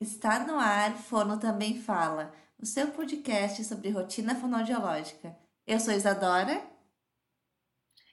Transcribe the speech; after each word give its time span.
Está 0.00 0.46
no 0.46 0.56
ar, 0.56 0.96
Fono 0.96 1.40
Também 1.40 1.80
Fala, 1.80 2.32
o 2.56 2.64
seu 2.64 2.86
podcast 2.92 3.64
sobre 3.64 3.90
rotina 3.90 4.32
fonoaudiológica. 4.32 5.36
Eu 5.66 5.80
sou 5.80 5.92
Isadora. 5.92 6.64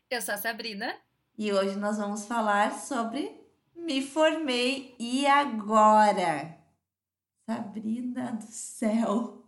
Eu 0.09 0.19
sou 0.19 0.33
a 0.33 0.37
Sabrina. 0.37 0.95
E 1.37 1.53
hoje 1.53 1.75
nós 1.75 1.99
vamos 1.99 2.25
falar 2.25 2.73
sobre 2.73 3.39
Me 3.75 4.01
Formei 4.01 4.95
e 4.97 5.27
Agora. 5.27 6.57
Sabrina 7.47 8.31
do 8.31 8.47
céu. 8.51 9.47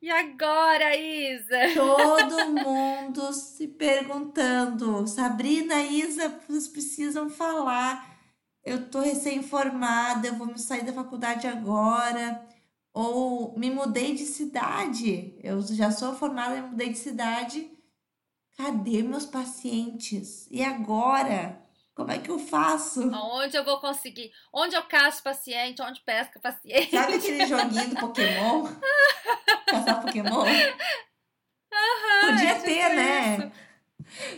E 0.00 0.08
agora, 0.10 0.96
Isa? 0.96 1.74
Todo 1.74 2.46
mundo 2.62 3.32
se 3.32 3.66
perguntando. 3.66 5.04
Sabrina, 5.08 5.82
Isa, 5.82 6.28
vocês 6.28 6.68
precisam 6.68 7.28
falar 7.28 8.13
eu 8.64 8.88
tô 8.90 9.00
recém-formada, 9.00 10.28
eu 10.28 10.36
vou 10.36 10.46
me 10.46 10.58
sair 10.58 10.84
da 10.84 10.92
faculdade 10.92 11.46
agora, 11.46 12.44
ou 12.92 13.58
me 13.58 13.70
mudei 13.70 14.14
de 14.14 14.24
cidade, 14.24 15.36
eu 15.42 15.60
já 15.62 15.90
sou 15.90 16.14
formada, 16.14 16.54
me 16.60 16.68
mudei 16.70 16.90
de 16.90 16.98
cidade. 16.98 17.70
Cadê 18.56 19.02
meus 19.02 19.26
pacientes? 19.26 20.46
E 20.50 20.62
agora? 20.62 21.60
Como 21.94 22.10
é 22.10 22.18
que 22.18 22.30
eu 22.30 22.38
faço? 22.38 23.08
Onde 23.10 23.56
eu 23.56 23.64
vou 23.64 23.80
conseguir? 23.80 24.30
Onde 24.52 24.74
eu 24.74 24.82
caço 24.84 25.22
paciente? 25.22 25.82
Onde 25.82 26.00
pesca 26.00 26.40
paciente? 26.40 26.90
Sabe 26.90 27.14
aquele 27.14 27.46
joguinho 27.46 27.90
do 27.90 27.96
Pokémon? 27.96 28.68
Caçar 29.66 30.00
Pokémon? 30.02 30.44
Aham, 31.72 32.30
Podia 32.30 32.50
é 32.50 32.54
ter, 32.60 32.82
tipo 32.84 32.96
né? 32.96 33.52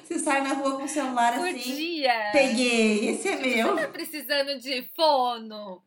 Você 0.03 0.19
sai 0.19 0.41
na 0.43 0.55
rua 0.55 0.77
com 0.77 0.85
o 0.85 0.89
celular 0.89 1.35
assim. 1.35 1.59
Podia. 1.59 2.31
Peguei, 2.33 3.11
esse 3.11 3.29
é 3.29 3.37
meu. 3.37 3.75
Você 3.75 3.83
tá 3.83 3.89
precisando 3.89 4.59
de 4.59 4.83
fono? 4.95 5.83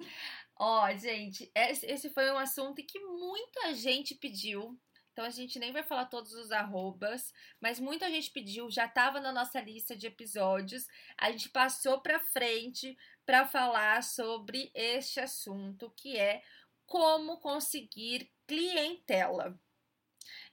Ó, 0.55 0.91
gente, 0.95 1.49
esse 1.55 1.85
esse 1.85 2.09
foi 2.09 2.29
um 2.31 2.37
assunto 2.37 2.83
que 2.85 2.99
muita 2.99 3.73
gente 3.73 4.13
pediu. 4.15 4.77
Então 5.11 5.25
a 5.25 5.29
gente 5.29 5.59
nem 5.59 5.71
vai 5.71 5.83
falar 5.83 6.05
todos 6.05 6.33
os 6.33 6.51
arrobas, 6.51 7.33
mas 7.59 7.77
muita 7.77 8.09
gente 8.09 8.31
pediu, 8.31 8.69
já 8.71 8.85
estava 8.85 9.19
na 9.19 9.33
nossa 9.33 9.59
lista 9.59 9.95
de 9.95 10.07
episódios. 10.07 10.87
A 11.17 11.31
gente 11.31 11.49
passou 11.49 11.99
para 11.99 12.19
frente 12.19 12.97
para 13.25 13.45
falar 13.45 14.01
sobre 14.01 14.71
este 14.73 15.19
assunto, 15.19 15.91
que 15.95 16.17
é 16.17 16.41
como 16.85 17.37
conseguir 17.39 18.31
clientela. 18.47 19.59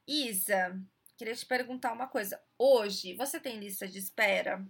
Isa, 0.07 0.81
queria 1.17 1.35
te 1.35 1.47
perguntar 1.47 1.93
uma 1.93 2.07
coisa. 2.07 2.41
Hoje, 2.59 3.15
você 3.15 3.41
tem 3.41 3.59
lista 3.59 3.87
de 3.89 3.99
espera? 3.99 4.67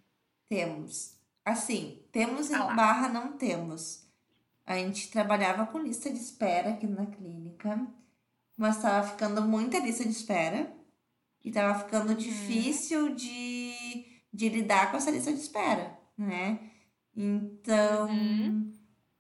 Temos. 0.48 1.16
Assim, 1.44 2.03
temos 2.12 2.50
em 2.50 2.55
Ah 2.55 2.64
lá. 2.64 2.75
barra 2.75 3.08
não 3.08 3.36
temos. 3.36 4.05
A 4.64 4.77
gente 4.77 5.11
trabalhava 5.11 5.66
com 5.66 5.78
lista 5.78 6.11
de 6.11 6.19
espera 6.19 6.70
aqui 6.70 6.86
na 6.86 7.06
clínica, 7.06 7.86
mas 8.56 8.77
estava 8.77 9.06
ficando 9.08 9.42
muita 9.42 9.78
lista 9.78 10.03
de 10.05 10.11
espera 10.11 10.72
e 11.44 11.48
estava 11.48 11.78
ficando 11.84 12.11
Uhum. 12.11 12.16
difícil 12.16 13.14
de, 13.14 14.05
de 14.33 14.48
lidar 14.48 14.91
com 14.91 14.97
essa 14.97 15.10
lista 15.10 15.33
de 15.33 15.38
espera, 15.41 15.97
né? 16.19 16.70
Então, 17.14 18.08
Uhum. 18.08 18.72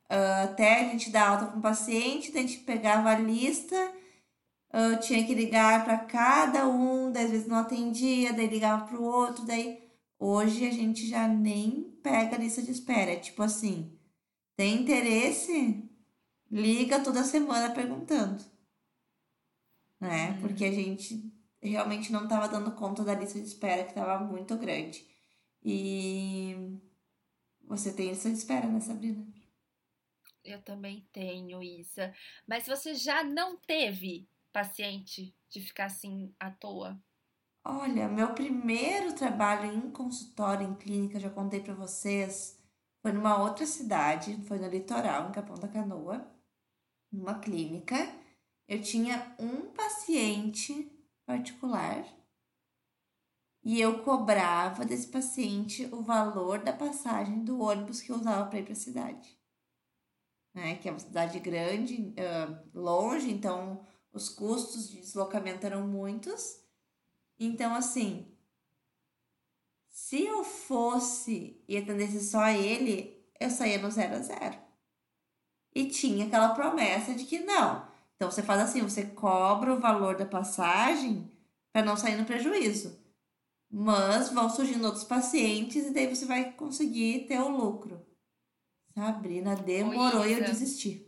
ah, 0.08 0.42
até 0.44 0.80
a 0.80 0.88
gente 0.90 1.10
dar 1.10 1.28
alta 1.30 1.46
com 1.52 1.58
o 1.58 1.62
paciente, 1.62 2.36
a 2.36 2.40
gente 2.40 2.58
pegava 2.58 3.10
a 3.10 3.18
lista, 3.18 3.76
ah, 4.78 4.94
tinha 4.98 5.26
que 5.26 5.34
ligar 5.34 5.86
para 5.86 5.96
cada 6.00 6.68
um, 6.68 7.10
daí 7.10 7.24
às 7.24 7.30
vezes 7.30 7.46
não 7.46 7.56
atendia, 7.56 8.34
daí 8.34 8.46
ligava 8.46 8.86
para 8.86 9.00
o 9.00 9.04
outro, 9.04 9.46
daí 9.46 9.90
hoje 10.18 10.66
a 10.66 10.70
gente 10.70 11.08
já 11.08 11.26
nem 11.26 11.98
pega 12.02 12.36
a 12.36 12.38
lista 12.38 12.60
de 12.60 12.72
espera. 12.72 13.12
É 13.12 13.16
tipo 13.16 13.42
assim, 13.42 13.98
tem 14.54 14.82
interesse? 14.82 15.82
Liga 16.50 17.02
toda 17.02 17.24
semana 17.24 17.74
perguntando, 17.74 18.44
né? 19.98 20.32
Uhum. 20.32 20.40
Porque 20.42 20.66
a 20.66 20.72
gente 20.72 21.32
realmente 21.62 22.12
não 22.12 22.24
estava 22.24 22.46
dando 22.46 22.70
conta 22.72 23.02
da 23.02 23.14
lista 23.14 23.40
de 23.40 23.46
espera, 23.46 23.82
que 23.82 23.92
estava 23.92 24.22
muito 24.26 24.58
grande. 24.58 25.06
E 25.64 26.54
você 27.64 27.94
tem 27.94 28.10
lista 28.10 28.28
de 28.28 28.36
espera, 28.36 28.66
né, 28.66 28.80
Sabrina? 28.80 29.26
Eu 30.44 30.60
também 30.60 31.08
tenho, 31.14 31.62
Isa. 31.62 32.14
Mas 32.46 32.66
você 32.66 32.94
já 32.94 33.24
não 33.24 33.56
teve 33.56 34.28
paciente 34.56 35.36
de 35.50 35.60
ficar 35.60 35.84
assim 35.84 36.34
à 36.40 36.50
toa? 36.50 36.98
Olha, 37.62 38.08
meu 38.08 38.32
primeiro 38.32 39.14
trabalho 39.14 39.70
em 39.70 39.90
consultório, 39.90 40.66
em 40.66 40.74
clínica, 40.74 41.20
já 41.20 41.28
contei 41.28 41.60
pra 41.60 41.74
vocês, 41.74 42.58
foi 43.02 43.12
numa 43.12 43.36
outra 43.36 43.66
cidade, 43.66 44.42
foi 44.46 44.58
no 44.58 44.66
litoral, 44.66 45.28
em 45.28 45.32
Capão 45.32 45.56
da 45.56 45.68
Canoa, 45.68 46.26
numa 47.12 47.38
clínica. 47.38 47.96
Eu 48.66 48.80
tinha 48.80 49.36
um 49.38 49.72
paciente 49.74 50.90
particular 51.26 52.06
e 53.62 53.78
eu 53.78 54.02
cobrava 54.04 54.86
desse 54.86 55.08
paciente 55.08 55.84
o 55.92 56.00
valor 56.00 56.60
da 56.60 56.72
passagem 56.72 57.44
do 57.44 57.60
ônibus 57.60 58.00
que 58.00 58.10
eu 58.10 58.16
usava 58.16 58.48
para 58.48 58.60
ir 58.60 58.64
para 58.64 58.72
a 58.72 58.76
cidade. 58.76 59.38
Né? 60.54 60.76
Que 60.76 60.88
é 60.88 60.92
uma 60.92 60.98
cidade 60.98 61.38
grande, 61.40 62.14
longe, 62.72 63.30
então 63.30 63.84
os 64.16 64.28
custos 64.30 64.88
de 64.88 65.00
deslocamento 65.00 65.66
eram 65.66 65.86
muitos. 65.86 66.60
Então, 67.38 67.74
assim, 67.74 68.34
se 69.88 70.24
eu 70.24 70.42
fosse 70.42 71.62
e 71.68 71.76
atendesse 71.76 72.20
só 72.20 72.48
ele, 72.48 73.24
eu 73.38 73.50
saía 73.50 73.78
no 73.78 73.90
zero 73.90 74.16
a 74.16 74.20
zero. 74.20 74.58
E 75.74 75.86
tinha 75.86 76.26
aquela 76.26 76.54
promessa 76.54 77.14
de 77.14 77.24
que 77.24 77.40
não. 77.40 77.86
Então 78.14 78.30
você 78.30 78.42
faz 78.42 78.62
assim, 78.62 78.80
você 78.80 79.04
cobra 79.04 79.74
o 79.74 79.80
valor 79.80 80.16
da 80.16 80.24
passagem 80.24 81.30
para 81.70 81.84
não 81.84 81.96
sair 81.96 82.16
no 82.16 82.24
prejuízo. 82.24 82.98
Mas 83.70 84.30
vão 84.30 84.48
surgindo 84.48 84.86
outros 84.86 85.04
pacientes 85.04 85.84
e 85.84 85.92
daí 85.92 86.06
você 86.06 86.24
vai 86.24 86.52
conseguir 86.52 87.26
ter 87.26 87.38
o 87.38 87.48
lucro. 87.48 88.00
Sabrina, 88.94 89.54
demorou 89.54 90.24
e 90.24 90.32
eu 90.32 90.44
desisti. 90.44 91.05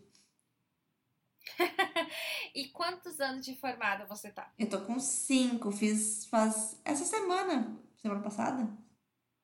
E 2.55 2.69
quantos 2.71 3.21
anos 3.21 3.45
de 3.45 3.55
formada 3.57 4.05
você 4.07 4.31
tá? 4.31 4.53
Eu 4.59 4.69
tô 4.69 4.81
com 4.81 4.99
cinco, 4.99 5.71
fiz 5.71 6.27
faz 6.27 6.81
essa 6.85 7.05
semana, 7.05 7.79
semana 7.97 8.21
passada. 8.23 8.69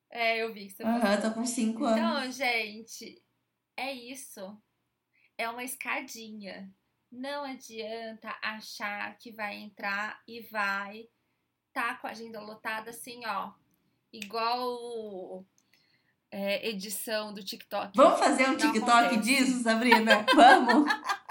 É, 0.09 0.41
eu 0.41 0.53
vi 0.53 0.67
que 0.67 0.73
você 0.73 0.83
Aham, 0.83 0.99
postou. 0.99 1.21
tô 1.21 1.31
com 1.35 1.45
cinco 1.45 1.85
anos. 1.85 1.99
Então, 1.99 2.31
gente, 2.31 3.21
é 3.77 3.93
isso. 3.93 4.57
É 5.37 5.49
uma 5.49 5.63
escadinha. 5.63 6.73
Não 7.11 7.43
adianta 7.43 8.35
achar 8.41 9.17
que 9.17 9.31
vai 9.31 9.55
entrar 9.55 10.21
e 10.27 10.41
vai 10.41 11.07
tá 11.71 11.95
com 11.95 12.07
a 12.07 12.11
agenda 12.11 12.39
lotada 12.39 12.89
assim, 12.89 13.25
ó. 13.25 13.51
Igual 14.11 15.45
é, 16.31 16.67
edição 16.69 17.33
do 17.33 17.43
TikTok. 17.43 17.95
Vamos 17.95 18.19
fazer 18.19 18.49
um 18.49 18.57
TikTok 18.57 18.91
acontece. 18.91 19.21
disso, 19.21 19.63
Sabrina? 19.63 20.25
Vamos? 20.33 20.89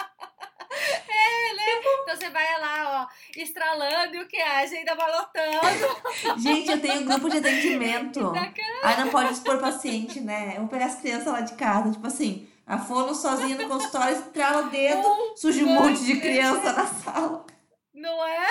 Então 2.03 2.17
você 2.17 2.31
vai 2.31 2.61
lá, 2.61 3.03
ó, 3.03 3.41
estralando 3.41 4.17
e 4.17 4.23
o 4.23 4.29
que? 4.29 4.41
A 4.41 4.59
agenda 4.59 4.95
vai 4.95 5.11
lotando. 5.11 6.41
Gente, 6.41 6.71
eu 6.71 6.81
tenho 6.81 7.03
um 7.03 7.05
grupo 7.07 7.29
de 7.29 7.39
atendimento. 7.39 8.33
Aí 8.83 8.97
não 8.99 9.11
pode 9.11 9.33
expor 9.33 9.59
paciente, 9.59 10.21
né? 10.21 10.55
Eu 10.55 10.61
vou 10.61 10.69
pegar 10.69 10.87
as 10.87 11.01
crianças 11.01 11.27
lá 11.27 11.41
de 11.41 11.55
casa, 11.55 11.93
tipo 11.93 12.07
assim, 12.07 12.49
a 12.67 12.79
fono 12.79 13.15
sozinha 13.15 13.57
no 13.57 13.69
consultório, 13.69 14.17
estrala 14.17 14.67
o 14.67 14.71
dedo, 14.71 15.37
surge 15.37 15.65
um 15.65 15.69
monte 15.69 16.05
de 16.05 16.21
criança 16.21 16.73
na 16.73 16.87
sala. 16.87 17.47
Não 17.93 18.25
é? 18.27 18.47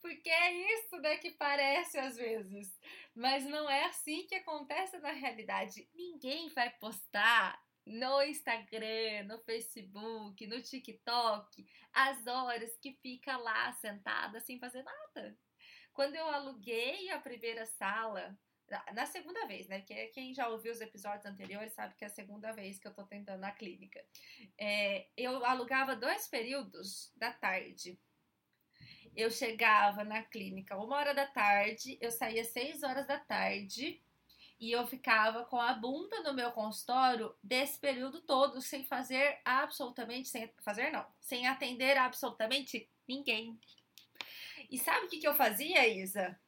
Porque 0.00 0.28
é 0.28 0.52
isso, 0.52 0.96
né, 1.00 1.16
que 1.16 1.30
parece 1.30 1.98
às 1.98 2.16
vezes. 2.16 2.68
Mas 3.14 3.44
não 3.44 3.70
é 3.70 3.84
assim 3.86 4.26
que 4.28 4.34
acontece 4.34 4.98
na 4.98 5.12
realidade. 5.12 5.88
Ninguém 5.94 6.48
vai 6.50 6.70
postar 6.70 7.58
no 7.86 8.22
Instagram, 8.22 9.24
no 9.26 9.38
Facebook, 9.40 10.46
no 10.46 10.62
TikTok, 10.62 11.66
as 11.92 12.26
horas 12.26 12.76
que 12.78 12.92
fica 12.94 13.36
lá 13.36 13.72
sentada 13.74 14.40
sem 14.40 14.58
fazer 14.58 14.82
nada. 14.82 15.36
Quando 15.92 16.16
eu 16.16 16.26
aluguei 16.28 17.10
a 17.10 17.20
primeira 17.20 17.66
sala, 17.66 18.36
na- 18.92 19.06
segunda 19.06 19.46
vez, 19.46 19.68
né? 19.68 19.80
Que 19.82 20.06
quem 20.08 20.34
já 20.34 20.48
ouviu 20.48 20.72
os 20.72 20.80
episódios 20.80 21.26
anteriores 21.26 21.72
sabe 21.72 21.94
que 21.94 22.04
é 22.04 22.06
a 22.06 22.10
segunda 22.10 22.52
vez 22.52 22.78
que 22.78 22.88
eu 22.88 22.94
tô 22.94 23.04
tentando 23.04 23.40
na 23.40 23.52
clínica. 23.52 24.04
É, 24.58 25.06
eu 25.16 25.44
alugava 25.44 25.94
dois 25.94 26.26
períodos 26.26 27.12
da 27.16 27.32
tarde. 27.32 27.98
Eu 29.14 29.30
chegava 29.30 30.02
na 30.02 30.22
clínica 30.24 30.76
uma 30.76 30.96
hora 30.96 31.14
da 31.14 31.26
tarde, 31.26 31.96
eu 32.00 32.10
saía 32.10 32.44
seis 32.44 32.82
horas 32.82 33.06
da 33.06 33.18
tarde 33.20 34.02
e 34.58 34.70
eu 34.72 34.86
ficava 34.86 35.44
com 35.44 35.60
a 35.60 35.74
bunda 35.74 36.22
no 36.22 36.32
meu 36.32 36.52
consultório 36.52 37.34
desse 37.42 37.78
período 37.78 38.20
todo 38.22 38.60
sem 38.60 38.84
fazer 38.84 39.40
absolutamente, 39.44 40.28
sem 40.28 40.52
fazer 40.60 40.90
não, 40.90 41.06
sem 41.20 41.46
atender 41.46 41.96
absolutamente 41.96 42.88
ninguém. 43.06 43.58
E 44.70 44.78
sabe 44.78 45.06
o 45.06 45.08
que, 45.08 45.18
que 45.18 45.28
eu 45.28 45.34
fazia, 45.34 45.86
Isa? 45.86 46.38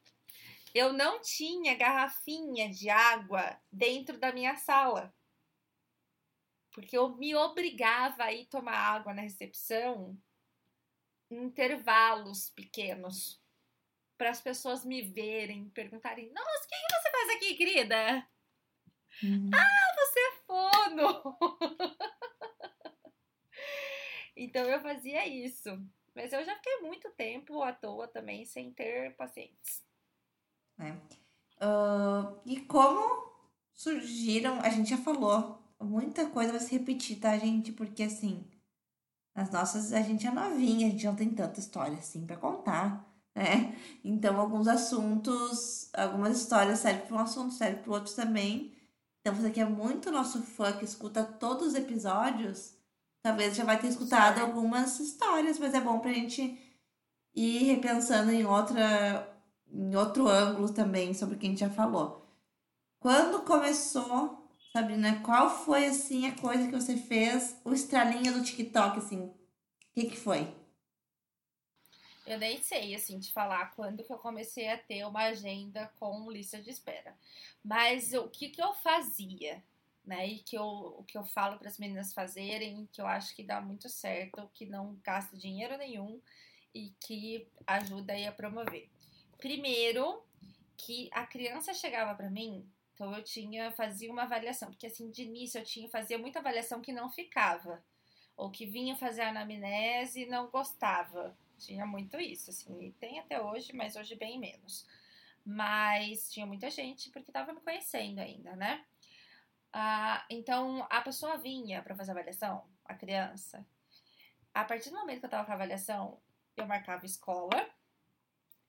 Eu 0.73 0.93
não 0.93 1.21
tinha 1.21 1.75
garrafinha 1.75 2.69
de 2.69 2.89
água 2.89 3.59
dentro 3.71 4.17
da 4.17 4.31
minha 4.31 4.55
sala. 4.55 5.13
porque 6.71 6.95
eu 6.95 7.15
me 7.17 7.33
obrigava 7.35 8.25
a 8.25 8.33
ir 8.33 8.45
tomar 8.45 8.77
água 8.77 9.11
na 9.13 9.23
recepção 9.23 10.15
em 11.29 11.43
intervalos 11.43 12.51
pequenos 12.51 13.41
para 14.17 14.29
as 14.29 14.41
pessoas 14.41 14.83
me 14.83 15.01
verem, 15.01 15.69
perguntarem: 15.69 16.31
Nossa, 16.33 16.65
o 16.65 16.67
que 16.67 16.75
você 16.93 17.11
faz 17.11 17.29
aqui, 17.35 17.53
querida? 17.55 18.27
Uhum. 19.23 19.49
Ah, 19.53 19.95
você 19.95 20.19
é 20.19 20.31
fono! 20.45 21.37
então 24.35 24.63
eu 24.65 24.79
fazia 24.81 25.27
isso. 25.27 25.69
Mas 26.15 26.33
eu 26.33 26.43
já 26.43 26.55
fiquei 26.55 26.77
muito 26.81 27.09
tempo 27.11 27.61
à 27.61 27.71
toa 27.71 28.07
também 28.07 28.43
sem 28.43 28.71
ter 28.71 29.15
pacientes. 29.15 29.83
É. 30.79 30.91
Uh, 31.63 32.39
e 32.45 32.61
como 32.61 33.31
surgiram, 33.73 34.59
a 34.61 34.69
gente 34.69 34.89
já 34.89 34.97
falou, 34.97 35.61
muita 35.79 36.27
coisa 36.29 36.51
vai 36.51 36.59
se 36.59 36.75
repetir, 36.75 37.19
tá, 37.19 37.37
gente? 37.37 37.71
Porque 37.71 38.03
assim, 38.03 38.43
as 39.35 39.51
nossas, 39.51 39.93
a 39.93 40.01
gente 40.01 40.25
é 40.25 40.31
novinha, 40.31 40.87
a 40.87 40.89
gente 40.89 41.05
não 41.05 41.15
tem 41.15 41.29
tanta 41.29 41.59
história 41.59 41.97
assim 41.97 42.25
para 42.25 42.37
contar, 42.37 43.06
né? 43.37 43.77
Então, 44.03 44.39
alguns 44.39 44.67
assuntos, 44.67 45.89
algumas 45.93 46.41
histórias 46.41 46.79
servem 46.79 47.05
para 47.05 47.15
um 47.15 47.19
assunto, 47.19 47.53
servem 47.53 47.83
para 47.83 47.93
outros 47.93 48.15
também. 48.15 48.73
Então, 49.21 49.35
você 49.35 49.51
que 49.51 49.61
é 49.61 49.65
muito 49.65 50.11
nosso 50.11 50.41
fã, 50.41 50.73
que 50.73 50.83
escuta 50.83 51.23
todos 51.23 51.67
os 51.67 51.75
episódios, 51.75 52.73
talvez 53.21 53.55
já 53.55 53.63
vai 53.63 53.79
ter 53.79 53.87
escutado 53.87 54.41
algumas 54.41 54.99
histórias, 54.99 55.59
mas 55.59 55.75
é 55.75 55.81
bom 55.81 55.99
pra 55.99 56.11
gente 56.11 56.57
ir 57.35 57.63
repensando 57.65 58.31
em 58.31 58.43
outra 58.45 59.33
em 59.71 59.95
outro 59.95 60.27
ângulo 60.27 60.73
também 60.73 61.13
sobre 61.13 61.35
o 61.35 61.37
que 61.37 61.45
a 61.45 61.49
gente 61.49 61.59
já 61.59 61.69
falou. 61.69 62.25
Quando 62.99 63.43
começou, 63.43 64.49
Sabrina, 64.73 65.19
qual 65.21 65.49
foi 65.49 65.85
assim 65.87 66.25
a 66.25 66.35
coisa 66.35 66.67
que 66.67 66.75
você 66.75 66.95
fez, 66.95 67.59
o 67.65 67.73
estralinho 67.73 68.33
do 68.33 68.43
TikTok 68.43 68.97
assim? 68.97 69.25
O 69.25 69.33
que 69.93 70.05
que 70.05 70.17
foi? 70.17 70.56
Eu 72.27 72.37
nem 72.37 72.61
sei, 72.61 72.93
assim, 72.93 73.17
te 73.21 73.31
falar 73.31 73.73
quando 73.73 74.03
que 74.03 74.11
eu 74.11 74.17
comecei 74.17 74.67
a 74.67 74.77
ter 74.77 75.05
uma 75.05 75.21
agenda 75.21 75.89
com 75.97 76.29
lista 76.29 76.61
de 76.61 76.69
espera. 76.69 77.17
Mas 77.63 78.11
o 78.13 78.27
que 78.27 78.49
que 78.49 78.61
eu 78.61 78.73
fazia, 78.73 79.63
né? 80.03 80.27
E 80.27 80.39
que 80.39 80.57
eu, 80.57 80.65
o 80.65 81.05
que 81.05 81.17
eu 81.17 81.23
falo 81.23 81.57
para 81.57 81.69
as 81.69 81.77
meninas 81.77 82.13
fazerem, 82.13 82.85
que 82.91 82.99
eu 82.99 83.07
acho 83.07 83.33
que 83.33 83.43
dá 83.43 83.61
muito 83.61 83.87
certo, 83.87 84.51
que 84.53 84.65
não 84.65 84.99
gasta 85.01 85.37
dinheiro 85.37 85.77
nenhum 85.77 86.21
e 86.75 86.93
que 86.99 87.47
ajuda 87.65 88.11
aí 88.11 88.27
a 88.27 88.31
promover. 88.33 88.89
Primeiro, 89.37 90.21
que 90.75 91.09
a 91.13 91.25
criança 91.25 91.73
chegava 91.73 92.13
para 92.13 92.29
mim, 92.29 92.69
então 92.93 93.15
eu 93.15 93.23
tinha 93.23 93.71
fazia 93.71 94.11
uma 94.11 94.23
avaliação, 94.23 94.69
porque 94.69 94.87
assim 94.87 95.09
de 95.09 95.23
início 95.23 95.59
eu 95.59 95.63
tinha 95.63 95.87
fazia 95.89 96.17
muita 96.17 96.39
avaliação 96.39 96.81
que 96.81 96.91
não 96.91 97.09
ficava, 97.09 97.81
ou 98.35 98.51
que 98.51 98.65
vinha 98.65 98.97
fazer 98.97 99.21
anamnese 99.21 100.23
e 100.23 100.25
não 100.25 100.47
gostava. 100.47 101.33
Tinha 101.57 101.85
muito 101.85 102.19
isso, 102.19 102.49
assim, 102.49 102.87
e 102.87 102.91
tem 102.93 103.19
até 103.19 103.41
hoje, 103.41 103.73
mas 103.73 103.95
hoje 103.95 104.15
bem 104.15 104.39
menos. 104.39 104.87
Mas 105.45 106.31
tinha 106.31 106.45
muita 106.45 106.69
gente 106.69 107.09
porque 107.09 107.29
estava 107.29 107.53
me 107.53 107.61
conhecendo 107.61 108.19
ainda, 108.19 108.55
né? 108.55 108.85
Ah, 109.73 110.25
então 110.29 110.85
a 110.89 111.01
pessoa 111.01 111.37
vinha 111.37 111.81
para 111.81 111.95
fazer 111.95 112.11
avaliação, 112.11 112.65
a 112.85 112.93
criança. 112.93 113.65
A 114.53 114.63
partir 114.63 114.89
do 114.89 114.95
momento 114.95 115.19
que 115.19 115.25
eu 115.25 115.27
estava 115.27 115.45
com 115.45 115.51
a 115.51 115.55
avaliação, 115.55 116.19
eu 116.55 116.65
marcava 116.65 117.05
escola, 117.05 117.69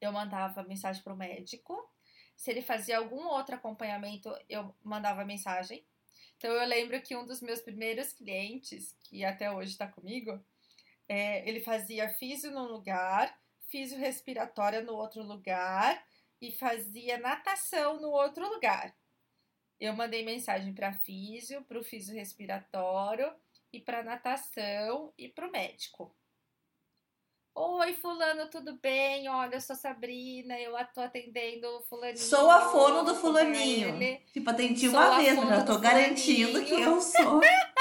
eu 0.00 0.12
mandava 0.12 0.62
mensagem 0.62 1.02
para 1.02 1.12
o 1.12 1.17
médico. 1.17 1.90
Se 2.37 2.50
ele 2.50 2.62
fazia 2.62 2.99
algum 2.99 3.26
outro 3.26 3.55
acompanhamento, 3.55 4.32
eu 4.49 4.75
mandava 4.82 5.25
mensagem. 5.25 5.85
Então 6.37 6.50
eu 6.52 6.67
lembro 6.69 7.00
que 7.02 7.17
um 7.17 7.26
dos 7.26 7.40
meus 7.40 7.61
primeiros 7.61 8.12
clientes, 8.12 8.94
que 9.00 9.25
até 9.25 9.50
hoje 9.50 9.73
está 9.73 9.88
comigo, 9.88 10.38
é, 11.09 11.49
ele 11.49 11.61
fazia 11.61 12.09
físio 12.09 12.51
num 12.51 12.67
lugar, 12.67 13.35
físio 13.69 13.99
respiratória 13.99 14.83
no 14.83 14.95
outro 14.95 15.23
lugar 15.23 16.05
e 16.41 16.53
fazia 16.53 17.19
natação 17.19 18.01
no 18.01 18.11
outro 18.11 18.47
lugar. 18.49 18.95
Eu 19.81 19.95
mandei 19.95 20.25
mensagem 20.25 20.75
para 20.75 20.93
físio, 20.93 21.63
para 21.65 21.79
o 21.79 21.85
físio 21.85 22.15
respiratório 22.15 23.33
e 23.73 23.81
para 23.81 24.03
natação 24.03 25.13
e 25.17 25.29
para 25.29 25.49
o 25.49 25.51
médico. 25.51 26.15
Oi, 27.55 27.93
fulano, 27.95 28.49
tudo 28.49 28.79
bem? 28.81 29.29
Olha, 29.29 29.57
eu 29.57 29.61
sou 29.61 29.75
Sabrina, 29.75 30.59
eu 30.61 30.73
tô 30.95 31.01
atendendo 31.01 31.67
o 31.77 31.83
fulaninho. 31.83 32.19
Sou 32.19 32.49
a 32.49 32.71
fono 32.71 33.03
do 33.03 33.17
fulaninho. 33.17 33.97
Ele. 33.97 34.19
Tipo, 34.33 34.51
atendi 34.51 34.89
uma 34.89 35.17
vez, 35.17 35.37
mas 35.37 35.49
já 35.49 35.65
tô 35.65 35.79
garantindo 35.79 36.65
que 36.65 36.75
eu 36.75 37.01
sou. 37.01 37.41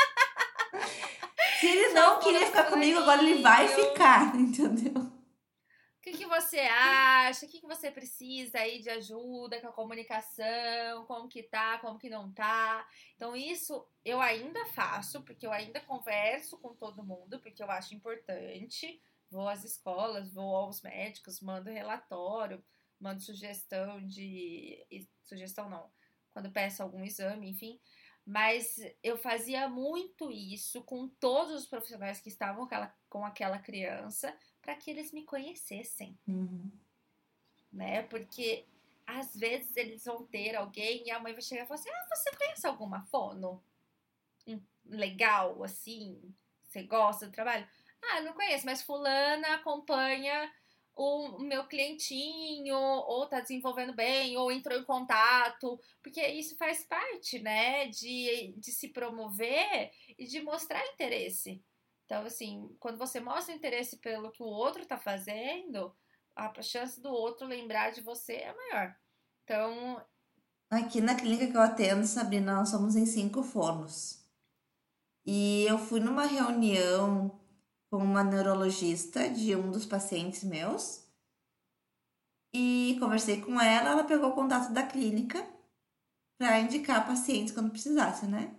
Se 1.59 1.68
ele 1.68 1.94
não 1.94 2.19
queria 2.19 2.45
ficar 2.45 2.65
comigo, 2.65 3.00
agora 3.00 3.21
ele 3.21 3.42
vai 3.42 3.68
ficar, 3.68 4.36
entendeu? 4.38 5.01
O 5.01 6.01
que, 6.01 6.18
que 6.19 6.25
você 6.25 6.59
acha? 6.59 7.45
O 7.45 7.50
que, 7.50 7.59
que 7.59 7.68
você 7.68 7.92
precisa 7.92 8.59
aí 8.59 8.80
de 8.80 8.89
ajuda 8.89 9.59
com 9.59 9.68
a 9.68 9.74
comunicação? 9.74 11.06
Como 11.06 11.27
que 11.27 11.44
tá? 11.44 11.80
Como 11.80 12.00
que 12.00 12.09
não 12.09 12.31
tá? 12.31 12.88
Então, 13.15 13.36
isso 13.36 13.86
eu 14.06 14.21
ainda 14.21 14.65
faço, 14.68 15.21
porque 15.24 15.45
eu 15.45 15.51
ainda 15.51 15.81
converso 15.81 16.57
com 16.59 16.74
todo 16.74 17.04
mundo, 17.04 17.39
porque 17.42 17.62
eu 17.62 17.69
acho 17.69 17.94
importante 17.94 19.01
vou 19.30 19.48
às 19.48 19.63
escolas, 19.63 20.33
vou 20.33 20.56
aos 20.56 20.81
médicos, 20.81 21.42
mando 21.42 21.69
relatório, 21.69 22.63
mando 23.00 23.21
sugestão 23.21 24.06
de. 24.06 24.86
Sugestão 25.24 25.69
não, 25.69 25.92
quando 26.31 26.51
peço 26.51 26.81
algum 26.81 27.04
exame, 27.04 27.50
enfim. 27.50 27.80
Mas 28.28 28.78
eu 29.02 29.18
fazia 29.18 29.70
muito 29.70 30.30
isso 30.30 30.84
com 30.84 31.08
todos 31.08 31.56
os 31.56 31.66
profissionais 31.66 32.20
que 32.20 32.28
estavam 32.28 32.58
com 32.58 32.66
aquela, 32.66 32.96
com 33.10 33.26
aquela 33.26 33.58
criança 33.58 34.38
para 34.62 34.76
que 34.76 34.92
eles 34.92 35.14
me 35.14 35.24
conhecessem. 35.24 36.20
Uhum. 36.28 36.70
Né? 37.72 38.04
Porque 38.04 38.68
às 39.06 39.34
vezes 39.34 39.78
eles 39.78 40.04
vão 40.04 40.26
ter 40.26 40.58
alguém 40.58 41.08
e 41.08 41.10
a 41.10 41.22
mãe 41.22 41.32
vai 41.32 41.42
chegar 41.42 41.64
e 41.64 41.68
falar 41.68 41.80
assim: 41.80 41.90
Ah, 41.90 42.16
você 42.16 42.36
conhece 42.36 42.68
alguma 42.68 43.02
fono? 43.04 43.64
Legal, 44.84 45.64
assim? 45.64 46.22
Você 46.66 46.84
gosta 46.84 47.28
do 47.28 47.32
trabalho? 47.32 47.66
Ah, 48.02 48.20
não 48.20 48.34
conheço, 48.34 48.66
mas 48.66 48.82
fulana 48.82 49.56
acompanha 49.56 50.54
o 50.98 51.40
meu 51.40 51.68
clientinho, 51.68 52.76
ou 52.76 53.28
tá 53.28 53.40
desenvolvendo 53.40 53.94
bem, 53.94 54.36
ou 54.36 54.52
entrou 54.52 54.78
em 54.78 54.84
contato, 54.84 55.80
porque 56.02 56.26
isso 56.28 56.58
faz 56.58 56.84
parte, 56.86 57.40
né, 57.40 57.88
de, 57.88 58.56
de 58.58 58.72
se 58.72 58.90
promover 58.90 59.92
e 60.18 60.26
de 60.26 60.42
mostrar 60.42 60.86
interesse. 60.88 61.64
Então, 62.06 62.26
assim, 62.26 62.76
quando 62.80 62.98
você 62.98 63.20
mostra 63.20 63.54
interesse 63.54 63.98
pelo 63.98 64.32
que 64.32 64.42
o 64.42 64.48
outro 64.48 64.86
tá 64.86 64.98
fazendo, 64.98 65.94
a 66.36 66.62
chance 66.62 67.00
do 67.02 67.10
outro 67.10 67.45
lembrar 67.45 67.92
de 67.92 68.02
você 68.02 68.33
é 68.33 68.54
maior. 68.54 68.95
Então. 69.44 70.02
Aqui 70.69 71.00
na 71.00 71.16
clínica 71.16 71.48
que 71.48 71.57
eu 71.57 71.62
atendo, 71.62 72.06
Sabrina, 72.07 72.56
nós 72.56 72.69
somos 72.69 72.95
em 72.95 73.06
cinco 73.06 73.44
fornos. 73.44 74.26
E 75.26 75.66
eu 75.68 75.78
fui 75.78 76.00
numa 76.00 76.26
reunião 76.26 77.40
com 77.90 77.98
uma 77.98 78.24
neurologista 78.24 79.30
de 79.30 79.56
um 79.56 79.72
dos 79.72 79.86
pacientes 79.86 80.44
meus 80.44 81.06
e 82.54 82.98
conversei 83.00 83.42
com 83.42 83.60
ela. 83.60 83.92
Ela 83.92 84.04
pegou 84.04 84.30
o 84.30 84.36
contato 84.36 84.72
da 84.72 84.84
clínica 84.84 85.46
para 86.38 86.60
indicar 86.60 87.08
pacientes 87.08 87.54
quando 87.54 87.72
precisasse, 87.72 88.26
né? 88.26 88.56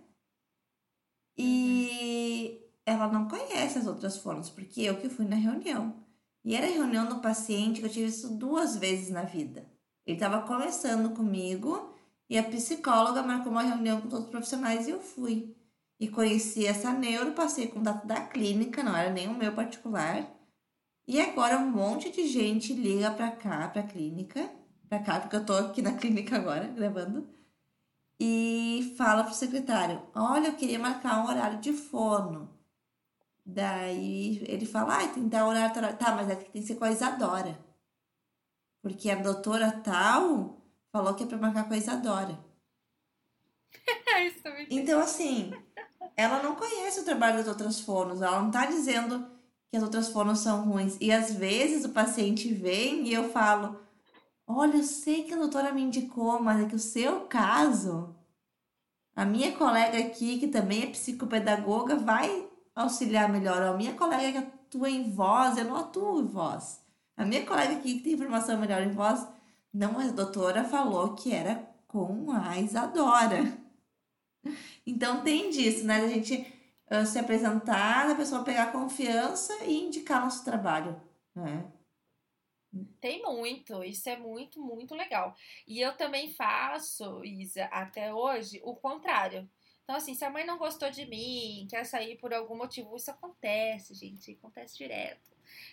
E 1.37 2.51
uhum. 2.51 2.69
ela 2.85 3.07
não 3.07 3.27
conhece 3.27 3.77
as 3.77 3.87
outras 3.87 4.17
formas, 4.17 4.49
porque 4.49 4.81
eu 4.81 4.99
que 4.99 5.09
fui 5.09 5.25
na 5.25 5.35
reunião. 5.35 6.03
E 6.43 6.55
era 6.55 6.65
a 6.65 6.71
reunião 6.71 7.07
do 7.07 7.19
paciente 7.19 7.79
que 7.79 7.85
eu 7.85 7.91
tive 7.91 8.07
isso 8.07 8.37
duas 8.37 8.75
vezes 8.75 9.09
na 9.09 9.23
vida. 9.23 9.69
Ele 10.05 10.17
estava 10.17 10.45
conversando 10.45 11.11
comigo 11.11 11.93
e 12.29 12.37
a 12.37 12.43
psicóloga 12.43 13.21
marcou 13.21 13.51
uma 13.51 13.61
reunião 13.61 14.01
com 14.01 14.09
todos 14.09 14.25
os 14.25 14.31
profissionais 14.31 14.87
e 14.87 14.91
eu 14.91 14.99
fui 14.99 15.55
e 15.99 16.07
conheci 16.07 16.65
essa 16.65 16.93
neuro, 16.93 17.33
passei 17.33 17.67
contato 17.67 18.07
da 18.07 18.21
clínica, 18.21 18.81
não 18.81 18.95
era 18.95 19.09
nem 19.09 19.27
o 19.27 19.37
meu 19.37 19.53
particular. 19.53 20.25
E 21.07 21.19
agora 21.19 21.57
um 21.57 21.69
monte 21.69 22.09
de 22.11 22.27
gente 22.27 22.73
liga 22.73 23.11
pra 23.11 23.31
cá, 23.31 23.67
pra 23.67 23.83
clínica, 23.83 24.49
pra 24.87 24.99
cá, 24.99 25.19
porque 25.19 25.35
eu 25.35 25.45
tô 25.45 25.53
aqui 25.53 25.81
na 25.81 25.93
clínica 25.97 26.37
agora, 26.37 26.67
gravando, 26.67 27.27
e 28.19 28.93
fala 28.97 29.23
pro 29.23 29.33
secretário: 29.33 30.01
Olha, 30.13 30.47
eu 30.47 30.55
queria 30.55 30.79
marcar 30.79 31.23
um 31.23 31.27
horário 31.27 31.59
de 31.59 31.73
fono. 31.73 32.49
Daí 33.45 34.43
ele 34.47 34.65
fala: 34.65 34.97
Ah, 34.97 35.07
tem 35.07 35.23
que 35.23 35.29
dar 35.29 35.47
horário, 35.47 35.75
horário. 35.75 35.97
Tá, 35.97 36.15
mas 36.15 36.29
é 36.29 36.35
que 36.35 36.51
tem 36.51 36.61
que 36.61 36.67
ser 36.67 36.75
com 36.75 36.85
a 36.85 36.91
Isadora. 36.91 37.57
Porque 38.81 39.09
a 39.09 39.15
doutora 39.15 39.71
tal 39.71 40.61
falou 40.91 41.13
que 41.13 41.23
é 41.23 41.27
pra 41.27 41.37
marcar 41.37 41.67
com 41.67 41.73
a 41.73 41.77
Isadora. 41.77 42.39
então, 44.69 44.99
assim, 44.99 45.51
ela 46.15 46.41
não 46.41 46.55
conhece 46.55 46.99
o 46.99 47.05
trabalho 47.05 47.37
das 47.37 47.47
outras 47.47 47.79
fonos, 47.79 48.21
ela 48.21 48.41
não 48.41 48.51
tá 48.51 48.65
dizendo 48.65 49.25
que 49.69 49.77
as 49.77 49.83
outras 49.83 50.09
fonos 50.09 50.39
são 50.39 50.65
ruins. 50.65 50.97
E 50.99 51.11
às 51.11 51.33
vezes 51.33 51.85
o 51.85 51.89
paciente 51.89 52.53
vem 52.53 53.07
e 53.07 53.13
eu 53.13 53.29
falo: 53.29 53.79
Olha, 54.47 54.77
eu 54.77 54.83
sei 54.83 55.23
que 55.23 55.33
a 55.33 55.37
doutora 55.37 55.71
me 55.71 55.81
indicou, 55.81 56.41
mas 56.41 56.61
é 56.61 56.65
que 56.67 56.75
o 56.75 56.79
seu 56.79 57.21
caso. 57.21 58.15
A 59.15 59.25
minha 59.25 59.51
colega 59.51 59.97
aqui, 59.99 60.39
que 60.39 60.47
também 60.47 60.83
é 60.83 60.87
psicopedagoga, 60.87 61.95
vai 61.97 62.47
auxiliar 62.75 63.29
melhor. 63.29 63.61
A 63.61 63.73
minha 63.73 63.93
colega 63.93 64.41
que 64.41 64.47
atua 64.77 64.89
em 64.89 65.11
voz, 65.11 65.57
eu 65.57 65.65
não 65.65 65.75
atuo 65.75 66.21
em 66.21 66.27
voz. 66.27 66.81
A 67.17 67.25
minha 67.25 67.45
colega 67.45 67.73
aqui 67.73 67.95
que 67.95 68.03
tem 68.03 68.13
informação 68.13 68.57
melhor 68.57 68.81
em 68.81 68.91
voz, 68.91 69.27
não, 69.73 69.99
a 69.99 70.07
doutora 70.07 70.63
falou 70.63 71.13
que 71.15 71.33
era 71.33 71.67
com 71.87 72.31
a 72.31 72.57
Isadora. 72.57 73.68
Então 74.85 75.23
tem 75.23 75.49
disso, 75.49 75.85
né? 75.85 75.97
A 75.97 76.07
gente 76.07 76.45
uh, 76.91 77.05
se 77.05 77.19
apresentar, 77.19 78.09
a 78.09 78.15
pessoa 78.15 78.43
pegar 78.43 78.71
confiança 78.71 79.53
e 79.65 79.85
indicar 79.85 80.21
nosso 80.21 80.43
trabalho, 80.43 80.99
né? 81.35 81.71
Tem 83.01 83.23
muito, 83.23 83.83
isso 83.83 84.07
é 84.09 84.17
muito, 84.17 84.61
muito 84.61 84.93
legal. 84.93 85.35
E 85.67 85.81
eu 85.81 85.95
também 85.97 86.31
faço, 86.33 87.23
Isa, 87.25 87.65
até 87.65 88.13
hoje, 88.13 88.61
o 88.63 88.75
contrário. 88.75 89.49
Então, 89.83 89.95
assim, 89.95 90.13
se 90.13 90.23
a 90.23 90.29
mãe 90.29 90.45
não 90.45 90.59
gostou 90.59 90.91
de 90.91 91.03
mim, 91.07 91.65
quer 91.67 91.83
sair 91.83 92.15
por 92.17 92.31
algum 92.31 92.55
motivo, 92.55 92.95
isso 92.95 93.09
acontece, 93.09 93.95
gente, 93.95 94.33
acontece 94.33 94.77
direto. 94.77 95.31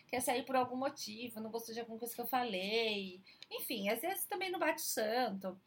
Quer 0.09 0.21
sair 0.21 0.43
por 0.47 0.57
algum 0.57 0.77
motivo, 0.77 1.39
não 1.39 1.51
gostou 1.51 1.75
de 1.75 1.81
alguma 1.81 1.99
coisa 1.99 2.15
que 2.15 2.21
eu 2.23 2.27
falei. 2.27 3.21
Enfim, 3.51 3.91
às 3.91 4.01
vezes 4.01 4.25
também 4.25 4.51
não 4.51 4.59
bate 4.59 4.81
santo. 4.81 5.61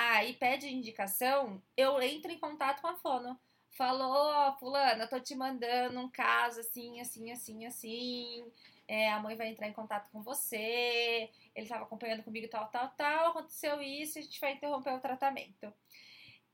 Aí 0.00 0.30
ah, 0.30 0.36
pede 0.38 0.72
indicação, 0.72 1.60
eu 1.76 2.00
entro 2.00 2.30
em 2.30 2.38
contato 2.38 2.80
com 2.80 2.86
a 2.86 2.94
fono. 2.94 3.36
Falou, 3.70 4.12
ó, 4.12 4.48
oh, 4.48 4.58
fulana, 4.58 5.08
tô 5.08 5.18
te 5.18 5.34
mandando 5.34 5.98
um 5.98 6.08
caso 6.08 6.60
assim, 6.60 7.00
assim, 7.00 7.32
assim, 7.32 7.66
assim 7.66 8.52
é, 8.86 9.10
a 9.10 9.18
mãe 9.18 9.34
vai 9.34 9.48
entrar 9.48 9.66
em 9.66 9.72
contato 9.72 10.08
com 10.12 10.22
você, 10.22 11.28
ele 11.52 11.64
estava 11.66 11.82
acompanhando 11.82 12.22
comigo 12.22 12.46
tal, 12.46 12.68
tal, 12.68 12.90
tal, 12.90 13.30
aconteceu 13.30 13.82
isso, 13.82 14.20
a 14.20 14.22
gente 14.22 14.40
vai 14.40 14.52
interromper 14.52 14.92
o 14.92 15.00
tratamento. 15.00 15.72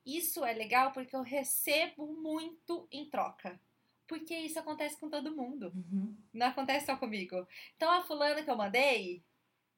Isso 0.06 0.42
é 0.42 0.54
legal 0.54 0.92
porque 0.92 1.14
eu 1.14 1.20
recebo 1.20 2.06
muito 2.06 2.88
em 2.90 3.10
troca. 3.10 3.60
Porque 4.06 4.34
isso 4.34 4.58
acontece 4.58 4.98
com 4.98 5.10
todo 5.10 5.36
mundo. 5.36 5.70
Uhum. 5.74 6.16
Não 6.32 6.46
acontece 6.46 6.86
só 6.86 6.96
comigo. 6.96 7.46
Então 7.76 7.92
a 7.92 8.02
fulana 8.02 8.42
que 8.42 8.50
eu 8.50 8.56
mandei, 8.56 9.22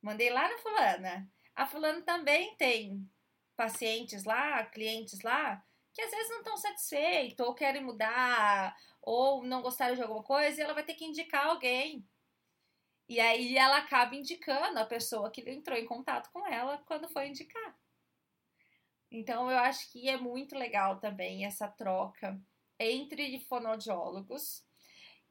mandei 0.00 0.30
lá 0.30 0.48
na 0.48 0.58
fulana. 0.58 1.28
A 1.54 1.66
fulana 1.66 2.00
também 2.02 2.54
tem 2.54 3.08
pacientes 3.56 4.24
lá, 4.24 4.64
clientes 4.66 5.20
lá, 5.22 5.64
que 5.92 6.02
às 6.02 6.10
vezes 6.10 6.30
não 6.30 6.38
estão 6.38 6.56
satisfeitos, 6.56 7.44
ou 7.46 7.54
querem 7.54 7.82
mudar, 7.82 8.76
ou 9.02 9.42
não 9.44 9.62
gostaram 9.62 9.94
de 9.94 10.02
alguma 10.02 10.22
coisa, 10.22 10.60
e 10.60 10.62
ela 10.62 10.74
vai 10.74 10.84
ter 10.84 10.94
que 10.94 11.04
indicar 11.04 11.46
alguém 11.46 12.06
e 13.08 13.20
aí 13.20 13.56
ela 13.56 13.78
acaba 13.78 14.16
indicando 14.16 14.78
a 14.78 14.84
pessoa 14.84 15.30
que 15.30 15.48
entrou 15.48 15.78
em 15.78 15.86
contato 15.86 16.30
com 16.32 16.44
ela 16.46 16.78
quando 16.78 17.08
foi 17.08 17.28
indicar. 17.28 17.78
Então 19.10 19.50
eu 19.50 19.58
acho 19.58 19.90
que 19.92 20.08
é 20.08 20.16
muito 20.16 20.56
legal 20.56 20.98
também 20.98 21.44
essa 21.44 21.68
troca 21.68 22.40
entre 22.78 23.38
fonoaudiólogos. 23.40 24.64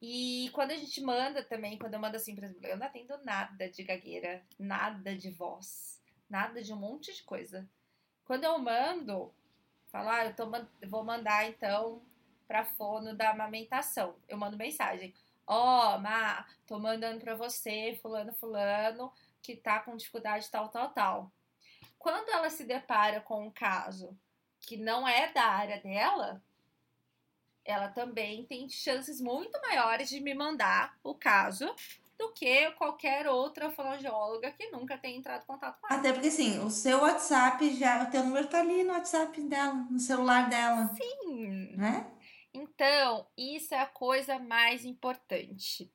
E 0.00 0.50
quando 0.54 0.70
a 0.70 0.76
gente 0.76 1.02
manda 1.02 1.42
também, 1.44 1.78
quando 1.78 1.94
eu 1.94 2.00
mando 2.00 2.16
assim, 2.16 2.32
exemplo, 2.32 2.66
eu 2.66 2.78
não 2.78 2.86
atendo 2.86 3.16
nada 3.24 3.70
de 3.70 3.82
gagueira, 3.82 4.44
nada 4.58 5.14
de 5.14 5.30
voz, 5.30 6.02
nada 6.28 6.62
de 6.62 6.72
um 6.72 6.76
monte 6.76 7.14
de 7.14 7.22
coisa. 7.24 7.68
Quando 8.26 8.42
eu 8.42 8.58
mando, 8.58 9.32
falar, 9.86 10.18
ah, 10.18 10.26
eu 10.26 10.34
tô, 10.34 10.50
vou 10.88 11.04
mandar 11.04 11.48
então 11.48 12.02
para 12.46 12.64
fono 12.64 13.14
da 13.14 13.30
amamentação. 13.30 14.16
Eu 14.28 14.36
mando 14.36 14.56
mensagem. 14.56 15.14
Ó, 15.46 15.94
oh, 15.94 15.98
Má, 16.00 16.44
tô 16.66 16.78
mandando 16.80 17.20
para 17.20 17.36
você, 17.36 17.96
fulano, 18.02 18.32
fulano, 18.32 19.12
que 19.40 19.54
tá 19.54 19.78
com 19.78 19.96
dificuldade 19.96 20.50
tal, 20.50 20.68
tal, 20.68 20.90
tal. 20.90 21.32
Quando 21.98 22.28
ela 22.30 22.50
se 22.50 22.64
depara 22.64 23.20
com 23.20 23.46
um 23.46 23.50
caso 23.50 24.18
que 24.58 24.76
não 24.76 25.06
é 25.06 25.32
da 25.32 25.44
área 25.44 25.80
dela, 25.80 26.42
ela 27.64 27.88
também 27.88 28.44
tem 28.44 28.68
chances 28.68 29.20
muito 29.20 29.60
maiores 29.60 30.08
de 30.08 30.20
me 30.20 30.34
mandar 30.34 30.98
o 31.04 31.14
caso 31.14 31.72
do 32.18 32.32
que 32.32 32.70
qualquer 32.72 33.26
outra 33.28 33.70
fonoaudióloga 33.70 34.50
que 34.52 34.70
nunca 34.70 34.96
tenha 34.96 35.16
entrado 35.16 35.42
em 35.42 35.46
contato 35.46 35.80
com 35.80 35.86
ela. 35.86 35.98
Até 35.98 36.12
porque, 36.12 36.28
assim, 36.28 36.58
o 36.60 36.70
seu 36.70 37.00
WhatsApp 37.00 37.76
já, 37.76 38.02
o 38.02 38.10
teu 38.10 38.24
número 38.24 38.48
tá 38.48 38.60
ali 38.60 38.82
no 38.82 38.92
WhatsApp 38.92 39.40
dela, 39.42 39.74
no 39.90 39.98
celular 39.98 40.48
dela. 40.48 40.90
Sim. 40.94 41.76
Né? 41.76 42.10
Então, 42.52 43.26
isso 43.36 43.74
é 43.74 43.80
a 43.80 43.86
coisa 43.86 44.38
mais 44.38 44.84
importante. 44.84 45.92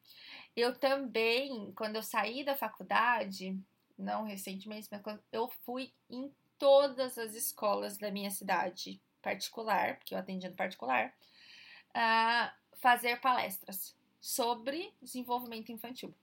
Eu 0.56 0.78
também, 0.78 1.72
quando 1.76 1.96
eu 1.96 2.04
saí 2.04 2.44
da 2.44 2.56
faculdade, 2.56 3.58
não 3.98 4.24
recentemente, 4.24 4.88
mas 4.92 5.02
quando 5.02 5.22
eu 5.32 5.50
fui 5.66 5.92
em 6.10 6.32
todas 6.60 7.18
as 7.18 7.34
escolas 7.34 7.98
da 7.98 8.12
minha 8.12 8.30
cidade 8.30 9.02
particular, 9.22 9.98
porque 9.98 10.14
eu 10.14 10.20
atendi 10.20 10.48
no 10.48 10.56
particular, 10.56 11.14
a 11.94 12.54
fazer 12.80 13.20
palestras 13.20 13.96
sobre 14.22 14.94
desenvolvimento 15.02 15.72
infantil. 15.72 16.14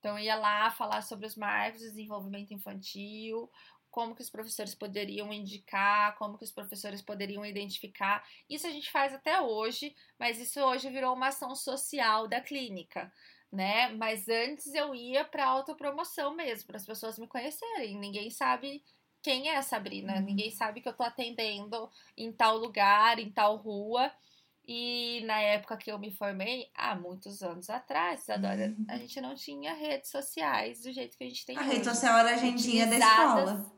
Então, 0.00 0.18
ia 0.18 0.34
lá 0.34 0.70
falar 0.70 1.02
sobre 1.02 1.26
os 1.26 1.36
marcos 1.36 1.80
de 1.80 1.88
desenvolvimento 1.88 2.52
infantil, 2.52 3.50
como 3.90 4.14
que 4.14 4.22
os 4.22 4.28
professores 4.28 4.74
poderiam 4.74 5.32
indicar, 5.32 6.16
como 6.16 6.36
que 6.36 6.44
os 6.44 6.50
professores 6.50 7.00
poderiam 7.00 7.46
identificar. 7.46 8.26
Isso 8.50 8.66
a 8.66 8.70
gente 8.70 8.90
faz 8.90 9.14
até 9.14 9.40
hoje, 9.40 9.94
mas 10.18 10.40
isso 10.40 10.60
hoje 10.60 10.90
virou 10.90 11.14
uma 11.14 11.28
ação 11.28 11.54
social 11.54 12.26
da 12.26 12.40
clínica, 12.40 13.12
né? 13.52 13.90
Mas 13.90 14.28
antes 14.28 14.74
eu 14.74 14.94
ia 14.94 15.24
para 15.24 15.46
autopromoção 15.46 16.34
mesmo, 16.34 16.66
para 16.66 16.76
as 16.76 16.84
pessoas 16.84 17.18
me 17.18 17.28
conhecerem. 17.28 17.96
Ninguém 17.96 18.30
sabe 18.30 18.82
quem 19.22 19.48
é 19.48 19.56
a 19.56 19.62
Sabrina, 19.62 20.16
uhum. 20.16 20.22
ninguém 20.22 20.50
sabe 20.50 20.80
que 20.80 20.88
eu 20.88 20.92
tô 20.92 21.02
atendendo 21.02 21.88
em 22.16 22.32
tal 22.32 22.58
lugar, 22.58 23.18
em 23.18 23.30
tal 23.30 23.56
rua. 23.56 24.12
E 24.66 25.22
na 25.26 25.40
época 25.40 25.76
que 25.76 25.92
eu 25.92 25.98
me 25.98 26.10
formei, 26.10 26.70
há 26.74 26.94
muitos 26.94 27.42
anos 27.42 27.68
atrás, 27.68 28.28
Adora, 28.30 28.68
uhum. 28.68 28.86
a 28.88 28.96
gente 28.96 29.20
não 29.20 29.34
tinha 29.34 29.74
redes 29.74 30.10
sociais 30.10 30.80
do 30.82 30.90
jeito 30.90 31.18
que 31.18 31.24
a 31.24 31.28
gente 31.28 31.44
tem 31.44 31.56
a 31.56 31.60
hoje. 31.60 31.70
A 31.70 31.72
rede 31.74 31.84
social 31.84 32.18
era 32.18 32.30
a 32.30 32.34
agendinha 32.34 32.86
da 32.86 32.96
escola 32.96 33.74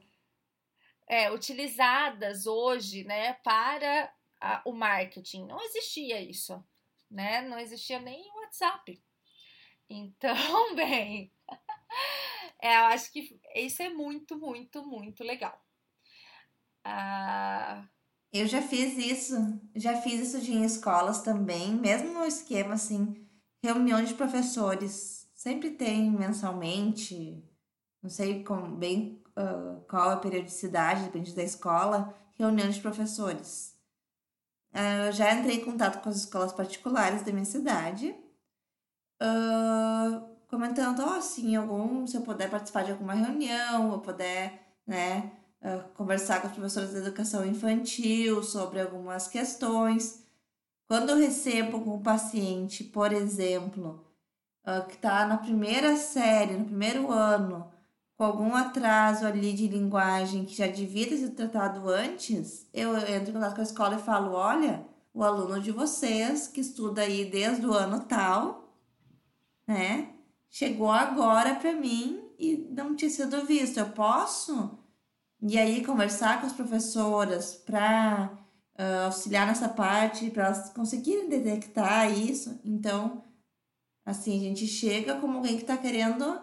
é, 1.08 1.30
utilizadas 1.30 2.46
hoje 2.46 3.04
né, 3.04 3.34
para 3.34 4.12
a, 4.40 4.62
o 4.64 4.72
marketing. 4.72 5.46
Não 5.46 5.60
existia 5.62 6.20
isso, 6.20 6.64
né? 7.10 7.42
Não 7.42 7.58
existia 7.58 7.98
nem 7.98 8.30
o 8.32 8.40
WhatsApp. 8.42 9.02
Então, 9.88 10.34
bem, 10.74 11.32
é, 12.60 12.76
eu 12.76 12.84
acho 12.86 13.12
que 13.12 13.40
isso 13.54 13.82
é 13.82 13.88
muito, 13.88 14.38
muito, 14.38 14.84
muito 14.84 15.22
legal. 15.22 15.64
Ah, 16.84 17.84
eu 18.40 18.46
já 18.46 18.62
fiz 18.62 18.96
isso, 18.98 19.34
já 19.74 20.00
fiz 20.00 20.28
isso 20.28 20.40
de 20.40 20.52
em 20.52 20.64
escolas 20.64 21.22
também, 21.22 21.72
mesmo 21.74 22.12
no 22.12 22.24
esquema 22.24 22.74
assim, 22.74 23.26
reuniões 23.62 24.08
de 24.08 24.14
professores, 24.14 25.28
sempre 25.34 25.70
tem 25.70 26.10
mensalmente, 26.10 27.44
não 28.02 28.10
sei 28.10 28.42
como, 28.42 28.76
bem 28.76 29.22
uh, 29.36 29.80
qual 29.88 30.10
a 30.10 30.16
periodicidade, 30.16 31.04
depende 31.04 31.34
da 31.34 31.42
escola, 31.42 32.14
reuniões 32.34 32.76
de 32.76 32.80
professores. 32.80 33.76
Uh, 34.72 35.06
eu 35.06 35.12
já 35.12 35.32
entrei 35.34 35.56
em 35.56 35.64
contato 35.64 36.02
com 36.02 36.08
as 36.08 36.16
escolas 36.16 36.52
particulares 36.52 37.22
da 37.22 37.32
minha 37.32 37.44
cidade, 37.44 38.14
uh, 39.22 40.36
comentando, 40.48 41.04
oh, 41.04 41.20
sim, 41.20 41.54
algum, 41.56 42.06
se 42.06 42.16
eu 42.16 42.22
puder 42.22 42.50
participar 42.50 42.84
de 42.84 42.92
alguma 42.92 43.14
reunião, 43.14 43.92
eu 43.92 43.98
puder, 44.00 44.78
né, 44.86 45.32
uh, 45.66 45.88
conversar 45.94 46.40
com 46.40 46.46
os 46.46 46.54
professores 46.54 46.90
de 46.90 46.99
educação 46.99 47.44
infantil 47.44 48.42
sobre 48.42 48.80
algumas 48.80 49.26
questões. 49.26 50.25
Quando 50.87 51.11
eu 51.11 51.16
recebo 51.16 51.78
um 51.78 52.00
paciente, 52.00 52.85
por 52.85 53.12
exemplo, 53.12 54.06
que 54.88 54.94
está 54.94 55.26
na 55.26 55.37
primeira 55.37 55.96
série, 55.96 56.56
no 56.56 56.64
primeiro 56.64 57.11
ano, 57.11 57.70
com 58.16 58.25
algum 58.25 58.54
atraso 58.54 59.26
ali 59.26 59.52
de 59.52 59.68
linguagem 59.68 60.44
que 60.44 60.56
já 60.56 60.66
devia 60.66 61.08
sido 61.08 61.35
tratado 61.35 61.88
antes, 61.88 62.66
eu 62.73 62.96
entro 62.96 63.30
em 63.30 63.32
contato 63.32 63.54
com 63.54 63.61
a 63.61 63.64
escola 63.64 63.96
e 63.96 64.02
falo: 64.02 64.32
olha, 64.32 64.87
o 65.12 65.23
aluno 65.23 65.61
de 65.61 65.70
vocês, 65.70 66.49
que 66.49 66.61
estuda 66.61 67.02
aí 67.02 67.25
desde 67.30 67.66
o 67.66 67.73
ano 67.73 68.00
tal, 68.00 68.75
né, 69.66 70.11
chegou 70.49 70.90
agora 70.90 71.54
para 71.54 71.73
mim 71.73 72.23
e 72.38 72.56
não 72.70 72.96
tinha 72.96 73.11
sido 73.11 73.44
visto. 73.44 73.78
Eu 73.78 73.90
posso? 73.90 74.78
E 75.42 75.58
aí 75.58 75.84
conversar 75.84 76.40
com 76.40 76.46
as 76.46 76.52
professoras 76.52 77.54
para 77.54 78.30
uh, 78.78 79.04
auxiliar 79.06 79.46
nessa 79.46 79.68
parte, 79.68 80.30
para 80.30 80.46
elas 80.46 80.70
conseguirem 80.70 81.28
detectar 81.28 82.10
isso. 82.10 82.60
Então, 82.64 83.24
assim, 84.04 84.36
a 84.36 84.42
gente 84.42 84.66
chega 84.66 85.20
como 85.20 85.36
alguém 85.36 85.56
que 85.56 85.62
está 85.62 85.76
querendo 85.76 86.40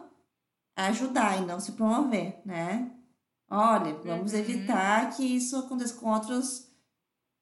ajudar 0.75 1.41
e 1.41 1.45
não 1.45 1.59
se 1.59 1.73
promover, 1.73 2.41
né? 2.45 2.91
Olha, 3.50 3.93
vamos 3.95 4.33
uhum. 4.33 4.39
evitar 4.39 5.15
que 5.15 5.23
isso 5.23 5.55
aconteça 5.57 5.95
com 5.95 6.09
outros 6.09 6.73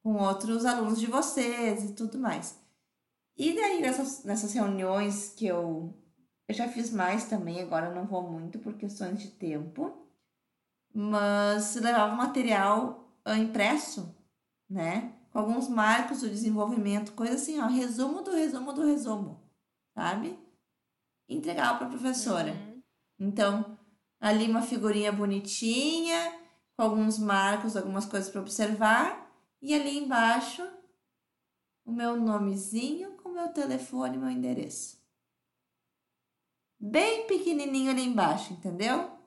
com 0.03 0.15
outros 0.15 0.65
alunos 0.65 1.00
de 1.00 1.05
vocês 1.05 1.84
e 1.84 1.93
tudo 1.93 2.17
mais. 2.17 2.60
E 3.38 3.53
daí 3.53 3.81
nessas, 3.81 4.24
nessas 4.24 4.51
reuniões 4.51 5.29
que 5.29 5.46
eu, 5.46 5.93
eu 6.48 6.55
já 6.55 6.67
fiz 6.67 6.91
mais 6.91 7.25
também, 7.25 7.62
agora 7.62 7.93
não 7.93 8.05
vou 8.05 8.29
muito 8.29 8.60
por 8.60 8.74
questões 8.74 9.22
de 9.22 9.29
tempo, 9.29 10.00
mas 10.94 11.76
levava 11.76 12.16
material 12.16 13.12
ah, 13.24 13.38
impresso, 13.38 14.16
né? 14.70 15.14
Com 15.32 15.40
alguns 15.40 15.70
marcos 15.70 16.22
do 16.22 16.30
desenvolvimento, 16.30 17.14
coisa 17.14 17.36
assim, 17.36 17.60
ó, 17.60 17.68
resumo 17.68 18.22
do 18.22 18.32
resumo 18.32 18.74
do 18.74 18.86
resumo, 18.86 19.42
sabe? 19.94 20.38
Entregar 21.30 21.78
para 21.78 21.88
a 21.88 21.90
professora. 21.90 22.52
Uhum. 22.52 22.82
Então, 23.20 23.78
ali 24.20 24.50
uma 24.50 24.62
figurinha 24.62 25.12
bonitinha, 25.12 26.40
com 26.76 26.84
alguns 26.84 27.18
marcos, 27.18 27.78
algumas 27.78 28.06
coisas 28.06 28.30
para 28.30 28.42
observar, 28.42 29.32
e 29.62 29.74
ali 29.74 29.98
embaixo 29.98 30.68
o 31.86 31.92
meu 31.92 32.20
nomezinho 32.20 33.18
com 33.18 33.30
meu 33.30 33.50
telefone 33.50 34.16
e 34.16 34.20
meu 34.20 34.30
endereço. 34.30 35.00
Bem 36.80 37.28
pequenininho 37.28 37.92
ali 37.92 38.04
embaixo, 38.04 38.54
entendeu? 38.54 39.21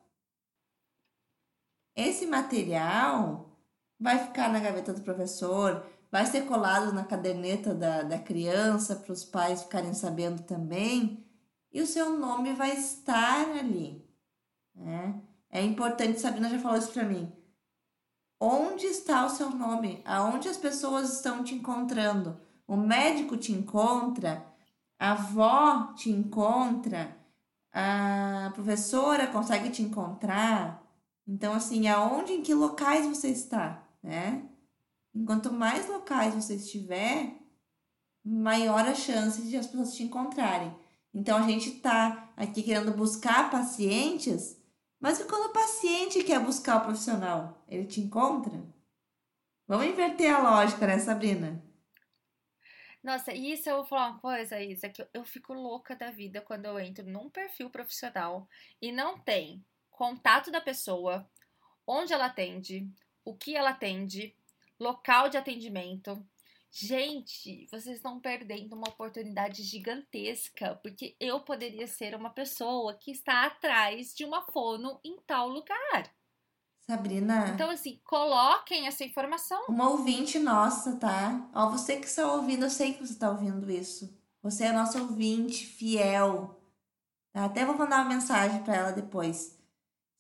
Esse 1.94 2.26
material 2.26 3.50
vai 3.98 4.18
ficar 4.18 4.50
na 4.50 4.60
gaveta 4.60 4.92
do 4.92 5.02
professor, 5.02 5.86
vai 6.10 6.26
ser 6.26 6.46
colado 6.46 6.92
na 6.92 7.04
caderneta 7.04 7.74
da, 7.74 8.02
da 8.02 8.18
criança 8.18 8.96
para 8.96 9.12
os 9.12 9.24
pais 9.24 9.62
ficarem 9.62 9.94
sabendo 9.94 10.42
também, 10.42 11.24
e 11.72 11.80
o 11.80 11.86
seu 11.86 12.16
nome 12.18 12.52
vai 12.52 12.72
estar 12.72 13.48
ali. 13.50 14.04
Né? 14.74 15.20
É 15.50 15.62
importante, 15.62 16.20
Sabrina 16.20 16.48
já 16.48 16.58
falou 16.58 16.78
isso 16.78 16.92
para 16.92 17.04
mim. 17.04 17.32
Onde 18.40 18.86
está 18.86 19.24
o 19.24 19.30
seu 19.30 19.50
nome? 19.50 20.02
Aonde 20.04 20.48
as 20.48 20.56
pessoas 20.56 21.12
estão 21.14 21.42
te 21.42 21.54
encontrando? 21.54 22.38
O 22.66 22.76
médico 22.76 23.36
te 23.36 23.52
encontra, 23.52 24.44
a 24.98 25.12
avó 25.12 25.92
te 25.94 26.10
encontra, 26.10 27.16
a 27.72 28.50
professora 28.54 29.26
consegue 29.26 29.70
te 29.70 29.82
encontrar. 29.82 30.83
Então, 31.26 31.54
assim, 31.54 31.88
aonde, 31.88 32.34
em 32.34 32.42
que 32.42 32.52
locais 32.52 33.06
você 33.06 33.28
está, 33.28 33.86
né? 34.02 34.48
Enquanto 35.14 35.52
mais 35.52 35.88
locais 35.88 36.34
você 36.34 36.56
estiver, 36.56 37.38
maior 38.24 38.86
a 38.86 38.94
chance 38.94 39.42
de 39.48 39.56
as 39.56 39.66
pessoas 39.66 39.94
te 39.94 40.02
encontrarem. 40.02 40.74
Então, 41.12 41.38
a 41.38 41.42
gente 41.42 41.70
está 41.70 42.32
aqui 42.36 42.62
querendo 42.62 42.92
buscar 42.92 43.50
pacientes, 43.50 44.60
mas 45.00 45.20
e 45.20 45.24
quando 45.24 45.50
o 45.50 45.52
paciente 45.52 46.24
quer 46.24 46.40
buscar 46.40 46.78
o 46.78 46.84
profissional? 46.84 47.64
Ele 47.68 47.86
te 47.86 48.00
encontra? 48.00 48.62
Vamos 49.66 49.86
inverter 49.86 50.34
a 50.34 50.42
lógica, 50.42 50.86
né, 50.86 50.98
Sabrina? 50.98 51.62
Nossa, 53.02 53.34
isso 53.34 53.68
eu 53.68 53.76
vou 53.76 53.84
falar 53.84 54.10
uma 54.10 54.18
coisa, 54.18 54.60
Isa, 54.60 54.88
que 54.88 55.02
eu, 55.02 55.06
eu 55.12 55.24
fico 55.24 55.52
louca 55.52 55.94
da 55.94 56.10
vida 56.10 56.40
quando 56.40 56.64
eu 56.64 56.78
entro 56.78 57.06
num 57.06 57.28
perfil 57.30 57.68
profissional 57.70 58.48
e 58.80 58.90
não 58.90 59.18
tem 59.18 59.62
contato 59.94 60.50
da 60.50 60.60
pessoa, 60.60 61.28
onde 61.86 62.12
ela 62.12 62.26
atende, 62.26 62.88
o 63.24 63.34
que 63.34 63.56
ela 63.56 63.70
atende, 63.70 64.36
local 64.78 65.28
de 65.28 65.36
atendimento. 65.36 66.24
Gente, 66.70 67.68
vocês 67.70 67.96
estão 67.96 68.18
perdendo 68.18 68.74
uma 68.74 68.88
oportunidade 68.88 69.62
gigantesca, 69.62 70.74
porque 70.82 71.16
eu 71.20 71.40
poderia 71.40 71.86
ser 71.86 72.14
uma 72.16 72.30
pessoa 72.30 72.94
que 72.94 73.12
está 73.12 73.46
atrás 73.46 74.12
de 74.14 74.24
uma 74.24 74.42
fono 74.42 74.98
em 75.04 75.16
tal 75.24 75.48
lugar. 75.48 76.12
Sabrina. 76.80 77.48
Então, 77.48 77.70
assim, 77.70 78.00
coloquem 78.04 78.86
essa 78.86 79.04
informação. 79.04 79.64
Uma 79.68 79.88
ouvinte 79.88 80.38
nossa, 80.38 80.96
tá? 80.96 81.48
Ó, 81.54 81.70
você 81.70 81.96
que 81.96 82.06
está 82.06 82.30
ouvindo, 82.30 82.66
eu 82.66 82.70
sei 82.70 82.92
que 82.92 83.06
você 83.06 83.12
está 83.12 83.30
ouvindo 83.30 83.70
isso. 83.70 84.12
Você 84.42 84.64
é 84.64 84.72
nossa 84.72 85.00
ouvinte 85.00 85.64
fiel. 85.64 86.60
Tá? 87.32 87.46
Até 87.46 87.64
vou 87.64 87.78
mandar 87.78 88.02
uma 88.02 88.14
mensagem 88.14 88.62
para 88.62 88.74
ela 88.76 88.92
depois. 88.92 89.53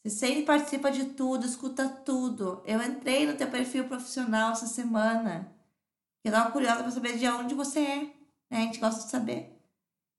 Você 0.04 0.10
sempre 0.10 0.42
participa 0.42 0.90
de 0.90 1.06
tudo, 1.06 1.46
escuta 1.46 1.88
tudo. 1.88 2.62
Eu 2.66 2.82
entrei 2.82 3.26
no 3.26 3.38
teu 3.38 3.50
perfil 3.50 3.88
profissional 3.88 4.52
essa 4.52 4.66
semana. 4.66 5.50
Eu 6.22 6.30
tava 6.30 6.50
curiosa 6.50 6.82
para 6.82 6.90
saber 6.90 7.16
de 7.16 7.26
onde 7.26 7.54
você 7.54 7.80
é. 7.80 7.96
Né? 7.96 8.12
A 8.50 8.60
gente 8.60 8.80
gosta 8.80 9.02
de 9.02 9.10
saber. 9.10 9.58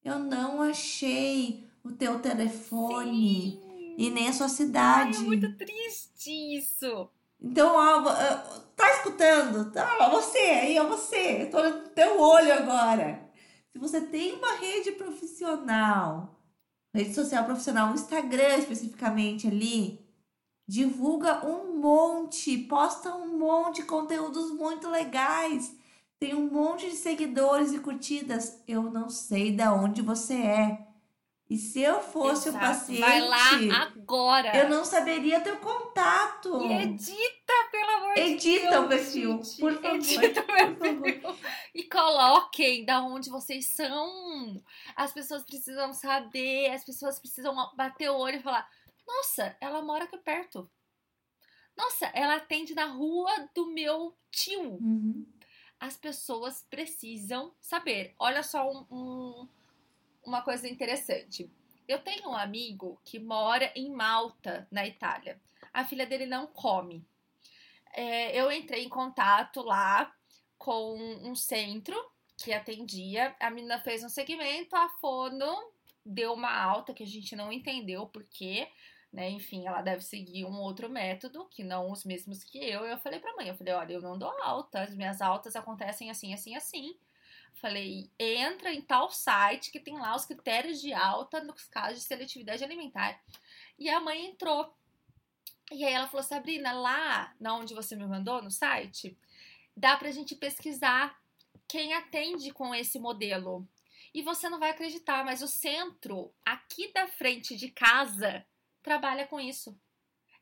Eu 0.03 0.17
não 0.17 0.59
achei 0.63 1.67
o 1.83 1.91
teu 1.91 2.19
telefone. 2.19 3.61
Sim. 3.61 3.95
E 3.95 4.09
nem 4.09 4.27
a 4.27 4.33
sua 4.33 4.49
cidade. 4.49 5.17
Ai, 5.17 5.23
é 5.23 5.27
muito 5.27 5.55
triste 5.55 6.31
isso. 6.31 7.07
Então, 7.39 7.75
ó, 7.75 8.01
tá 8.75 8.89
escutando? 8.91 9.71
Tá, 9.71 10.09
você 10.09 10.39
aí, 10.39 10.79
ó, 10.79 10.87
você. 10.87 11.43
Eu 11.43 11.51
tô 11.51 11.61
no 11.61 11.89
teu 11.89 12.19
olho 12.19 12.53
agora. 12.53 13.29
Se 13.71 13.77
você 13.77 14.01
tem 14.01 14.33
uma 14.33 14.55
rede 14.55 14.93
profissional, 14.93 16.34
rede 16.95 17.13
social 17.13 17.43
profissional, 17.43 17.91
um 17.91 17.93
Instagram 17.93 18.57
especificamente 18.57 19.47
ali, 19.47 19.99
divulga 20.67 21.45
um 21.45 21.79
monte, 21.79 22.57
posta 22.57 23.13
um 23.13 23.37
monte 23.37 23.81
de 23.81 23.83
conteúdos 23.83 24.51
muito 24.51 24.89
legais. 24.89 25.75
Tem 26.17 26.33
um 26.33 26.49
monte 26.49 26.89
de 26.89 26.95
seguidores 26.95 27.73
e 27.73 27.79
curtidas. 27.79 28.61
Eu 28.67 28.83
não 28.83 29.09
sei 29.09 29.51
da 29.51 29.73
onde 29.73 30.01
você 30.01 30.35
é. 30.35 30.84
E 31.47 31.57
se 31.57 31.79
eu 31.79 32.01
fosse 32.01 32.49
Exato. 32.49 32.65
o 32.65 32.67
paciente. 32.67 32.99
Vai 33.01 33.21
lá 33.21 33.83
agora. 33.83 34.57
Eu 34.57 34.67
não 34.67 34.83
saberia 34.83 35.39
teu 35.41 35.57
contato. 35.57 36.65
E 36.65 36.73
edita, 36.73 37.53
pelo 37.71 37.89
amor 37.91 38.15
de 38.15 38.21
Deus. 38.21 38.31
Edita 38.45 38.81
o 38.81 38.87
perfil, 38.87 39.43
gente. 39.43 39.59
por 39.59 39.73
favor. 39.75 39.95
Edita 39.95 40.41
o 40.41 40.53
meu 40.53 40.75
perfil. 40.75 41.35
E 41.75 41.83
coloquem 41.83 42.83
da 42.83 43.01
onde 43.03 43.29
vocês 43.29 43.67
são. 43.67 44.63
As 44.95 45.13
pessoas 45.13 45.43
precisam 45.43 45.93
saber, 45.93 46.71
as 46.71 46.83
pessoas 46.83 47.19
precisam 47.19 47.53
bater 47.75 48.09
o 48.09 48.17
olho 48.17 48.37
e 48.37 48.43
falar: 48.43 48.67
Nossa, 49.05 49.55
ela 49.61 49.83
mora 49.83 50.05
aqui 50.05 50.17
perto. 50.17 50.67
Nossa, 51.77 52.07
ela 52.13 52.37
atende 52.37 52.73
na 52.73 52.85
rua 52.85 53.49
do 53.53 53.67
meu 53.67 54.17
tio. 54.31 54.77
Uhum. 54.81 55.27
As 55.79 55.95
pessoas 55.95 56.65
precisam 56.69 57.53
saber. 57.61 58.15
Olha 58.17 58.41
só 58.41 58.67
um- 58.71 58.87
um 58.89 59.47
uma 60.25 60.41
coisa 60.41 60.67
interessante. 60.67 61.49
Eu 61.87 61.99
tenho 61.99 62.29
um 62.29 62.35
amigo 62.35 62.99
que 63.05 63.19
mora 63.19 63.71
em 63.75 63.91
Malta, 63.91 64.67
na 64.71 64.85
Itália. 64.85 65.39
A 65.71 65.85
filha 65.85 66.05
dele 66.05 66.25
não 66.25 66.47
come. 66.47 67.05
É, 67.93 68.35
eu 68.39 68.51
entrei 68.51 68.83
em 68.83 68.89
contato 68.89 69.61
lá 69.61 70.13
com 70.57 70.97
um 71.23 71.35
centro 71.35 71.95
que 72.37 72.51
atendia. 72.51 73.35
A 73.39 73.49
menina 73.49 73.79
fez 73.79 74.03
um 74.03 74.09
segmento, 74.09 74.75
a 74.75 74.89
fono 74.99 75.71
deu 76.05 76.33
uma 76.33 76.51
alta 76.51 76.93
que 76.93 77.03
a 77.03 77.07
gente 77.07 77.35
não 77.35 77.51
entendeu 77.51 78.07
por 78.07 78.23
quê. 78.23 78.67
Né? 79.13 79.29
Enfim, 79.29 79.65
ela 79.65 79.81
deve 79.81 80.01
seguir 80.01 80.43
um 80.43 80.59
outro 80.59 80.89
método, 80.89 81.45
que 81.45 81.63
não 81.63 81.89
os 81.89 82.03
mesmos 82.03 82.43
que 82.43 82.57
eu. 82.57 82.85
Eu 82.85 82.97
falei 82.97 83.19
pra 83.19 83.35
mãe, 83.35 83.47
eu 83.47 83.55
falei, 83.55 83.73
olha, 83.73 83.93
eu 83.93 84.01
não 84.01 84.17
dou 84.17 84.29
alta, 84.41 84.81
as 84.81 84.93
minhas 84.93 85.21
altas 85.21 85.55
acontecem 85.55 86.09
assim, 86.09 86.33
assim, 86.33 86.55
assim. 86.55 86.97
Falei, 87.55 88.11
entra 88.19 88.73
em 88.73 88.81
tal 88.81 89.09
site 89.09 89.71
que 89.71 89.79
tem 89.79 89.97
lá 89.97 90.15
os 90.15 90.25
critérios 90.25 90.81
de 90.81 90.93
alta 90.93 91.41
nos 91.43 91.63
casos 91.65 91.99
de 91.99 92.05
seletividade 92.05 92.63
alimentar. 92.63 93.21
E 93.79 93.89
a 93.89 93.99
mãe 93.99 94.25
entrou. 94.25 94.73
E 95.71 95.83
aí 95.83 95.93
ela 95.93 96.07
falou, 96.07 96.23
Sabrina, 96.23 96.73
lá 96.73 97.33
na 97.39 97.55
onde 97.55 97.73
você 97.73 97.95
me 97.95 98.05
mandou, 98.05 98.41
no 98.41 98.51
site, 98.51 99.17
dá 99.75 99.97
pra 99.97 100.11
gente 100.11 100.35
pesquisar 100.35 101.19
quem 101.67 101.93
atende 101.93 102.51
com 102.51 102.75
esse 102.75 102.99
modelo. 102.99 103.67
E 104.13 104.21
você 104.21 104.47
não 104.47 104.59
vai 104.59 104.69
acreditar, 104.69 105.25
mas 105.25 105.41
o 105.41 105.47
centro, 105.47 106.33
aqui 106.45 106.91
da 106.93 107.07
frente 107.07 107.55
de 107.55 107.69
casa, 107.69 108.45
trabalha 108.83 109.25
com 109.27 109.39
isso. 109.39 109.77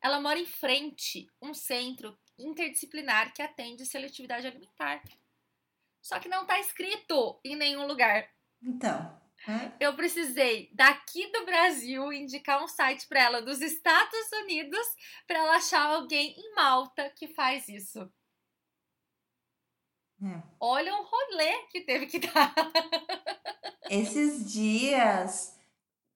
Ela 0.02 0.20
mora 0.20 0.38
em 0.38 0.46
frente, 0.46 1.30
um 1.42 1.54
centro 1.54 2.18
interdisciplinar 2.38 3.34
que 3.34 3.42
atende 3.42 3.86
seletividade 3.86 4.46
alimentar. 4.46 5.02
Só 6.04 6.20
que 6.20 6.28
não 6.28 6.46
tá 6.46 6.60
escrito 6.60 7.40
em 7.46 7.56
nenhum 7.56 7.88
lugar. 7.88 8.30
Então. 8.62 9.18
né? 9.48 9.74
Eu 9.80 9.96
precisei 9.96 10.70
daqui 10.74 11.32
do 11.32 11.46
Brasil 11.46 12.12
indicar 12.12 12.62
um 12.62 12.68
site 12.68 13.08
para 13.08 13.22
ela 13.22 13.42
dos 13.42 13.62
Estados 13.62 14.32
Unidos 14.44 14.86
para 15.26 15.40
ela 15.40 15.56
achar 15.56 15.86
alguém 15.90 16.36
em 16.38 16.54
Malta 16.54 17.10
que 17.12 17.30
faz 17.30 17.70
isso. 17.70 18.12
É. 20.22 20.44
Olha 20.60 20.94
o 20.94 21.04
rolê 21.04 21.68
que 21.72 21.82
teve 21.82 22.06
que 22.06 22.20
dar. 22.28 22.54
Esses 23.90 24.52
dias, 24.52 25.58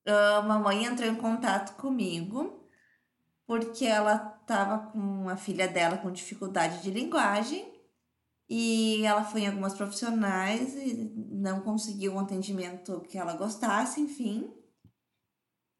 a 0.06 0.42
mamãe 0.42 0.84
entrou 0.84 1.08
em 1.08 1.16
contato 1.16 1.76
comigo 1.80 2.68
porque 3.46 3.86
ela 3.86 4.18
tava 4.46 4.90
com 4.90 5.30
a 5.30 5.36
filha 5.36 5.66
dela 5.66 5.96
com 5.96 6.12
dificuldade 6.12 6.82
de 6.82 6.90
linguagem 6.90 7.77
e 8.48 9.04
ela 9.04 9.24
foi 9.24 9.42
em 9.42 9.48
algumas 9.48 9.74
profissionais 9.74 10.74
e 10.74 11.12
não 11.14 11.60
conseguiu 11.60 12.14
um 12.14 12.20
atendimento 12.20 13.00
que 13.02 13.18
ela 13.18 13.36
gostasse, 13.36 14.00
enfim. 14.00 14.50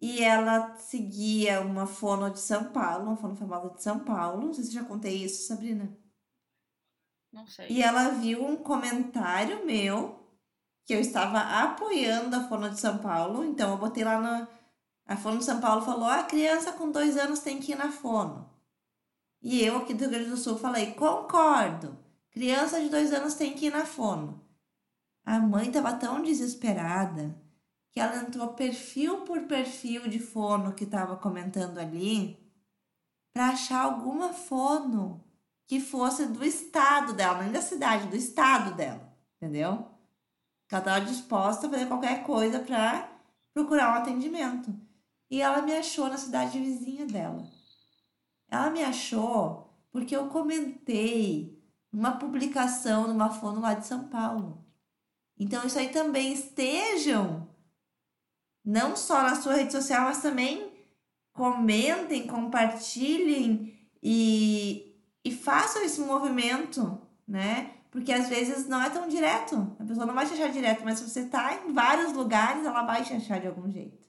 E 0.01 0.23
ela 0.23 0.77
seguia 0.77 1.61
uma 1.61 1.87
fono 1.87 2.31
de 2.31 2.39
São 2.39 2.71
Paulo, 2.71 3.07
uma 3.07 3.17
fono 3.17 3.35
famosa 3.35 3.75
de 3.75 3.83
São 3.83 3.99
Paulo. 4.01 4.47
Não 4.47 4.53
sei 4.53 4.65
se 4.65 4.73
já 4.73 4.85
contei 4.85 5.25
isso, 5.25 5.49
Sabrina. 5.49 5.97
Não 7.33 7.47
sei. 7.47 7.69
E 7.71 7.83
ela 7.83 8.11
viu 8.11 8.45
um 8.45 8.57
comentário 8.57 9.65
meu 9.65 10.19
que 10.85 10.95
eu 10.95 11.01
estava 11.01 11.41
apoiando 11.41 12.37
a 12.37 12.49
Fono 12.49 12.71
de 12.71 12.79
São 12.79 12.99
Paulo. 12.99 13.45
Então 13.45 13.73
eu 13.73 13.79
botei 13.79 14.05
lá 14.05 14.21
na. 14.21 14.49
A 15.07 15.17
Fono 15.17 15.39
de 15.39 15.45
São 15.45 15.61
Paulo 15.61 15.83
falou: 15.83 16.07
a 16.07 16.23
criança 16.23 16.73
com 16.73 16.91
dois 16.91 17.17
anos 17.17 17.41
tem 17.41 17.59
que 17.59 17.73
ir 17.73 17.77
na 17.77 17.91
Fono. 17.91 18.49
E 19.43 19.63
eu 19.65 19.79
aqui 19.79 19.95
do 19.95 20.01
Rio 20.01 20.11
Grande 20.11 20.31
do 20.31 20.37
Sul 20.37 20.59
falei: 20.59 20.93
concordo. 20.93 22.08
Criança 22.39 22.81
de 22.81 22.89
dois 22.89 23.13
anos 23.13 23.35
tem 23.35 23.53
que 23.53 23.67
ir 23.67 23.73
na 23.73 23.85
fono. 23.85 24.41
A 25.25 25.41
mãe 25.41 25.67
estava 25.67 25.93
tão 25.95 26.23
desesperada 26.23 27.37
que 27.91 27.99
ela 27.99 28.19
entrou 28.19 28.55
perfil 28.55 29.23
por 29.23 29.43
perfil 29.49 30.07
de 30.07 30.21
fono 30.21 30.73
que 30.73 30.85
estava 30.85 31.17
comentando 31.17 31.79
ali 31.79 32.39
para 33.33 33.49
achar 33.49 33.83
alguma 33.83 34.33
fono 34.33 35.25
que 35.67 35.81
fosse 35.81 36.27
do 36.27 36.45
estado 36.45 37.13
dela, 37.13 37.43
nem 37.43 37.51
da 37.51 37.61
cidade, 37.61 38.07
do 38.07 38.15
estado 38.15 38.77
dela, 38.77 39.13
entendeu? 39.35 39.89
Que 40.69 40.77
ela 40.77 40.85
estava 40.85 41.05
disposta 41.07 41.67
a 41.67 41.71
fazer 41.71 41.87
qualquer 41.87 42.23
coisa 42.23 42.61
para 42.61 43.19
procurar 43.53 43.91
um 43.91 44.01
atendimento. 44.01 44.73
E 45.29 45.43
ela 45.43 45.61
me 45.61 45.73
achou 45.73 46.09
na 46.09 46.17
cidade 46.17 46.61
vizinha 46.61 47.05
dela. 47.05 47.45
Ela 48.49 48.71
me 48.71 48.85
achou 48.85 49.75
porque 49.91 50.15
eu 50.15 50.29
comentei 50.29 51.58
uma 51.93 52.13
publicação 52.13 53.09
numa 53.09 53.31
fono 53.31 53.61
lá 53.61 53.75
de 53.75 53.87
São 53.87 54.09
Paulo. 54.09 54.65
Então, 55.39 55.65
isso 55.67 55.79
aí 55.79 55.89
também 55.91 56.33
estejam, 56.33 57.49
não 58.65 58.97
só 58.97 59.23
na 59.23 59.37
sua 59.37 59.55
rede 59.55 59.73
social, 59.73 60.05
mas 60.05 60.21
também 60.21 60.73
comentem, 61.33 62.27
compartilhem 62.27 63.79
e, 64.03 65.01
e 65.25 65.33
façam 65.33 65.83
esse 65.85 66.01
movimento, 66.01 67.01
né? 67.27 67.75
Porque 67.91 68.13
às 68.13 68.29
vezes 68.29 68.67
não 68.69 68.83
é 68.83 68.91
tão 68.91 69.09
direto. 69.09 69.77
A 69.79 69.85
pessoa 69.85 70.05
não 70.05 70.15
vai 70.15 70.27
te 70.27 70.35
achar 70.35 70.51
direto, 70.51 70.85
mas 70.85 70.99
se 70.99 71.09
você 71.09 71.27
tá 71.27 71.55
em 71.55 71.73
vários 71.73 72.13
lugares, 72.13 72.67
ela 72.67 72.83
vai 72.83 73.03
te 73.03 73.15
achar 73.15 73.41
de 73.41 73.47
algum 73.47 73.71
jeito. 73.71 74.08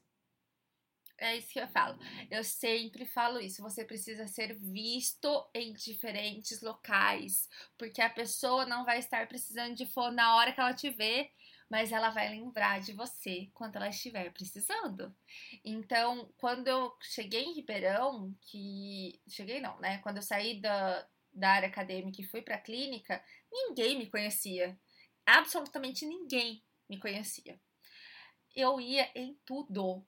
É 1.20 1.36
isso 1.36 1.52
que 1.52 1.60
eu 1.60 1.68
falo. 1.68 2.00
Eu 2.32 2.44
sempre 2.44 3.06
falo 3.06 3.40
isso. 3.40 3.62
Você 3.62 3.84
precisa 3.84 4.26
ser 4.26 4.58
visto 4.58 5.50
em 5.54 5.74
diferentes 5.74 6.62
locais. 6.62 7.50
Porque 7.78 8.02
a 8.02 8.10
pessoa 8.10 8.66
não 8.66 8.86
vai 8.86 9.00
estar 9.00 9.28
precisando 9.28 9.76
de 9.76 9.86
fone 9.86 10.16
na 10.16 10.36
hora 10.36 10.54
que 10.54 10.60
ela 10.60 10.74
te 10.74 10.90
vê, 10.90 11.30
mas 11.70 11.92
ela 11.92 12.10
vai 12.10 12.30
lembrar 12.30 12.80
de 12.80 12.94
você 12.94 13.50
quando 13.54 13.76
ela 13.76 13.90
estiver 13.90 14.32
precisando. 14.32 15.14
Então, 15.64 16.32
quando 16.38 16.68
eu 16.68 16.96
cheguei 17.02 17.44
em 17.44 17.54
Ribeirão, 17.54 18.34
que. 18.42 19.22
Cheguei 19.28 19.60
não, 19.60 19.78
né? 19.80 19.98
Quando 20.00 20.18
eu 20.18 20.24
saí 20.24 20.62
da, 20.62 21.06
da 21.34 21.52
área 21.52 21.68
acadêmica 21.68 22.22
e 22.22 22.26
fui 22.26 22.42
para 22.42 22.56
a 22.56 22.62
clínica, 22.62 23.22
ninguém 23.52 23.98
me 23.98 24.10
conhecia. 24.10 24.80
Absolutamente 25.26 26.06
ninguém 26.06 26.64
me 26.90 26.98
conhecia. 26.98 27.60
Eu 28.56 28.80
ia 28.80 29.12
em 29.14 29.38
tudo 29.46 30.04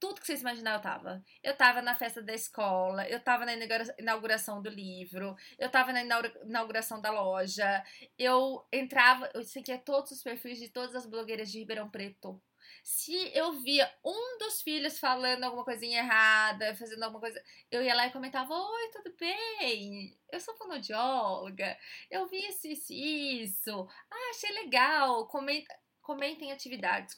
tudo 0.00 0.20
que 0.20 0.26
vocês 0.26 0.40
imaginaram 0.40 0.78
eu 0.78 0.82
tava. 0.82 1.24
Eu 1.42 1.56
tava 1.56 1.82
na 1.82 1.94
festa 1.94 2.22
da 2.22 2.34
escola, 2.34 3.06
eu 3.08 3.20
tava 3.20 3.44
na 3.44 3.52
inauguração 3.98 4.62
do 4.62 4.70
livro, 4.70 5.36
eu 5.58 5.70
tava 5.70 5.92
na 5.92 6.02
inauguração 6.02 7.00
da 7.00 7.10
loja, 7.10 7.84
eu 8.18 8.66
entrava, 8.72 9.30
eu 9.34 9.44
seguia 9.44 9.78
todos 9.78 10.10
os 10.10 10.22
perfis 10.22 10.58
de 10.58 10.68
todas 10.68 10.96
as 10.96 11.06
blogueiras 11.06 11.50
de 11.50 11.58
Ribeirão 11.58 11.90
Preto. 11.90 12.40
Se 12.82 13.30
eu 13.36 13.52
via 13.52 13.92
um 14.04 14.38
dos 14.38 14.62
filhos 14.62 14.98
falando 14.98 15.44
alguma 15.44 15.64
coisinha 15.64 15.98
errada, 15.98 16.74
fazendo 16.76 17.02
alguma 17.02 17.20
coisa, 17.20 17.42
eu 17.70 17.82
ia 17.82 17.94
lá 17.94 18.06
e 18.06 18.12
comentava: 18.12 18.54
Oi, 18.54 18.90
tudo 18.92 19.14
bem? 19.18 20.16
Eu 20.32 20.40
sou 20.40 20.56
fonoaudióloga, 20.56 21.76
eu 22.10 22.26
vi 22.28 22.38
isso, 22.48 22.66
isso, 22.68 22.92
isso. 22.92 23.88
Ah, 24.10 24.30
achei 24.30 24.50
legal. 24.52 25.26
Comenta, 25.26 25.74
comentem 26.00 26.52
atividades 26.52 27.14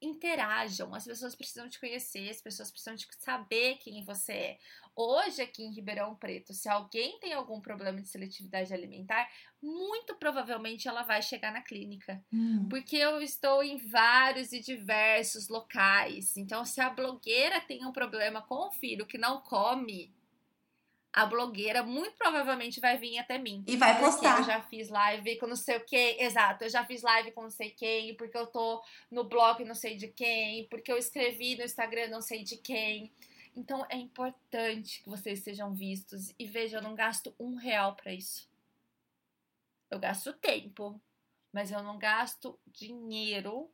interajam, 0.00 0.94
as 0.94 1.04
pessoas 1.04 1.34
precisam 1.34 1.68
te 1.68 1.78
conhecer, 1.78 2.28
as 2.30 2.40
pessoas 2.40 2.70
precisam 2.70 2.96
te 2.96 3.06
saber 3.18 3.76
quem 3.78 4.04
você 4.04 4.32
é. 4.32 4.58
Hoje, 4.96 5.40
aqui 5.40 5.62
em 5.62 5.72
Ribeirão 5.72 6.14
Preto, 6.14 6.52
se 6.52 6.68
alguém 6.68 7.18
tem 7.20 7.32
algum 7.32 7.60
problema 7.60 8.00
de 8.00 8.08
seletividade 8.08 8.72
alimentar, 8.74 9.28
muito 9.62 10.14
provavelmente 10.16 10.88
ela 10.88 11.02
vai 11.02 11.22
chegar 11.22 11.52
na 11.52 11.62
clínica. 11.62 12.22
Hum. 12.32 12.66
Porque 12.68 12.96
eu 12.96 13.20
estou 13.22 13.62
em 13.62 13.76
vários 13.76 14.52
e 14.52 14.60
diversos 14.60 15.48
locais. 15.48 16.36
Então, 16.36 16.64
se 16.64 16.80
a 16.80 16.90
blogueira 16.90 17.60
tem 17.60 17.86
um 17.86 17.92
problema 17.92 18.42
com 18.42 18.68
o 18.68 18.72
filho 18.72 19.06
que 19.06 19.18
não 19.18 19.40
come, 19.40 20.12
a 21.12 21.26
blogueira 21.26 21.82
muito 21.82 22.16
provavelmente 22.16 22.80
vai 22.80 22.96
vir 22.96 23.18
até 23.18 23.36
mim. 23.38 23.64
E 23.66 23.76
vai 23.76 23.98
postar. 23.98 24.38
eu 24.38 24.44
já 24.44 24.62
fiz 24.62 24.88
live 24.88 25.38
com 25.38 25.46
não 25.46 25.56
sei 25.56 25.76
o 25.76 25.84
que. 25.84 26.16
Exato, 26.20 26.64
eu 26.64 26.68
já 26.68 26.84
fiz 26.84 27.02
live 27.02 27.32
com 27.32 27.42
não 27.42 27.50
sei 27.50 27.70
quem, 27.70 28.14
porque 28.14 28.36
eu 28.36 28.46
tô 28.46 28.82
no 29.10 29.24
blog 29.24 29.64
não 29.64 29.74
sei 29.74 29.96
de 29.96 30.08
quem, 30.08 30.66
porque 30.68 30.92
eu 30.92 30.96
escrevi 30.96 31.56
no 31.56 31.64
Instagram 31.64 32.08
não 32.08 32.22
sei 32.22 32.44
de 32.44 32.56
quem. 32.56 33.12
Então 33.56 33.84
é 33.88 33.96
importante 33.96 35.02
que 35.02 35.08
vocês 35.08 35.40
sejam 35.40 35.74
vistos. 35.74 36.32
E 36.38 36.46
veja, 36.46 36.78
eu 36.78 36.82
não 36.82 36.94
gasto 36.94 37.34
um 37.38 37.56
real 37.56 37.96
para 37.96 38.12
isso. 38.12 38.48
Eu 39.90 39.98
gasto 39.98 40.32
tempo, 40.34 41.00
mas 41.52 41.72
eu 41.72 41.82
não 41.82 41.98
gasto 41.98 42.58
dinheiro 42.66 43.68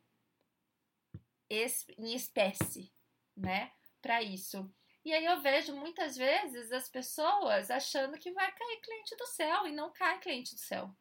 em 1.49 2.15
espécie, 2.15 2.91
né? 3.35 3.71
Para 4.01 4.23
isso. 4.23 4.69
E 5.07 5.13
aí 5.13 5.23
eu 5.23 5.39
vejo 5.39 5.73
muitas 5.73 6.17
vezes 6.17 6.69
as 6.69 6.89
pessoas 6.89 7.71
achando 7.71 8.19
que 8.19 8.29
vai 8.33 8.51
cair 8.51 8.81
cliente 8.81 9.15
do 9.15 9.25
céu 9.25 9.65
e 9.65 9.71
não 9.71 9.89
cai 9.89 10.19
cliente 10.19 10.53
do 10.53 10.59
céu. 10.59 10.93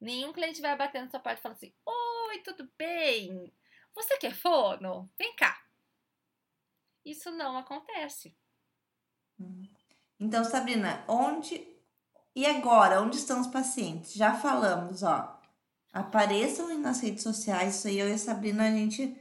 Nenhum 0.00 0.32
cliente 0.32 0.60
vai 0.60 0.76
bater 0.76 1.00
na 1.00 1.08
sua 1.08 1.20
porta 1.20 1.38
e 1.38 1.42
falar 1.42 1.54
assim: 1.54 1.72
Oi, 1.86 2.38
tudo 2.42 2.68
bem? 2.76 3.54
Você 3.94 4.18
quer 4.18 4.34
fono? 4.34 5.08
Vem 5.16 5.36
cá. 5.36 5.64
Isso 7.04 7.30
não 7.30 7.56
acontece. 7.56 8.36
Então, 10.18 10.42
Sabrina, 10.42 11.04
onde 11.06 11.64
e 12.34 12.44
agora? 12.44 13.00
Onde 13.00 13.18
estão 13.18 13.40
os 13.40 13.46
pacientes? 13.46 14.14
Já 14.14 14.34
falamos, 14.34 15.04
ó. 15.04 15.40
Apareçam 15.92 16.76
nas 16.80 17.00
redes 17.00 17.22
sociais. 17.22 17.76
Isso 17.76 17.86
aí 17.86 18.00
eu 18.00 18.08
e 18.08 18.14
a 18.14 18.18
Sabrina, 18.18 18.66
a 18.66 18.72
gente 18.72 19.16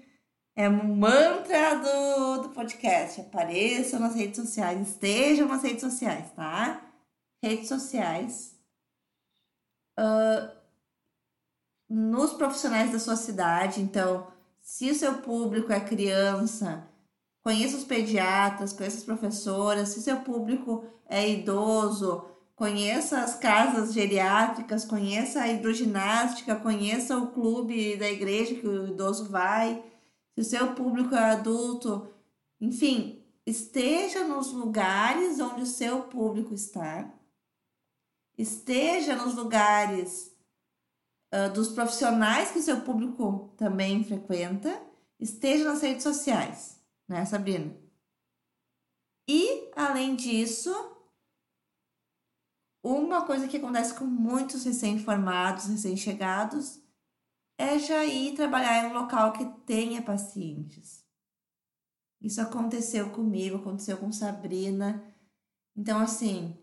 é 0.59 0.67
um 0.67 0.93
mantra 0.93 1.75
do, 1.75 2.41
do 2.41 2.49
podcast. 2.49 3.21
Apareçam 3.21 3.97
nas 3.97 4.13
redes 4.13 4.35
sociais, 4.35 4.89
estejam 4.89 5.47
nas 5.47 5.63
redes 5.63 5.79
sociais, 5.79 6.29
tá? 6.35 6.81
Redes 7.41 7.69
sociais. 7.69 8.59
Uh, 9.97 10.51
nos 11.89 12.33
profissionais 12.33 12.91
da 12.91 12.99
sua 12.99 13.15
cidade. 13.15 13.79
Então, 13.79 14.27
se 14.61 14.91
o 14.91 14.95
seu 14.95 15.19
público 15.19 15.71
é 15.71 15.79
criança, 15.79 16.85
conheça 17.41 17.77
os 17.77 17.85
pediatras, 17.85 18.73
conheça 18.73 18.97
as 18.97 19.03
professoras. 19.05 19.87
Se 19.87 20.01
seu 20.01 20.17
público 20.17 20.83
é 21.07 21.25
idoso, 21.29 22.25
conheça 22.57 23.21
as 23.21 23.33
casas 23.35 23.93
geriátricas, 23.93 24.83
conheça 24.83 25.39
a 25.39 25.47
hidroginástica, 25.47 26.53
conheça 26.57 27.17
o 27.17 27.27
clube 27.27 27.95
da 27.95 28.11
igreja 28.11 28.55
que 28.55 28.67
o 28.67 28.87
idoso 28.87 29.29
vai 29.29 29.81
se 30.39 30.41
o 30.41 30.43
seu 30.43 30.73
público 30.73 31.13
é 31.15 31.31
adulto, 31.31 32.07
enfim, 32.61 33.21
esteja 33.45 34.23
nos 34.23 34.53
lugares 34.53 35.39
onde 35.39 35.63
o 35.63 35.65
seu 35.65 36.03
público 36.03 36.53
está, 36.53 37.13
esteja 38.37 39.15
nos 39.15 39.35
lugares 39.35 40.33
uh, 41.33 41.51
dos 41.53 41.69
profissionais 41.69 42.51
que 42.51 42.59
o 42.59 42.63
seu 42.63 42.81
público 42.81 43.53
também 43.57 44.03
frequenta, 44.03 44.81
esteja 45.19 45.65
nas 45.65 45.81
redes 45.81 46.03
sociais, 46.03 46.81
né, 47.07 47.25
Sabrina? 47.25 47.75
E, 49.27 49.69
além 49.75 50.15
disso, 50.15 50.73
uma 52.81 53.25
coisa 53.25 53.47
que 53.47 53.57
acontece 53.57 53.93
com 53.93 54.05
muitos 54.05 54.63
recém-formados, 54.63 55.65
recém-chegados, 55.65 56.81
é 57.59 57.77
já 57.77 58.05
ir 58.05 58.35
trabalhar 58.35 58.85
em 58.85 58.87
um 58.87 58.93
local 58.93 59.33
que 59.33 59.45
tenha 59.65 60.01
pacientes. 60.01 61.03
Isso 62.21 62.39
aconteceu 62.39 63.09
comigo, 63.09 63.57
aconteceu 63.57 63.97
com 63.97 64.13
Sabrina. 64.13 65.03
Então, 65.75 65.99
assim, 65.99 66.57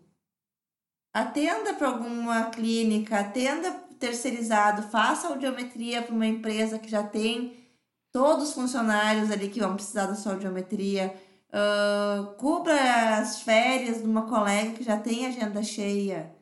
atenda 1.13 1.75
para 1.75 1.87
alguma 1.87 2.49
clínica, 2.49 3.19
atenda 3.19 3.71
terceirizado, 3.99 4.81
faça 4.83 5.27
audiometria 5.27 6.01
para 6.01 6.15
uma 6.15 6.25
empresa 6.25 6.79
que 6.79 6.89
já 6.89 7.03
tem 7.03 7.67
todos 8.11 8.49
os 8.49 8.53
funcionários 8.55 9.29
ali 9.29 9.49
que 9.49 9.59
vão 9.59 9.75
precisar 9.75 10.07
da 10.07 10.15
sua 10.15 10.33
audiometria. 10.33 11.15
Uh, 11.49 12.35
cubra 12.35 13.17
as 13.17 13.41
férias 13.41 13.99
de 13.99 14.03
uma 14.03 14.27
colega 14.27 14.73
que 14.73 14.83
já 14.83 14.99
tem 14.99 15.27
agenda 15.27 15.61
cheia. 15.61 16.35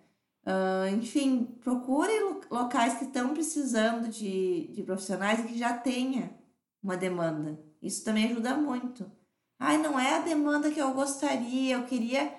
Uh, 0.45 0.95
enfim, 0.95 1.45
procure 1.61 2.11
locais 2.51 2.99
que 2.99 3.05
estão 3.05 3.33
precisando 3.33 4.07
de, 4.07 4.67
de 4.67 4.83
profissionais 4.83 5.39
e 5.39 5.47
que 5.47 5.57
já 5.57 5.75
tenha 5.75 6.37
uma 6.83 6.95
demanda. 6.95 7.59
Isso 7.81 8.03
também 8.03 8.25
ajuda 8.25 8.55
muito. 8.55 9.11
Ai, 9.59 9.77
não 9.79 9.99
é 9.99 10.15
a 10.15 10.21
demanda 10.21 10.69
que 10.69 10.79
eu 10.79 10.93
gostaria, 10.93 11.75
eu 11.75 11.85
queria. 11.85 12.31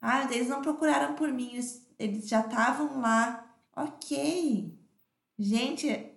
Ah, 0.00 0.28
eles 0.30 0.48
não 0.48 0.60
procuraram 0.60 1.14
por 1.14 1.32
mim, 1.32 1.54
eles, 1.54 1.86
eles 1.98 2.28
já 2.28 2.40
estavam 2.40 3.00
lá. 3.00 3.42
Ok. 3.74 4.78
Gente, 5.38 6.10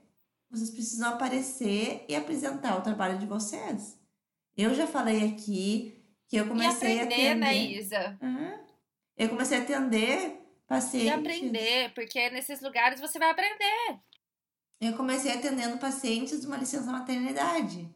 vocês 0.50 0.72
precisam 0.72 1.10
aparecer 1.10 2.06
e 2.10 2.16
apresentar 2.16 2.78
o 2.78 2.82
trabalho 2.82 3.18
de 3.18 3.26
vocês. 3.26 3.98
Eu 4.58 4.74
já 4.74 4.86
falei 4.88 5.30
aqui 5.30 6.04
que 6.28 6.36
eu 6.36 6.48
comecei 6.48 7.00
aprender, 7.00 7.28
a 7.28 7.32
atender. 7.32 7.36
né, 7.36 7.56
Isa? 7.56 8.18
Uhum. 8.22 8.60
Eu 9.16 9.30
comecei 9.30 9.58
a 9.58 9.62
atender 9.62 10.39
pacientes. 10.70 11.08
E 11.08 11.10
aprender, 11.10 11.94
porque 11.96 12.30
nesses 12.30 12.62
lugares 12.62 13.02
você 13.02 13.18
vai 13.18 13.32
aprender. 13.32 14.00
Eu 14.80 14.96
comecei 14.96 15.34
atendendo 15.34 15.80
pacientes 15.80 16.40
de 16.40 16.48
uma 16.48 16.58
licença 16.58 16.92
maternidade. 16.92 17.94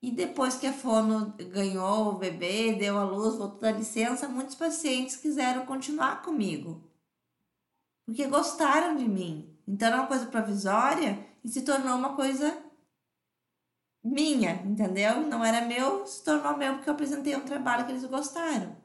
E 0.00 0.10
depois 0.10 0.56
que 0.56 0.66
a 0.66 0.72
Fono 0.72 1.34
ganhou 1.50 2.08
o 2.08 2.18
bebê, 2.18 2.74
deu 2.74 2.98
a 2.98 3.04
luz, 3.04 3.38
voltou 3.38 3.60
da 3.60 3.72
licença, 3.72 4.28
muitos 4.28 4.54
pacientes 4.54 5.16
quiseram 5.16 5.64
continuar 5.64 6.22
comigo. 6.22 6.88
Porque 8.04 8.26
gostaram 8.26 8.96
de 8.96 9.08
mim. 9.08 9.56
Então 9.66 9.88
era 9.88 9.96
uma 9.96 10.08
coisa 10.08 10.26
provisória 10.26 11.26
e 11.42 11.48
se 11.48 11.62
tornou 11.62 11.96
uma 11.96 12.14
coisa 12.14 12.62
minha, 14.04 14.54
entendeu? 14.64 15.20
Não 15.20 15.44
era 15.44 15.64
meu, 15.64 16.04
se 16.04 16.22
tornou 16.24 16.56
meu 16.56 16.74
porque 16.74 16.90
eu 16.90 16.94
apresentei 16.94 17.34
um 17.36 17.44
trabalho 17.44 17.86
que 17.86 17.92
eles 17.92 18.04
gostaram. 18.04 18.81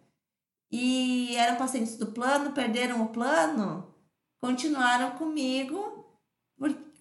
E 0.72 1.36
eram 1.36 1.58
pacientes 1.58 1.96
do 1.98 2.08
plano, 2.08 2.52
perderam 2.52 3.02
o 3.04 3.10
plano, 3.10 3.94
continuaram 4.40 5.12
comigo 5.12 6.06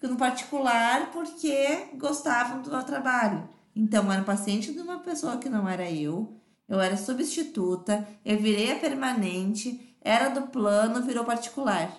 no 0.03 0.17
particular 0.17 1.11
porque 1.11 1.89
gostavam 1.95 2.63
do 2.63 2.71
meu 2.71 2.85
trabalho. 2.85 3.49
Então, 3.75 4.11
era 4.13 4.23
paciente 4.23 4.73
de 4.73 4.79
uma 4.79 5.01
pessoa 5.01 5.39
que 5.39 5.49
não 5.49 5.69
era 5.69 5.91
eu, 5.91 6.41
eu 6.69 6.81
era 6.81 6.97
substituta, 6.97 8.07
eu 8.25 8.39
virei 8.39 8.73
a 8.73 8.79
permanente, 8.79 9.97
era 10.01 10.29
do 10.29 10.49
plano, 10.49 11.03
virou 11.03 11.25
particular. 11.25 11.91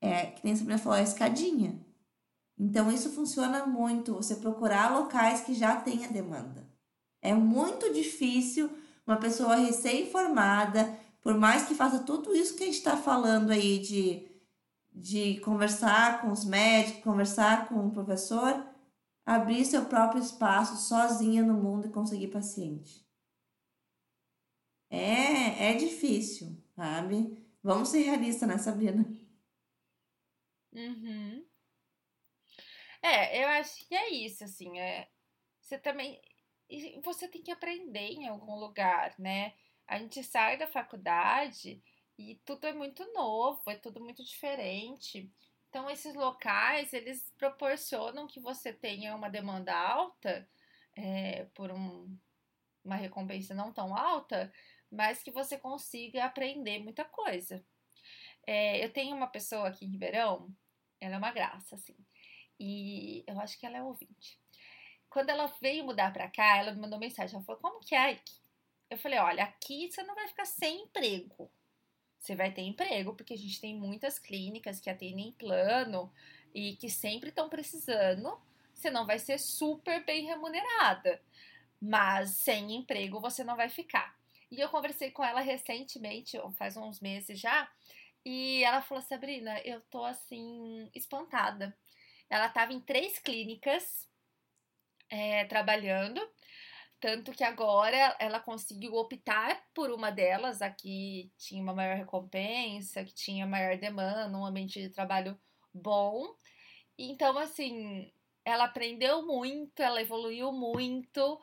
É, 0.00 0.26
que 0.26 0.44
nem 0.44 0.54
Sabrina 0.54 0.78
falou, 0.78 0.98
a 0.98 1.02
escadinha. 1.02 1.80
Então, 2.58 2.92
isso 2.92 3.10
funciona 3.10 3.66
muito, 3.66 4.14
você 4.14 4.36
procurar 4.36 4.96
locais 4.96 5.40
que 5.40 5.54
já 5.54 5.76
tenha 5.76 6.08
demanda. 6.08 6.68
É 7.20 7.34
muito 7.34 7.92
difícil 7.92 8.70
uma 9.06 9.16
pessoa 9.16 9.56
recém-formada, 9.56 10.98
por 11.20 11.38
mais 11.38 11.66
que 11.66 11.74
faça 11.74 12.04
tudo 12.04 12.34
isso 12.34 12.56
que 12.56 12.62
a 12.62 12.66
gente 12.66 12.78
está 12.78 12.96
falando 12.96 13.50
aí 13.50 13.78
de, 13.78 14.28
de 14.92 15.40
conversar 15.40 16.20
com 16.20 16.30
os 16.30 16.44
médicos, 16.44 17.02
conversar 17.02 17.68
com 17.68 17.86
o 17.86 17.90
professor, 17.90 18.64
abrir 19.24 19.64
seu 19.64 19.86
próprio 19.86 20.22
espaço 20.22 20.76
sozinha 20.76 21.42
no 21.42 21.54
mundo 21.54 21.86
e 21.86 21.92
conseguir 21.92 22.28
paciente. 22.28 23.04
É, 24.90 25.70
é 25.70 25.74
difícil, 25.74 26.56
sabe? 26.76 27.36
Vamos 27.62 27.88
ser 27.88 28.02
realistas, 28.02 28.48
né, 28.48 28.58
Sabrina? 28.58 29.04
Uhum. 30.72 31.44
É, 33.02 33.42
eu 33.42 33.48
acho 33.48 33.86
que 33.86 33.94
é 33.94 34.10
isso, 34.10 34.44
assim, 34.44 34.78
é, 34.78 35.08
você 35.60 35.78
também, 35.78 36.20
você 37.02 37.28
tem 37.28 37.42
que 37.42 37.50
aprender 37.50 38.12
em 38.12 38.28
algum 38.28 38.54
lugar, 38.56 39.14
né? 39.18 39.54
A 39.86 39.98
gente 39.98 40.22
sai 40.22 40.56
da 40.56 40.66
faculdade 40.66 41.82
e 42.18 42.36
tudo 42.44 42.66
é 42.66 42.72
muito 42.72 43.04
novo, 43.12 43.62
é 43.70 43.76
tudo 43.76 44.00
muito 44.00 44.24
diferente. 44.24 45.30
Então, 45.68 45.90
esses 45.90 46.14
locais, 46.14 46.92
eles 46.92 47.32
proporcionam 47.36 48.26
que 48.26 48.40
você 48.40 48.72
tenha 48.72 49.14
uma 49.14 49.28
demanda 49.28 49.74
alta, 49.74 50.48
é, 50.96 51.46
por 51.54 51.72
um, 51.72 52.16
uma 52.84 52.96
recompensa 52.96 53.54
não 53.54 53.72
tão 53.72 53.96
alta, 53.96 54.52
mas 54.90 55.22
que 55.22 55.30
você 55.30 55.58
consiga 55.58 56.24
aprender 56.24 56.78
muita 56.78 57.04
coisa. 57.04 57.64
É, 58.46 58.84
eu 58.84 58.92
tenho 58.92 59.16
uma 59.16 59.26
pessoa 59.26 59.68
aqui 59.68 59.84
em 59.84 59.90
Ribeirão, 59.90 60.54
ela 61.00 61.16
é 61.16 61.18
uma 61.18 61.32
graça, 61.32 61.74
assim, 61.74 61.96
e 62.58 63.24
eu 63.26 63.40
acho 63.40 63.58
que 63.58 63.66
ela 63.66 63.78
é 63.78 63.82
ouvinte. 63.82 64.40
Quando 65.14 65.30
ela 65.30 65.46
veio 65.60 65.84
mudar 65.84 66.12
pra 66.12 66.28
cá, 66.28 66.56
ela 66.56 66.72
me 66.72 66.80
mandou 66.80 66.98
mensagem, 66.98 67.36
ela 67.36 67.44
falou, 67.44 67.60
como 67.60 67.78
que 67.78 67.94
é? 67.94 68.18
Eu 68.90 68.98
falei, 68.98 69.16
olha, 69.20 69.44
aqui 69.44 69.88
você 69.88 70.02
não 70.02 70.12
vai 70.12 70.26
ficar 70.26 70.44
sem 70.44 70.82
emprego, 70.82 71.48
você 72.18 72.34
vai 72.34 72.50
ter 72.50 72.62
emprego, 72.62 73.14
porque 73.14 73.34
a 73.34 73.38
gente 73.38 73.60
tem 73.60 73.78
muitas 73.78 74.18
clínicas 74.18 74.80
que 74.80 74.90
atendem 74.90 75.30
plano 75.30 76.12
e 76.52 76.74
que 76.74 76.90
sempre 76.90 77.28
estão 77.28 77.48
precisando. 77.48 78.36
Você 78.74 78.90
não 78.90 79.06
vai 79.06 79.20
ser 79.20 79.38
super 79.38 80.04
bem 80.04 80.26
remunerada, 80.26 81.22
mas 81.80 82.30
sem 82.30 82.74
emprego 82.74 83.20
você 83.20 83.44
não 83.44 83.54
vai 83.54 83.68
ficar. 83.68 84.18
E 84.50 84.58
eu 84.58 84.68
conversei 84.68 85.12
com 85.12 85.22
ela 85.22 85.40
recentemente, 85.40 86.36
faz 86.58 86.76
uns 86.76 86.98
meses 86.98 87.38
já, 87.38 87.70
e 88.24 88.64
ela 88.64 88.82
falou: 88.82 89.00
Sabrina, 89.00 89.60
eu 89.60 89.80
tô 89.82 90.04
assim, 90.04 90.90
espantada. 90.92 91.72
Ela 92.28 92.46
estava 92.46 92.72
em 92.72 92.80
três 92.80 93.20
clínicas 93.20 94.12
é, 95.14 95.44
trabalhando 95.44 96.20
tanto 97.04 97.32
que 97.32 97.44
agora 97.44 98.16
ela 98.18 98.40
conseguiu 98.40 98.94
optar 98.94 99.62
por 99.74 99.90
uma 99.90 100.10
delas, 100.10 100.62
a 100.62 100.70
que 100.70 101.30
tinha 101.36 101.62
uma 101.62 101.74
maior 101.74 101.98
recompensa, 101.98 103.04
que 103.04 103.12
tinha 103.12 103.46
maior 103.46 103.76
demanda, 103.76 104.34
um 104.34 104.46
ambiente 104.46 104.80
de 104.80 104.88
trabalho 104.88 105.38
bom. 105.70 106.34
Então, 106.98 107.36
assim, 107.36 108.10
ela 108.42 108.64
aprendeu 108.64 109.22
muito, 109.26 109.82
ela 109.82 110.00
evoluiu 110.00 110.50
muito. 110.50 111.34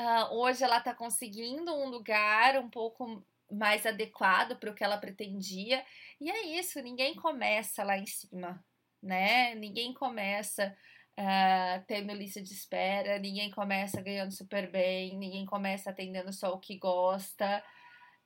Uh, 0.00 0.34
hoje 0.34 0.64
ela 0.64 0.78
está 0.78 0.94
conseguindo 0.94 1.74
um 1.74 1.90
lugar 1.90 2.56
um 2.58 2.70
pouco 2.70 3.22
mais 3.50 3.84
adequado 3.84 4.58
para 4.58 4.70
o 4.70 4.74
que 4.74 4.82
ela 4.82 4.96
pretendia. 4.96 5.84
E 6.18 6.30
é 6.30 6.58
isso, 6.58 6.80
ninguém 6.80 7.14
começa 7.14 7.84
lá 7.84 7.98
em 7.98 8.06
cima, 8.06 8.64
né? 9.02 9.54
Ninguém 9.56 9.92
começa 9.92 10.74
uh, 11.18 11.84
tendo 11.86 12.12
lista 12.12 12.40
de 12.42 12.52
espera, 12.52 13.18
ninguém 13.18 13.50
começa 13.50 14.00
ganhando 14.00 14.32
super 14.32 14.70
bem, 14.70 15.16
ninguém 15.18 15.46
começa 15.46 15.90
atendendo 15.90 16.32
só 16.32 16.52
o 16.52 16.60
que 16.60 16.78
gosta. 16.78 17.62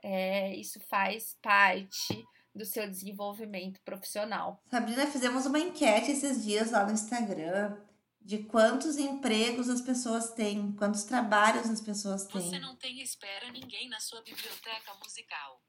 É, 0.03 0.55
isso 0.55 0.79
faz 0.81 1.37
parte 1.43 2.25
do 2.55 2.65
seu 2.65 2.89
desenvolvimento 2.89 3.81
profissional. 3.85 4.63
Sabrina, 4.71 5.07
fizemos 5.07 5.47
uma 5.47 5.59
enquete 5.59 6.11
esses 6.11 6.45
dias 6.45 6.71
lá 6.71 6.85
no 6.85 6.93
Instagram 6.93 7.77
de 8.21 8.43
quantos 8.43 8.99
empregos 8.99 9.69
as 9.69 9.81
pessoas 9.81 10.33
têm, 10.33 10.73
quantos 10.73 11.05
trabalhos 11.05 11.71
as 11.71 11.81
pessoas 11.81 12.25
têm. 12.27 12.43
Você 12.43 12.59
não 12.59 12.75
tem 12.75 13.01
espera 13.01 13.53
ninguém 13.53 13.89
na 13.89 14.01
sua 14.01 14.21
biblioteca 14.23 14.95
musical. 14.95 15.63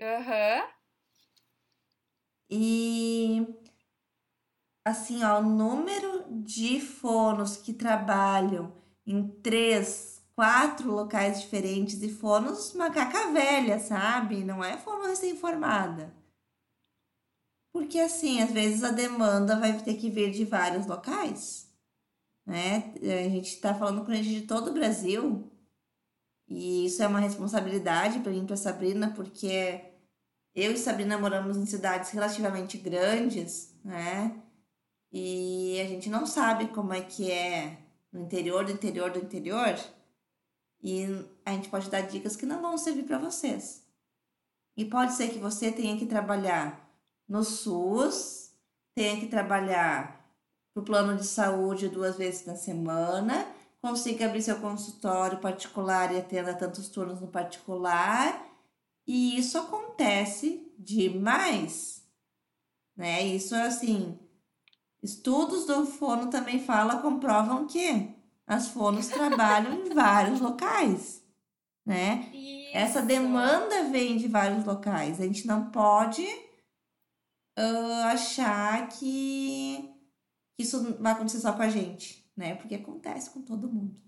Aham. 0.00 0.62
Uhum. 0.62 0.84
E 2.50 3.46
assim, 4.84 5.24
ó, 5.24 5.40
o 5.40 5.42
número 5.42 6.24
de 6.42 6.80
fonos 6.80 7.56
que 7.56 7.72
trabalham 7.72 8.72
em 9.06 9.26
três, 9.42 10.22
quatro 10.34 10.90
locais 10.92 11.40
diferentes 11.40 12.02
e 12.02 12.08
fonos 12.08 12.74
macaca 12.74 13.32
velha, 13.32 13.78
sabe? 13.78 14.44
Não 14.44 14.62
é 14.62 14.76
fono 14.76 15.06
recém-formada. 15.06 16.14
Porque 17.72 17.98
assim, 17.98 18.40
às 18.40 18.52
vezes 18.52 18.84
a 18.84 18.92
demanda 18.92 19.58
vai 19.58 19.76
ter 19.82 19.94
que 19.94 20.10
vir 20.10 20.30
de 20.30 20.44
vários 20.44 20.86
locais, 20.86 21.68
né? 22.46 22.94
A 23.02 23.28
gente 23.28 23.54
está 23.54 23.74
falando 23.74 24.04
com 24.04 24.14
gente 24.14 24.28
de 24.28 24.42
todo 24.42 24.70
o 24.70 24.74
Brasil. 24.74 25.50
E 26.46 26.86
isso 26.86 27.02
é 27.02 27.06
uma 27.06 27.20
responsabilidade 27.20 28.20
para 28.20 28.30
mim, 28.30 28.46
para 28.46 28.56
Sabrina, 28.56 29.10
porque 29.14 29.80
eu 30.54 30.72
e 30.72 30.76
Sabrina 30.76 31.18
moramos 31.18 31.56
em 31.56 31.66
cidades 31.66 32.10
relativamente 32.10 32.78
grandes, 32.78 33.74
né? 33.82 34.43
E 35.16 35.80
a 35.80 35.86
gente 35.86 36.10
não 36.10 36.26
sabe 36.26 36.66
como 36.66 36.92
é 36.92 37.00
que 37.00 37.30
é 37.30 37.78
no 38.12 38.20
interior 38.20 38.64
do 38.64 38.72
interior 38.72 39.12
do 39.12 39.20
interior. 39.20 39.78
E 40.82 41.06
a 41.46 41.52
gente 41.52 41.68
pode 41.68 41.88
dar 41.88 42.00
dicas 42.00 42.34
que 42.34 42.44
não 42.44 42.60
vão 42.60 42.76
servir 42.76 43.04
para 43.04 43.18
vocês. 43.18 43.86
E 44.76 44.84
pode 44.84 45.12
ser 45.12 45.28
que 45.28 45.38
você 45.38 45.70
tenha 45.70 45.96
que 45.96 46.04
trabalhar 46.04 46.92
no 47.28 47.44
SUS, 47.44 48.56
tenha 48.92 49.20
que 49.20 49.28
trabalhar 49.28 50.28
para 50.74 50.82
o 50.82 50.84
plano 50.84 51.16
de 51.16 51.24
saúde 51.24 51.88
duas 51.88 52.16
vezes 52.16 52.44
na 52.44 52.56
semana, 52.56 53.46
consiga 53.80 54.26
abrir 54.26 54.42
seu 54.42 54.60
consultório 54.60 55.38
particular 55.38 56.12
e 56.12 56.18
atenda 56.18 56.52
tantos 56.54 56.88
turnos 56.88 57.20
no 57.20 57.28
particular. 57.28 58.44
E 59.06 59.38
isso 59.38 59.58
acontece 59.58 60.74
demais. 60.76 62.02
Né? 62.96 63.22
Isso 63.22 63.54
é 63.54 63.62
assim, 63.62 64.18
Estudos 65.04 65.66
do 65.66 65.84
fono 65.84 66.30
também 66.30 66.58
fala, 66.58 67.02
comprovam 67.02 67.66
que 67.66 68.10
as 68.46 68.68
fonos 68.68 69.06
trabalham 69.06 69.84
em 69.84 69.90
vários 69.92 70.40
locais, 70.40 71.22
né? 71.84 72.30
Isso. 72.32 72.74
Essa 72.74 73.02
demanda 73.02 73.84
vem 73.90 74.16
de 74.16 74.26
vários 74.26 74.64
locais. 74.64 75.20
A 75.20 75.26
gente 75.26 75.46
não 75.46 75.70
pode 75.70 76.24
uh, 77.58 78.02
achar 78.06 78.88
que 78.88 79.94
isso 80.58 80.94
vai 80.94 81.12
acontecer 81.12 81.40
só 81.40 81.52
com 81.52 81.60
a 81.60 81.68
gente, 81.68 82.26
né? 82.34 82.54
Porque 82.54 82.74
acontece 82.74 83.28
com 83.28 83.42
todo 83.42 83.70
mundo. 83.70 84.02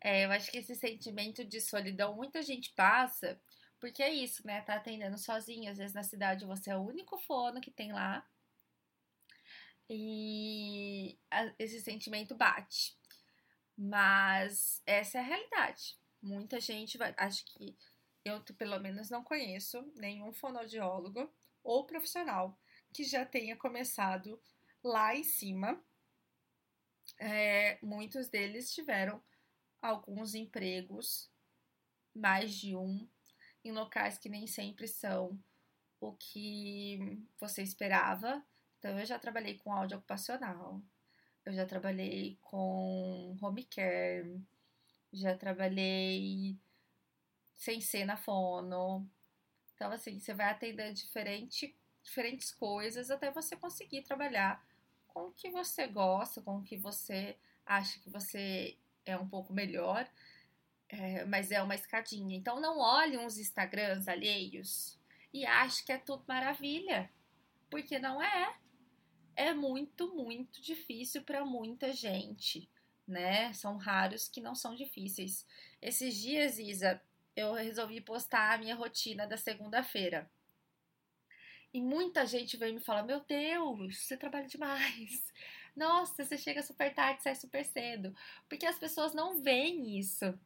É, 0.00 0.24
eu 0.24 0.30
acho 0.30 0.52
que 0.52 0.58
esse 0.58 0.76
sentimento 0.76 1.44
de 1.44 1.60
solidão 1.60 2.14
muita 2.14 2.42
gente 2.42 2.72
passa, 2.76 3.40
porque 3.80 4.04
é 4.04 4.14
isso, 4.14 4.46
né? 4.46 4.60
Tá 4.60 4.76
atendendo 4.76 5.18
sozinho, 5.18 5.68
às 5.68 5.78
vezes 5.78 5.94
na 5.94 6.04
cidade 6.04 6.46
você 6.46 6.70
é 6.70 6.76
o 6.76 6.86
único 6.86 7.18
fono 7.18 7.60
que 7.60 7.72
tem 7.72 7.92
lá, 7.92 8.24
e 9.88 11.18
esse 11.58 11.80
sentimento 11.80 12.34
bate. 12.34 12.96
Mas 13.76 14.82
essa 14.84 15.18
é 15.18 15.20
a 15.20 15.24
realidade. 15.24 15.96
Muita 16.20 16.60
gente 16.60 16.98
vai. 16.98 17.14
Acho 17.16 17.44
que 17.46 17.76
eu 18.24 18.42
pelo 18.56 18.78
menos 18.80 19.08
não 19.08 19.22
conheço 19.22 19.80
nenhum 19.96 20.32
fonoaudiólogo 20.32 21.32
ou 21.62 21.86
profissional 21.86 22.58
que 22.92 23.04
já 23.04 23.24
tenha 23.24 23.56
começado 23.56 24.40
lá 24.82 25.14
em 25.14 25.24
cima. 25.24 25.82
É, 27.18 27.78
muitos 27.82 28.28
deles 28.28 28.72
tiveram 28.74 29.22
alguns 29.80 30.34
empregos, 30.34 31.30
mais 32.14 32.54
de 32.54 32.76
um, 32.76 33.08
em 33.64 33.72
locais 33.72 34.18
que 34.18 34.28
nem 34.28 34.46
sempre 34.46 34.86
são 34.86 35.38
o 36.00 36.12
que 36.14 36.98
você 37.38 37.62
esperava. 37.62 38.44
Então, 38.78 38.98
eu 38.98 39.04
já 39.04 39.18
trabalhei 39.18 39.58
com 39.58 39.72
áudio 39.72 39.98
ocupacional, 39.98 40.80
eu 41.44 41.52
já 41.52 41.66
trabalhei 41.66 42.38
com 42.42 43.36
home 43.40 43.64
care, 43.64 44.40
já 45.12 45.36
trabalhei 45.36 46.56
sem 47.54 47.80
ser 47.80 48.04
na 48.04 48.16
fono. 48.16 49.08
Então, 49.74 49.90
assim, 49.90 50.18
você 50.18 50.32
vai 50.34 50.50
atender 50.50 50.92
diferente, 50.92 51.76
diferentes 52.02 52.52
coisas 52.52 53.10
até 53.10 53.30
você 53.30 53.56
conseguir 53.56 54.02
trabalhar 54.02 54.64
com 55.08 55.28
o 55.28 55.32
que 55.32 55.50
você 55.50 55.86
gosta, 55.86 56.40
com 56.40 56.58
o 56.58 56.62
que 56.62 56.76
você 56.76 57.36
acha 57.66 57.98
que 58.00 58.08
você 58.08 58.78
é 59.04 59.16
um 59.16 59.28
pouco 59.28 59.52
melhor, 59.52 60.08
é, 60.88 61.24
mas 61.24 61.50
é 61.50 61.62
uma 61.62 61.74
escadinha. 61.74 62.36
Então, 62.36 62.60
não 62.60 62.78
olhe 62.78 63.18
uns 63.18 63.38
Instagrams 63.38 64.08
alheios 64.08 64.98
e 65.32 65.44
ache 65.44 65.84
que 65.84 65.92
é 65.92 65.98
tudo 65.98 66.24
maravilha, 66.26 67.10
porque 67.70 67.98
não 67.98 68.22
é. 68.22 68.56
É 69.38 69.54
muito, 69.54 70.12
muito 70.16 70.60
difícil 70.60 71.22
para 71.22 71.44
muita 71.44 71.92
gente, 71.92 72.68
né? 73.06 73.52
São 73.52 73.76
raros 73.76 74.26
que 74.26 74.40
não 74.40 74.52
são 74.52 74.74
difíceis. 74.74 75.46
Esses 75.80 76.16
dias, 76.16 76.58
Isa, 76.58 77.00
eu 77.36 77.52
resolvi 77.52 78.00
postar 78.00 78.54
a 78.54 78.58
minha 78.58 78.74
rotina 78.74 79.28
da 79.28 79.36
segunda-feira. 79.36 80.28
E 81.72 81.80
muita 81.80 82.26
gente 82.26 82.56
veio 82.56 82.74
me 82.74 82.80
falar: 82.80 83.04
Meu 83.04 83.20
Deus, 83.20 83.98
você 83.98 84.16
trabalha 84.16 84.48
demais. 84.48 85.32
Nossa, 85.76 86.24
você 86.24 86.36
chega 86.36 86.60
super 86.60 86.92
tarde, 86.92 87.22
sai 87.22 87.36
super 87.36 87.64
cedo. 87.64 88.12
Porque 88.48 88.66
as 88.66 88.76
pessoas 88.76 89.14
não 89.14 89.40
veem 89.40 89.96
isso. 90.00 90.36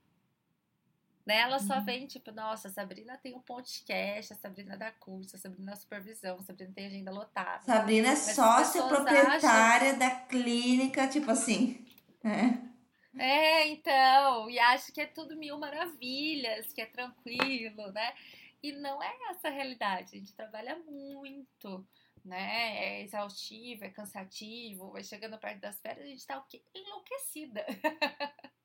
Né? 1.25 1.39
Elas 1.39 1.63
só 1.63 1.77
uhum. 1.77 1.85
veem, 1.85 2.07
tipo, 2.07 2.33
nossa, 2.33 2.69
a 2.69 2.71
Sabrina 2.71 3.17
tem 3.17 3.35
um 3.35 3.41
podcast, 3.41 4.33
a 4.33 4.37
Sabrina 4.37 4.77
dá 4.77 4.91
curso, 4.91 5.37
a 5.37 5.39
Sabrina 5.39 5.71
dá 5.71 5.77
supervisão, 5.77 6.37
a 6.39 6.43
Sabrina 6.43 6.73
tem 6.75 6.87
agenda 6.87 7.13
lotada. 7.13 7.63
Sabrina 7.65 8.09
é 8.09 8.17
sócia 8.17 8.83
proprietária 8.83 9.91
acham... 9.91 9.99
da 9.99 10.11
clínica, 10.11 11.07
tipo 11.07 11.31
assim. 11.31 11.87
É. 12.25 12.73
É, 13.19 13.69
então, 13.69 14.49
e 14.49 14.59
acho 14.59 14.93
que 14.93 15.01
é 15.01 15.07
tudo 15.07 15.37
mil 15.37 15.59
maravilhas, 15.59 16.73
que 16.73 16.81
é 16.81 16.87
tranquilo, 16.87 17.93
né? 17.93 18.15
E 18.63 18.73
não 18.73 19.03
é 19.03 19.13
essa 19.31 19.49
a 19.49 19.51
realidade. 19.51 20.17
A 20.17 20.19
gente 20.19 20.35
trabalha 20.35 20.77
muito, 20.79 21.87
né? 22.25 22.77
É 22.79 23.03
exaustivo, 23.03 23.85
é 23.85 23.91
cansativo, 23.91 24.93
vai 24.93 25.05
chegando 25.05 25.39
perto 25.39 25.61
das 25.61 25.81
férias, 25.81 26.07
a 26.07 26.09
gente 26.09 26.27
tá 26.27 26.39
o 26.39 26.43
quê? 26.45 26.63
Enlouquecida. 26.75 27.65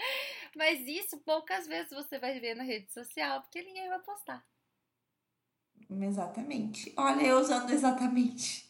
Mas 0.56 0.80
isso 0.86 1.18
poucas 1.18 1.66
vezes 1.66 1.92
você 1.92 2.18
vai 2.18 2.38
ver 2.40 2.54
na 2.54 2.64
rede 2.64 2.92
social, 2.92 3.42
porque 3.42 3.62
ninguém 3.62 3.88
vai 3.88 4.00
postar. 4.00 4.44
Exatamente. 5.88 6.92
Olha, 6.96 7.22
eu 7.22 7.38
usando 7.38 7.70
exatamente. 7.70 8.68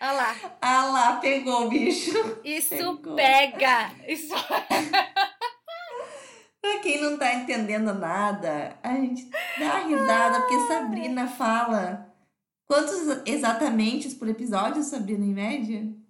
Olha 0.00 0.12
lá. 0.12 0.58
Ah 0.60 0.84
lá, 0.86 1.16
pegou 1.16 1.66
o 1.66 1.68
bicho. 1.68 2.12
Isso 2.44 2.96
pegou. 2.96 3.16
pega. 3.16 3.92
Isso. 4.06 4.34
pra 6.60 6.78
quem 6.82 7.00
não 7.00 7.18
tá 7.18 7.34
entendendo 7.34 7.94
nada, 7.94 8.78
a 8.82 8.94
gente 8.94 9.30
dá 9.58 9.78
risada, 9.78 10.40
porque 10.40 10.66
Sabrina 10.66 11.26
fala. 11.26 12.04
Quantos 12.66 13.22
exatamente 13.24 14.12
por 14.16 14.28
episódio, 14.28 14.82
Sabrina, 14.82 15.24
em 15.24 15.32
média? 15.32 16.05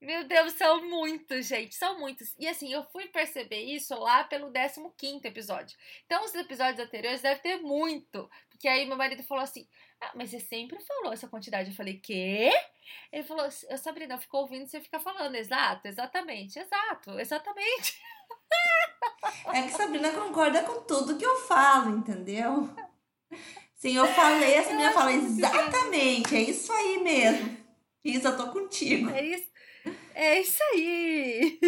Meu 0.00 0.22
Deus, 0.24 0.52
são 0.52 0.88
muitos, 0.88 1.46
gente, 1.46 1.74
são 1.74 1.98
muitos. 1.98 2.32
E 2.38 2.46
assim, 2.46 2.72
eu 2.72 2.84
fui 2.84 3.08
perceber 3.08 3.62
isso 3.62 3.94
lá 3.98 4.22
pelo 4.24 4.52
15 4.96 5.26
episódio. 5.26 5.76
Então, 6.06 6.24
os 6.24 6.32
episódios 6.34 6.78
anteriores 6.78 7.20
devem 7.20 7.42
ter 7.42 7.56
muito. 7.56 8.30
Porque 8.48 8.68
aí 8.68 8.86
meu 8.86 8.96
marido 8.96 9.24
falou 9.24 9.42
assim: 9.42 9.66
Ah, 10.00 10.12
mas 10.14 10.30
você 10.30 10.38
sempre 10.38 10.78
falou 10.80 11.12
essa 11.12 11.26
quantidade. 11.26 11.70
Eu 11.70 11.76
falei: 11.76 11.98
Quê? 11.98 12.50
Ele 13.12 13.24
falou: 13.24 13.50
Sabrina, 13.50 14.18
ficou 14.18 14.42
ouvindo 14.42 14.68
você 14.68 14.80
ficar 14.80 15.00
falando. 15.00 15.34
Exato, 15.34 15.88
exatamente, 15.88 16.58
exato, 16.58 17.18
exatamente. 17.18 17.98
É 19.52 19.62
que 19.62 19.70
Sabrina 19.70 20.10
concorda 20.10 20.62
com 20.62 20.82
tudo 20.82 21.16
que 21.16 21.24
eu 21.24 21.36
falo, 21.40 21.96
entendeu? 21.96 22.68
Sim, 23.74 23.96
eu 23.96 24.06
falei, 24.08 24.58
a 24.58 24.62
Sabrina 24.64 24.92
fala 24.92 25.12
exatamente, 25.12 26.36
é 26.36 26.40
isso 26.40 26.72
aí 26.72 26.98
mesmo. 26.98 27.56
Isa, 28.04 28.32
tô 28.32 28.50
contigo. 28.50 29.10
É 29.10 29.22
isso. 29.22 29.47
É 30.18 30.40
isso 30.40 30.60
aí! 30.72 31.60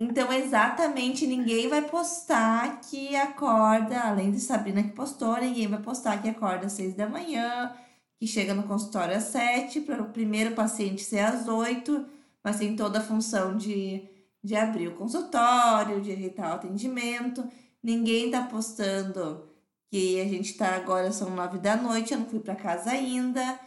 Então, 0.00 0.32
exatamente, 0.32 1.26
ninguém 1.26 1.68
vai 1.68 1.82
postar 1.82 2.80
que 2.80 3.14
acorda, 3.14 4.00
além 4.00 4.30
de 4.32 4.40
Sabrina 4.40 4.82
que 4.82 4.90
postou, 4.90 5.36
ninguém 5.36 5.68
vai 5.68 5.80
postar 5.80 6.20
que 6.20 6.28
acorda 6.28 6.66
às 6.66 6.72
seis 6.72 6.94
da 6.94 7.08
manhã, 7.08 7.72
que 8.18 8.26
chega 8.26 8.54
no 8.54 8.64
consultório 8.64 9.16
às 9.16 9.24
sete, 9.24 9.80
para 9.80 10.02
o 10.02 10.10
primeiro 10.10 10.54
paciente 10.54 11.02
ser 11.02 11.20
às 11.20 11.46
oito, 11.46 12.06
mas 12.42 12.58
tem 12.58 12.74
toda 12.74 12.98
a 12.98 13.02
função 13.02 13.56
de, 13.56 14.02
de 14.42 14.56
abrir 14.56 14.88
o 14.88 14.96
consultório, 14.96 16.00
de 16.00 16.12
ajeitar 16.12 16.52
o 16.52 16.54
atendimento. 16.54 17.44
Ninguém 17.82 18.30
tá 18.30 18.42
postando 18.42 19.48
que 19.90 20.20
a 20.20 20.24
gente 20.24 20.54
tá 20.54 20.74
agora, 20.76 21.12
são 21.12 21.30
nove 21.30 21.58
da 21.58 21.76
noite, 21.76 22.12
eu 22.14 22.20
não 22.20 22.26
fui 22.26 22.40
para 22.40 22.56
casa 22.56 22.90
ainda. 22.90 23.60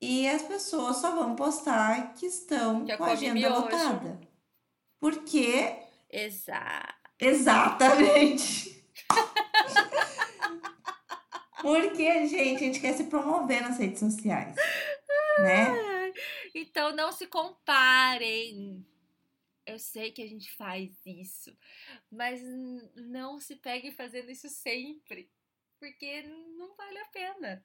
E 0.00 0.26
as 0.28 0.42
pessoas 0.42 0.96
só 0.96 1.14
vão 1.14 1.36
postar 1.36 2.14
que 2.14 2.26
estão 2.26 2.84
que 2.84 2.96
com 2.96 3.04
a 3.04 3.12
agenda 3.12 3.34
miojo. 3.34 3.60
lotada. 3.60 4.20
Porque. 4.98 5.78
Exato. 6.08 7.10
Exatamente. 7.20 8.82
Porque, 11.60 12.26
gente, 12.26 12.56
a 12.56 12.66
gente 12.66 12.80
quer 12.80 12.94
se 12.94 13.04
promover 13.04 13.60
nas 13.62 13.78
redes 13.78 14.00
sociais. 14.00 14.56
Né? 15.40 16.12
Então 16.54 16.94
não 16.96 17.12
se 17.12 17.26
comparem. 17.26 18.86
Eu 19.66 19.78
sei 19.78 20.10
que 20.10 20.22
a 20.22 20.26
gente 20.26 20.50
faz 20.56 20.90
isso, 21.04 21.56
mas 22.10 22.40
não 22.96 23.38
se 23.38 23.56
pegue 23.56 23.92
fazendo 23.92 24.30
isso 24.30 24.48
sempre, 24.48 25.30
porque 25.78 26.22
não 26.56 26.74
vale 26.74 26.98
a 26.98 27.06
pena. 27.06 27.64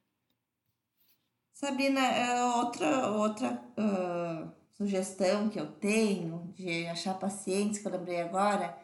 Sabrina, 1.56 2.02
é 2.02 2.44
outra, 2.44 3.12
outra 3.12 3.64
uh, 3.78 4.52
sugestão 4.74 5.48
que 5.48 5.58
eu 5.58 5.72
tenho 5.72 6.52
de 6.54 6.86
achar 6.88 7.18
pacientes 7.18 7.80
que 7.80 7.88
eu 7.88 7.94
lembrei 7.94 8.20
agora. 8.20 8.78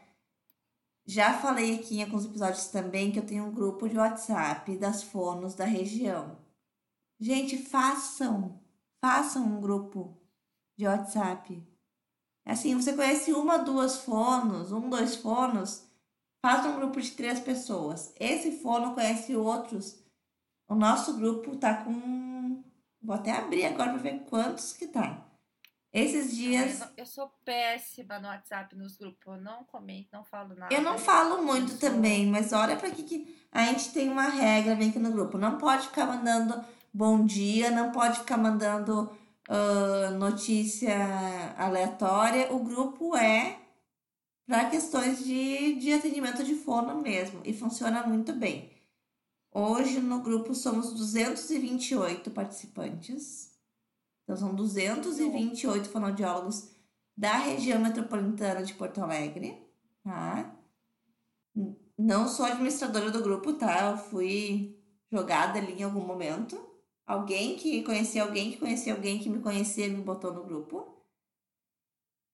Já 1.05 1.37
falei 1.37 1.75
aqui 1.75 1.97
em 1.97 2.03
alguns 2.03 2.23
episódios 2.23 2.67
também 2.67 3.11
que 3.11 3.19
eu 3.19 3.25
tenho 3.25 3.43
um 3.43 3.51
grupo 3.51 3.89
de 3.89 3.97
WhatsApp 3.97 4.77
das 4.77 5.03
fonos 5.03 5.53
da 5.53 5.65
região. 5.65 6.37
Gente, 7.19 7.57
façam, 7.57 8.57
façam 9.01 9.43
um 9.43 9.59
grupo 9.59 10.17
de 10.77 10.87
WhatsApp. 10.87 11.61
Assim, 12.45 12.73
você 12.73 12.93
conhece 12.93 13.33
uma, 13.33 13.57
duas 13.57 13.97
fonos, 13.97 14.71
um, 14.71 14.89
dois 14.89 15.17
fonos, 15.17 15.85
faça 16.41 16.69
um 16.69 16.77
grupo 16.77 17.01
de 17.01 17.11
três 17.11 17.37
pessoas. 17.41 18.13
Esse 18.17 18.49
fono 18.61 18.93
conhece 18.93 19.35
outros. 19.35 20.01
O 20.69 20.73
nosso 20.73 21.17
grupo 21.17 21.57
tá 21.57 21.83
com 21.83 22.30
Vou 23.01 23.15
até 23.15 23.31
abrir 23.31 23.65
agora 23.65 23.91
para 23.91 24.01
ver 24.01 24.19
quantos 24.29 24.73
que 24.73 24.87
tá. 24.87 25.25
Esses 25.93 26.33
dias. 26.33 26.81
Eu 26.95 27.05
sou 27.05 27.29
péssima 27.43 28.17
no 28.19 28.27
WhatsApp, 28.27 28.75
nos 28.75 28.95
grupos. 28.95 29.25
Eu 29.25 29.41
não 29.41 29.63
comento, 29.65 30.07
não 30.13 30.23
falo 30.23 30.55
nada. 30.55 30.73
Eu 30.73 30.81
não 30.81 30.97
falo 30.97 31.43
muito 31.43 31.77
também, 31.77 32.27
mas 32.27 32.53
olha 32.53 32.77
para 32.77 32.89
que, 32.91 33.03
que 33.03 33.35
a 33.51 33.65
gente 33.65 33.91
tem 33.91 34.09
uma 34.09 34.29
regra 34.29 34.73
bem 34.75 34.89
aqui 34.89 34.99
no 34.99 35.11
grupo. 35.11 35.37
Não 35.37 35.57
pode 35.57 35.87
ficar 35.87 36.05
mandando 36.05 36.63
bom 36.93 37.25
dia, 37.25 37.69
não 37.71 37.91
pode 37.91 38.19
ficar 38.19 38.37
mandando 38.37 39.11
uh, 39.49 40.11
notícia 40.17 40.95
aleatória. 41.57 42.53
O 42.53 42.59
grupo 42.59 43.17
é 43.17 43.57
para 44.45 44.69
questões 44.69 45.23
de, 45.23 45.75
de 45.75 45.91
atendimento 45.91 46.43
de 46.43 46.55
fono 46.55 47.01
mesmo 47.01 47.41
e 47.43 47.53
funciona 47.53 48.03
muito 48.07 48.31
bem. 48.31 48.70
Hoje 49.53 49.99
no 49.99 50.21
grupo 50.21 50.55
somos 50.55 50.93
228 50.93 52.31
participantes. 52.31 53.51
Então 54.23 54.37
são 54.37 54.55
228 54.55 55.89
fonoaudiólogos 55.89 56.71
da 57.17 57.37
região 57.37 57.79
metropolitana 57.79 58.63
de 58.63 58.73
Porto 58.73 59.01
Alegre, 59.01 59.61
tá? 60.03 60.55
Não 61.97 62.27
sou 62.29 62.45
administradora 62.45 63.11
do 63.11 63.21
grupo, 63.21 63.53
tá? 63.53 63.91
Eu 63.91 63.97
fui 63.97 64.79
jogada 65.11 65.59
ali 65.59 65.73
em 65.73 65.83
algum 65.83 66.05
momento. 66.05 66.57
Alguém 67.05 67.57
que 67.57 67.83
conhecia 67.83 68.23
alguém 68.23 68.51
que 68.51 68.57
conhecia 68.57 68.93
alguém 68.93 69.19
que 69.19 69.29
me 69.29 69.39
conhecia 69.39 69.89
me 69.89 70.01
botou 70.01 70.33
no 70.33 70.45
grupo. 70.45 71.03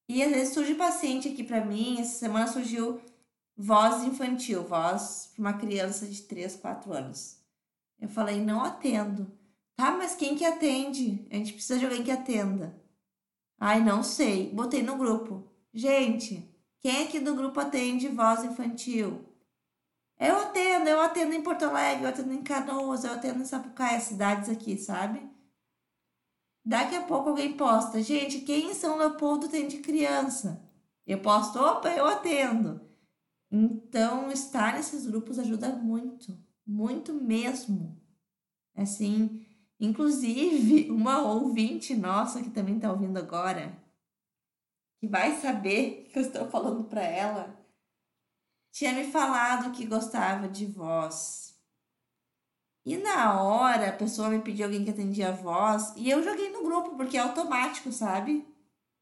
E 0.08 0.22
às 0.22 0.32
vezes 0.32 0.54
surge 0.54 0.76
paciente 0.76 1.30
aqui 1.30 1.44
para 1.44 1.66
mim. 1.66 2.00
Essa 2.00 2.20
semana 2.20 2.48
surgiu 2.48 3.02
voz 3.58 4.04
infantil, 4.04 4.64
voz 4.64 5.32
para 5.34 5.42
uma 5.42 5.54
criança 5.54 6.06
de 6.06 6.22
3, 6.22 6.56
4 6.58 6.94
anos. 6.94 7.38
Eu 8.00 8.08
falei, 8.08 8.40
não 8.40 8.64
atendo. 8.64 9.32
Tá, 9.76 9.92
mas 9.92 10.16
quem 10.16 10.36
que 10.36 10.46
atende? 10.46 11.28
A 11.32 11.36
gente 11.36 11.54
precisa 11.54 11.80
de 11.80 11.86
alguém 11.86 12.04
que 12.04 12.12
atenda. 12.12 12.80
Ai, 13.60 13.84
não 13.84 14.04
sei. 14.04 14.54
Botei 14.54 14.84
no 14.84 14.98
grupo. 14.98 15.52
Gente, 15.74 16.48
quem 16.80 17.04
aqui 17.04 17.20
do 17.20 17.36
grupo 17.36 17.60
atende 17.60 18.08
voz 18.08 18.44
infantil? 18.44 19.26
Eu 20.20 20.40
atendo, 20.40 20.90
eu 20.90 21.02
atendo 21.02 21.34
em 21.34 21.44
Porto 21.44 21.66
Alegre, 21.66 22.06
eu 22.06 22.10
atendo 22.10 22.34
em 22.34 22.42
Canoas, 22.42 23.04
eu 23.04 23.14
atendo 23.14 23.42
em 23.42 23.46
Sapucaia, 23.46 24.00
cidades 24.00 24.50
aqui, 24.50 24.76
sabe? 24.78 25.22
Daqui 26.66 26.96
a 26.96 27.04
pouco 27.04 27.30
alguém 27.30 27.56
posta, 27.56 28.02
gente, 28.02 28.42
quem 28.42 28.72
em 28.72 28.74
São 28.74 28.98
Leopoldo 28.98 29.48
tem 29.48 29.68
de 29.68 29.78
criança? 29.78 30.62
Eu 31.06 31.22
posto, 31.22 31.60
opa, 31.60 31.90
eu 31.90 32.06
atendo. 32.06 32.87
Então, 33.50 34.30
estar 34.32 34.74
nesses 34.74 35.06
grupos 35.06 35.40
ajuda 35.40 35.70
muito, 35.70 36.38
muito 36.66 37.14
mesmo. 37.14 38.02
Assim, 38.76 39.46
inclusive, 39.80 40.90
uma 40.92 41.22
ouvinte 41.22 41.96
nossa 41.96 42.42
que 42.42 42.50
também 42.50 42.76
está 42.76 42.92
ouvindo 42.92 43.18
agora, 43.18 43.82
que 45.00 45.08
vai 45.08 45.40
saber 45.40 46.10
que 46.12 46.20
eu 46.20 46.24
estou 46.24 46.50
falando 46.50 46.84
para 46.86 47.04
ela, 47.04 47.58
tinha 48.72 48.94
me 48.94 49.06
falado 49.06 49.72
que 49.72 49.86
gostava 49.86 50.48
de 50.48 50.66
voz. 50.66 51.56
E 52.86 52.98
na 52.98 53.42
hora 53.42 53.90
a 53.90 53.98
pessoa 53.98 54.30
me 54.30 54.42
pediu 54.42 54.66
alguém 54.66 54.84
que 54.84 54.92
atendia 54.92 55.30
a 55.30 55.34
voz 55.34 55.94
e 55.96 56.10
eu 56.10 56.24
joguei 56.24 56.50
no 56.52 56.64
grupo 56.64 56.96
porque 56.96 57.18
é 57.18 57.20
automático, 57.20 57.92
sabe? 57.92 58.48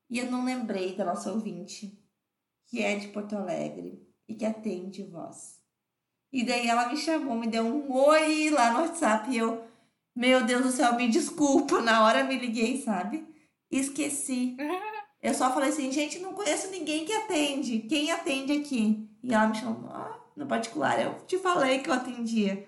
E 0.09 0.19
eu 0.19 0.31
não 0.31 0.45
lembrei 0.45 0.95
da 0.95 1.05
nossa 1.05 1.31
ouvinte, 1.31 2.03
que 2.67 2.81
é 2.81 2.97
de 2.97 3.09
Porto 3.09 3.35
Alegre 3.35 4.05
e 4.27 4.35
que 4.35 4.45
atende 4.45 5.03
voz. 5.03 5.59
E 6.31 6.43
daí 6.45 6.67
ela 6.67 6.89
me 6.89 6.97
chamou, 6.97 7.35
me 7.35 7.47
deu 7.47 7.63
um 7.63 7.91
oi 7.91 8.49
lá 8.49 8.71
no 8.71 8.81
WhatsApp 8.81 9.31
e 9.31 9.37
eu, 9.37 9.63
meu 10.15 10.43
Deus 10.45 10.63
do 10.63 10.71
céu, 10.71 10.95
me 10.95 11.07
desculpa, 11.07 11.81
na 11.81 12.03
hora 12.03 12.23
me 12.23 12.37
liguei, 12.37 12.81
sabe? 12.81 13.27
Esqueci. 13.71 14.57
Eu 15.21 15.33
só 15.33 15.51
falei 15.51 15.69
assim, 15.69 15.91
gente, 15.91 16.19
não 16.19 16.33
conheço 16.33 16.69
ninguém 16.69 17.03
que 17.03 17.11
atende. 17.11 17.79
Quem 17.79 18.11
atende 18.11 18.53
aqui? 18.53 19.09
E 19.23 19.33
ela 19.33 19.47
me 19.47 19.55
chamou, 19.55 19.89
ah, 19.89 20.19
no 20.35 20.45
particular, 20.45 21.01
eu 21.01 21.15
te 21.25 21.39
falei 21.39 21.79
que 21.79 21.89
eu 21.89 21.95
atendia. 21.95 22.67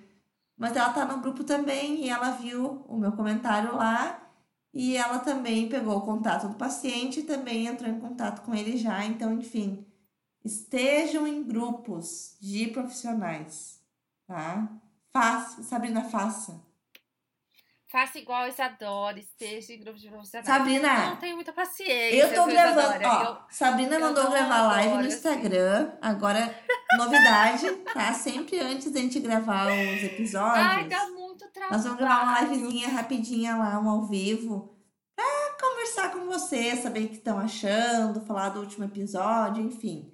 Mas 0.57 0.75
ela 0.75 0.89
tá 0.91 1.05
no 1.05 1.21
grupo 1.21 1.43
também 1.43 2.03
e 2.03 2.09
ela 2.09 2.31
viu 2.31 2.83
o 2.87 2.97
meu 2.97 3.11
comentário 3.11 3.75
lá 3.75 4.27
e 4.73 4.97
ela 4.97 5.19
também 5.19 5.69
pegou 5.69 5.97
o 5.97 6.01
contato 6.01 6.47
do 6.47 6.55
paciente 6.55 7.19
e 7.19 7.23
também 7.23 7.67
entrou 7.67 7.89
em 7.91 7.99
contato 7.99 8.43
com 8.43 8.55
ele 8.55 8.75
já. 8.75 9.05
Então, 9.05 9.33
enfim, 9.33 9.85
estejam 10.43 11.27
em 11.27 11.43
grupos 11.43 12.35
de 12.41 12.67
profissionais, 12.67 13.81
tá? 14.27 14.67
Faça, 15.13 15.63
Sabrina, 15.63 16.03
faça. 16.03 16.65
Faça 17.89 18.19
igual 18.19 18.43
a 18.43 18.49
Isadora, 18.49 19.17
esteja 19.17 19.71
em 19.71 19.79
grupo 19.79 19.97
de 19.97 20.09
profissionais. 20.09 20.45
Sabrina, 20.45 20.87
Eu 21.05 21.09
não 21.11 21.15
tenho 21.15 21.35
muita 21.35 21.53
paciência. 21.53 22.17
eu 22.17 22.35
tô 22.35 22.45
gravando, 22.45 23.01
Isadora? 23.01 23.31
ó, 23.31 23.45
Sabrina 23.49 23.95
eu 23.95 24.01
mandou 24.01 24.29
gravar 24.29 24.67
live 24.67 24.89
no 24.89 24.93
adoro, 24.95 25.07
assim. 25.07 25.15
Instagram, 25.17 25.91
agora 26.01 26.63
novidade, 26.97 27.71
tá? 27.93 28.13
Sempre 28.13 28.59
antes 28.59 28.91
da 28.91 28.99
gente 28.99 29.21
gravar 29.21 29.67
os 29.67 30.03
episódios. 30.03 30.65
Ai, 30.67 30.87
dá 30.89 31.07
muito 31.11 31.47
trabalho. 31.49 31.73
Nós 31.73 31.83
vamos 31.83 31.97
gravar 31.99 32.23
uma 32.23 32.41
livezinha 32.41 32.89
rapidinha 32.89 33.55
lá, 33.55 33.79
um 33.79 33.89
ao 33.89 34.05
vivo, 34.05 34.77
pra 35.15 35.25
conversar 35.57 36.11
com 36.11 36.25
você, 36.25 36.75
saber 36.75 37.05
o 37.05 37.07
que 37.07 37.15
estão 37.15 37.39
achando, 37.39 38.19
falar 38.25 38.49
do 38.49 38.59
último 38.59 38.83
episódio, 38.83 39.63
enfim. 39.63 40.13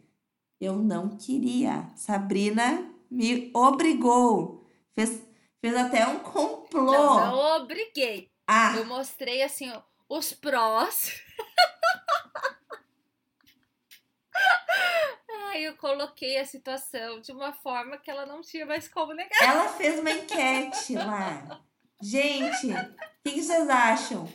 Eu 0.64 0.78
não 0.78 1.18
queria. 1.18 1.90
Sabrina 1.96 2.90
me 3.12 3.52
obrigou. 3.54 4.66
Fez, 4.96 5.22
fez 5.60 5.76
até 5.76 6.08
um 6.08 6.20
complô. 6.20 6.90
Não, 6.92 7.32
não 7.32 7.62
obriguei. 7.62 8.32
Ah, 8.48 8.74
Eu 8.78 8.86
mostrei, 8.86 9.44
assim, 9.44 9.72
os 10.08 10.32
prós. 10.32 11.22
Ai, 15.50 15.68
eu 15.68 15.76
coloquei 15.76 16.40
a 16.40 16.46
situação 16.46 17.20
de 17.20 17.32
uma 17.34 17.52
forma 17.54 17.98
que 17.98 18.10
ela 18.10 18.26
não 18.26 18.42
tinha 18.42 18.66
mais 18.66 18.88
como 18.88 19.14
negar. 19.14 19.44
ela 19.44 19.68
fez 19.74 20.00
uma 20.00 20.12
enquete 20.12 20.96
lá. 20.96 21.60
Gente, 22.02 22.68
o 22.72 22.96
que, 23.24 23.32
que 23.34 23.44
vocês 23.44 23.70
acham? 23.70 24.28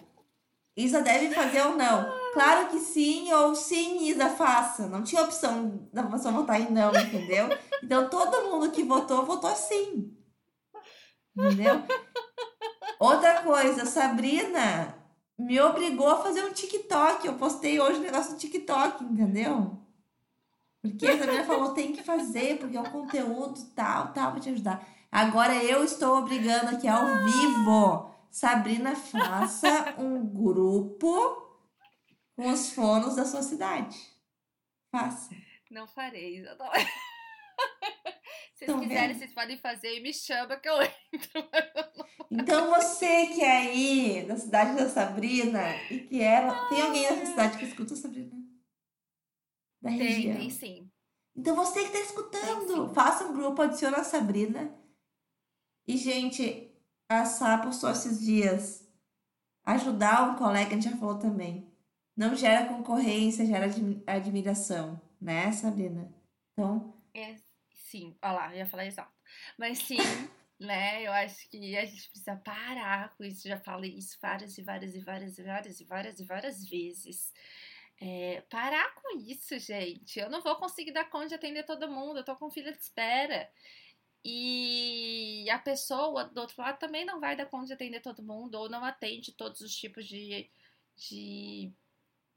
Isa 0.79 1.03
deve 1.03 1.35
fazer 1.35 1.61
ou 1.63 1.77
não? 1.77 2.07
Claro 2.33 2.69
que 2.69 2.79
sim, 2.79 3.33
ou 3.33 3.53
sim, 3.53 4.05
Isa, 4.05 4.31
faça. 4.31 4.87
Não 4.87 5.03
tinha 5.03 5.23
opção 5.23 5.89
da 5.93 6.05
pessoa 6.05 6.33
votar 6.33 6.61
em 6.61 6.71
não, 6.71 6.95
entendeu? 6.95 7.49
Então 7.83 8.09
todo 8.09 8.49
mundo 8.49 8.71
que 8.71 8.85
votou, 8.85 9.27
votou 9.27 9.55
sim. 9.57 10.17
Entendeu? 11.37 11.83
Outra 13.01 13.43
coisa, 13.43 13.85
Sabrina 13.87 14.95
me 15.37 15.61
obrigou 15.61 16.09
a 16.11 16.23
fazer 16.23 16.45
um 16.45 16.53
TikTok. 16.53 17.27
Eu 17.27 17.35
postei 17.35 17.81
hoje 17.81 17.99
o 17.99 18.03
negócio 18.03 18.35
do 18.35 18.39
TikTok, 18.39 19.03
entendeu? 19.03 19.83
Porque 20.81 21.09
a 21.09 21.19
Sabrina 21.19 21.45
falou, 21.45 21.75
tem 21.75 21.91
que 21.91 22.05
fazer, 22.05 22.59
porque 22.59 22.77
é 22.77 22.81
um 22.81 22.85
conteúdo 22.85 23.61
tal, 23.75 24.13
tal, 24.13 24.31
pra 24.31 24.41
te 24.41 24.51
ajudar. 24.51 24.87
Agora 25.11 25.57
eu 25.57 25.83
estou 25.83 26.19
obrigando 26.19 26.77
aqui 26.77 26.87
ao 26.87 27.05
vivo. 27.25 28.18
Sabrina, 28.31 28.95
faça 28.95 29.95
um 29.99 30.27
grupo 30.27 31.11
com 32.37 32.51
os 32.51 32.71
fonos 32.73 33.17
da 33.17 33.25
sua 33.25 33.43
cidade. 33.43 33.97
Faça. 34.91 35.31
Não 35.71 35.87
farei, 35.87 36.39
Isadora. 36.39 36.79
Se 38.55 38.67
vocês 38.67 38.81
quiserem, 38.81 39.09
vendo? 39.09 39.19
vocês 39.19 39.33
podem 39.33 39.59
fazer 39.59 39.97
e 39.97 40.01
me 40.01 40.13
chama 40.13 40.57
que 40.57 40.69
eu 40.69 40.83
entro. 40.83 41.49
Então 42.31 42.69
você 42.69 43.29
que 43.29 43.41
é 43.41 43.57
aí 43.59 44.27
da 44.27 44.37
cidade 44.37 44.77
da 44.77 44.87
Sabrina 44.89 45.61
e 45.91 46.01
que 46.01 46.21
ela. 46.21 46.69
Tem 46.69 46.83
alguém 46.83 47.03
nessa 47.05 47.25
cidade 47.27 47.57
que 47.57 47.65
escuta 47.65 47.95
a 47.95 47.97
Sabrina? 47.97 48.37
Da 49.81 49.89
Tem, 49.97 49.99
região. 49.99 50.37
tem 50.37 50.51
sim. 50.51 50.91
Então 51.35 51.57
você 51.57 51.85
que 51.85 51.93
tá 51.93 51.99
Tem 51.99 52.03
escutando, 52.03 52.89
sim. 52.89 52.95
faça 52.95 53.25
um 53.25 53.33
grupo, 53.33 53.63
adiciona 53.63 53.99
a 53.99 54.05
Sabrina. 54.05 54.77
E, 55.87 55.97
gente, 55.97 56.68
a 57.09 57.25
Sá 57.25 57.59
postou 57.59 57.91
esses 57.91 58.21
dias. 58.21 58.87
Ajudar 59.65 60.31
um 60.33 60.37
colega, 60.37 60.71
a 60.71 60.75
gente 60.81 60.91
já 60.91 60.97
falou 60.97 61.19
também. 61.19 61.71
Não 62.17 62.35
gera 62.37 62.69
concorrência, 62.69 63.47
gera 63.47 63.67
admi- 63.67 64.03
admiração, 64.07 65.01
né, 65.21 65.53
Sabrina? 65.53 66.13
Então, 66.53 66.95
É, 67.15 67.37
sim, 67.73 68.17
olha 68.23 68.33
lá, 68.33 68.53
eu 68.53 68.59
ia 68.59 68.67
falar 68.67 68.87
exato. 68.87 69.13
Mas 69.59 69.79
sim, 69.79 69.97
né? 70.61 71.03
Eu 71.07 71.13
acho 71.13 71.49
que 71.51 71.77
a 71.77 71.85
gente 71.85 72.09
precisa 72.11 72.37
parar 72.37 73.15
com 73.17 73.25
isso. 73.25 73.49
Já 73.49 73.59
falei 73.61 73.93
isso 73.97 74.19
várias 74.21 74.57
e 74.59 74.63
várias 74.63 74.95
e 74.95 75.01
várias 75.01 75.39
e 75.39 75.43
várias 75.45 75.81
e 75.81 75.85
várias 75.85 76.21
e 76.21 76.25
várias 76.25 76.65
vezes. 76.69 77.33
É, 78.01 78.43
parar 78.43 78.95
com 78.97 79.19
isso, 79.21 79.59
gente. 79.59 80.19
Eu 80.21 80.31
não 80.31 80.41
vou 80.43 80.57
conseguir 80.57 80.93
dar 80.93 81.07
conta 81.11 81.29
de 81.29 81.35
atender 81.35 81.65
todo 81.65 81.91
mundo. 81.91 82.19
Eu 82.19 82.25
tô 82.25 82.37
com 82.37 82.51
fila 82.51 82.73
de 82.73 82.79
espera. 82.79 83.51
E 84.31 85.49
a 85.51 85.59
pessoa 85.59 86.25
do 86.25 86.41
outro 86.41 86.61
lado 86.61 86.79
também 86.79 87.05
não 87.05 87.19
vai 87.19 87.35
dar 87.35 87.47
conta 87.47 87.67
de 87.69 87.73
atender 87.73 88.01
todo 88.01 88.23
mundo 88.23 88.57
ou 88.57 88.69
não 88.69 88.85
atende 88.85 89.33
todos 89.33 89.63
os 89.63 89.75
tipos 89.75 90.07
de, 90.07 90.51
de 90.97 91.73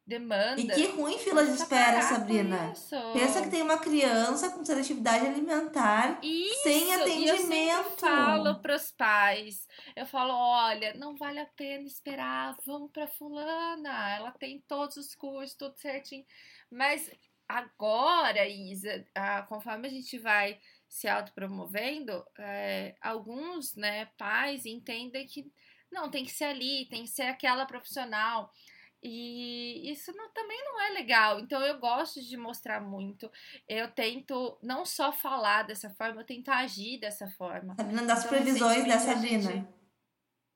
demanda. 0.07 0.61
e 0.61 0.67
que 0.67 0.87
ruim 0.87 1.17
fila 1.19 1.45
de 1.45 1.51
espera, 1.51 2.01
Sabrina. 2.01 2.71
isso. 2.71 2.95
Pensa 3.13 3.41
que 3.41 3.49
tem 3.49 3.61
uma 3.61 3.77
criança 3.77 4.49
com 4.51 4.63
seletividade 4.63 5.25
alimentar 5.25 6.17
Isso, 6.23 6.63
sem 6.63 6.87
E 6.87 6.93
eu 6.93 7.01
atendimento. 7.01 7.99
falo 7.99 8.61
pros 8.61 8.91
pais, 8.93 9.67
eu 9.93 10.05
falo, 10.05 10.33
olha, 10.33 10.93
não 10.93 11.15
vale 11.17 11.39
a 11.39 11.45
pena 11.45 11.83
esperar, 11.85 12.55
vamos 12.65 12.89
pra 12.91 13.05
fulana, 13.07 14.15
ela 14.15 14.31
tem 14.31 14.63
todos 14.65 14.95
os 14.95 15.13
cursos, 15.13 15.55
tudo 15.55 15.77
certinho. 15.77 16.25
Mas 16.71 17.11
agora, 17.49 18.47
Isa, 18.47 19.05
conforme 19.49 19.87
a 19.89 19.91
gente 19.91 20.17
vai 20.19 20.57
se 20.91 21.07
autopromovendo, 21.07 22.21
é, 22.37 22.95
alguns 23.01 23.73
né, 23.75 24.07
pais 24.17 24.65
entendem 24.65 25.25
que 25.25 25.49
não, 25.89 26.11
tem 26.11 26.25
que 26.25 26.31
ser 26.31 26.43
ali, 26.45 26.85
tem 26.89 27.03
que 27.03 27.09
ser 27.09 27.23
aquela 27.23 27.65
profissional. 27.65 28.51
E 29.01 29.89
isso 29.91 30.11
não- 30.15 30.29
também 30.31 30.61
não 30.65 30.79
é 30.81 30.89
legal. 30.89 31.39
Então 31.39 31.61
eu 31.61 31.79
gosto 31.79 32.21
de 32.21 32.35
mostrar 32.37 32.81
muito. 32.81 33.31
Eu 33.67 33.89
tento 33.89 34.59
não 34.61 34.85
só 34.85 35.11
falar 35.13 35.63
dessa 35.63 35.89
forma, 35.91 36.21
eu 36.21 36.25
tento 36.25 36.49
agir 36.49 36.99
dessa 36.99 37.27
forma. 37.29 37.73
Sabrina, 37.75 38.03
das 38.03 38.19
Então, 38.19 38.29
previsões 38.29 38.89
a 38.89 38.99
Sabrina. 38.99 39.67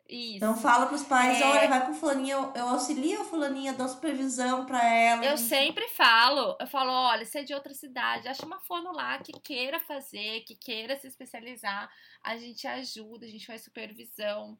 Isso. 0.07 0.37
Então 0.37 0.55
fala 0.55 0.85
pros 0.85 1.03
pais, 1.03 1.41
É. 1.41 1.43
olha, 1.43 1.67
vai 1.67 1.85
com 1.85 1.93
fulaninha, 1.93 2.35
eu, 2.35 2.53
eu 2.55 2.67
auxilio 2.69 3.21
a 3.21 3.25
fulaninha, 3.25 3.73
dou 3.73 3.87
supervisão 3.87 4.65
pra 4.65 4.83
ela. 4.87 5.25
Eu 5.25 5.37
sempre 5.37 5.87
falo, 5.89 6.55
eu 6.59 6.67
falo, 6.67 6.91
olha, 6.91 7.25
você 7.25 7.39
é 7.39 7.43
de 7.43 7.53
outra 7.55 7.73
cidade, 7.73 8.27
acha 8.27 8.45
uma 8.45 8.59
fono 8.59 8.91
lá 8.91 9.17
que 9.19 9.33
queira 9.33 9.79
fazer, 9.79 10.41
que 10.41 10.55
queira 10.55 10.95
se 10.99 11.07
especializar, 11.07 11.89
a 12.23 12.37
gente 12.37 12.67
ajuda, 12.67 13.25
a 13.25 13.29
gente 13.29 13.47
faz 13.47 13.63
supervisão. 13.63 14.57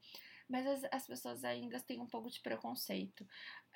Mas 0.48 0.66
as, 0.68 0.84
as 0.92 1.08
pessoas 1.08 1.44
ainda 1.44 1.80
têm 1.80 2.00
um 2.00 2.08
pouco 2.08 2.30
de 2.30 2.40
preconceito 2.40 3.26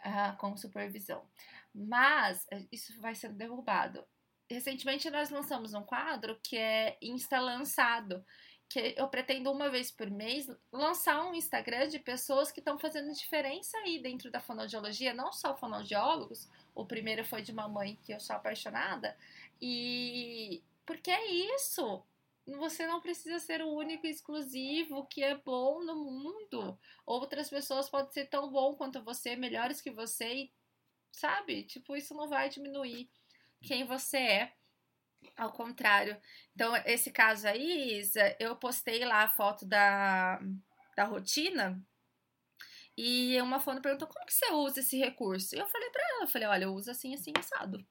ah, 0.03 0.36
com 0.39 0.55
supervisão. 0.57 1.28
Mas 1.74 2.45
eh, 2.51 2.65
isso 2.72 2.99
vai 3.01 3.15
sendo 3.15 3.36
derrubado. 3.36 4.03
recentemente 4.49 5.09
nós 5.09 5.30
lançamos 5.32 5.74
um 5.74 5.84
quadro 5.84 6.39
que 6.43 6.57
é 6.57 6.97
Insta 7.01 7.39
Lançado, 7.39 8.24
que 8.70 8.93
eu 8.95 9.07
pretendo 9.07 9.51
uma 9.51 9.67
vez 9.67 9.89
por 9.89 10.09
mês 10.11 10.47
lançar 10.72 11.26
um 11.26 11.34
Instagram 11.34 11.88
de 11.88 11.97
pessoas 11.97 12.51
que 12.51 12.59
estão 12.59 12.78
fazendo 12.78 13.11
diferença 13.11 13.76
aí 13.80 13.99
dentro 13.99 14.30
da 14.30 14.39
fonoaudiologia, 14.39 15.11
não 15.11 15.34
só 15.34 15.57
fonoaudiólogos. 15.57 16.47
O 16.76 16.86
primeiro 16.86 17.26
foi 17.26 17.41
de 17.41 17.51
uma 17.51 17.67
mãe 17.67 17.97
que 18.03 18.13
eu 18.13 18.20
sou 18.20 18.36
apaixonada. 18.36 19.17
E 19.59 20.61
porque 20.86 21.09
é 21.09 21.26
isso. 21.57 22.03
Você 22.45 22.86
não 22.86 23.01
precisa 23.01 23.39
ser 23.39 23.61
o 23.61 23.70
único 23.70 24.05
exclusivo 24.07 25.05
que 25.07 25.24
é 25.24 25.36
bom 25.36 25.84
no 25.84 25.95
mundo. 25.95 26.78
Outras 27.05 27.49
pessoas 27.49 27.89
podem 27.89 28.11
ser 28.11 28.26
tão 28.26 28.51
bom 28.51 28.76
quanto 28.76 29.03
você, 29.03 29.36
melhores 29.36 29.82
que 29.82 29.91
você, 29.91 30.34
e, 30.34 30.53
sabe? 31.11 31.63
Tipo, 31.63 31.95
isso 31.95 32.13
não 32.13 32.28
vai 32.28 32.49
diminuir 32.49 33.09
quem 33.61 33.84
você 33.86 34.17
é. 34.17 34.53
Ao 35.38 35.51
contrário. 35.51 36.17
Então, 36.53 36.76
esse 36.86 37.11
caso 37.11 37.47
aí, 37.47 37.99
Isa, 37.99 38.36
eu 38.39 38.55
postei 38.55 39.05
lá 39.05 39.24
a 39.24 39.30
foto 39.30 39.65
da, 39.65 40.39
da 40.95 41.05
rotina 41.05 41.82
e 42.97 43.41
uma 43.41 43.61
fono 43.61 43.82
perguntou 43.82 44.09
como 44.09 44.26
que 44.26 44.34
você 44.34 44.51
usa 44.51 44.82
esse 44.82 44.97
recurso? 44.97 45.55
E 45.55 45.59
eu 45.59 45.67
falei 45.67 45.89
pra 45.89 46.03
ela, 46.11 46.24
eu 46.24 46.28
falei, 46.28 46.47
olha, 46.49 46.63
eu 46.65 46.74
uso 46.74 46.91
assim, 46.91 47.13
assim, 47.13 47.32
assado. 47.38 47.86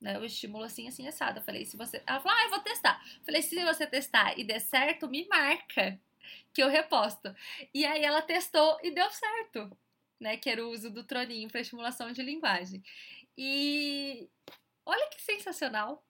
Né, 0.00 0.16
eu 0.16 0.24
estimulo 0.24 0.62
assim, 0.62 0.86
assim, 0.86 1.08
assado. 1.08 1.40
Eu 1.40 1.42
falei, 1.42 1.64
se 1.64 1.76
você... 1.76 2.00
Ela 2.06 2.20
falou, 2.20 2.38
ah, 2.38 2.44
eu 2.44 2.50
vou 2.50 2.60
testar. 2.60 3.02
Eu 3.18 3.24
falei, 3.24 3.42
se 3.42 3.64
você 3.64 3.84
testar 3.84 4.38
e 4.38 4.44
der 4.44 4.60
certo, 4.60 5.08
me 5.08 5.26
marca 5.26 6.00
que 6.54 6.62
eu 6.62 6.68
reposto. 6.68 7.34
E 7.74 7.84
aí 7.84 8.04
ela 8.04 8.22
testou 8.22 8.78
e 8.84 8.92
deu 8.92 9.10
certo, 9.10 9.76
né? 10.20 10.36
Que 10.36 10.50
era 10.50 10.64
o 10.64 10.70
uso 10.70 10.88
do 10.88 11.02
troninho 11.02 11.48
para 11.50 11.60
estimulação 11.60 12.12
de 12.12 12.22
linguagem. 12.22 12.80
E 13.36 14.28
olha 14.86 15.08
que 15.10 15.20
sensacional 15.20 16.04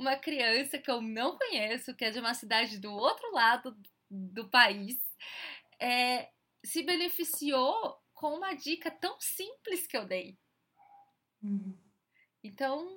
uma 0.00 0.16
criança 0.16 0.78
que 0.78 0.90
eu 0.90 1.02
não 1.02 1.36
conheço, 1.36 1.94
que 1.94 2.06
é 2.06 2.10
de 2.10 2.18
uma 2.18 2.32
cidade 2.32 2.78
do 2.78 2.90
outro 2.90 3.30
lado 3.32 3.76
do 4.08 4.48
país, 4.48 4.96
é, 5.78 6.30
se 6.64 6.82
beneficiou 6.82 7.98
com 8.14 8.34
uma 8.34 8.54
dica 8.54 8.90
tão 8.90 9.20
simples 9.20 9.86
que 9.86 9.96
eu 9.96 10.06
dei. 10.06 10.38
Uhum. 11.42 11.78
Então, 12.42 12.88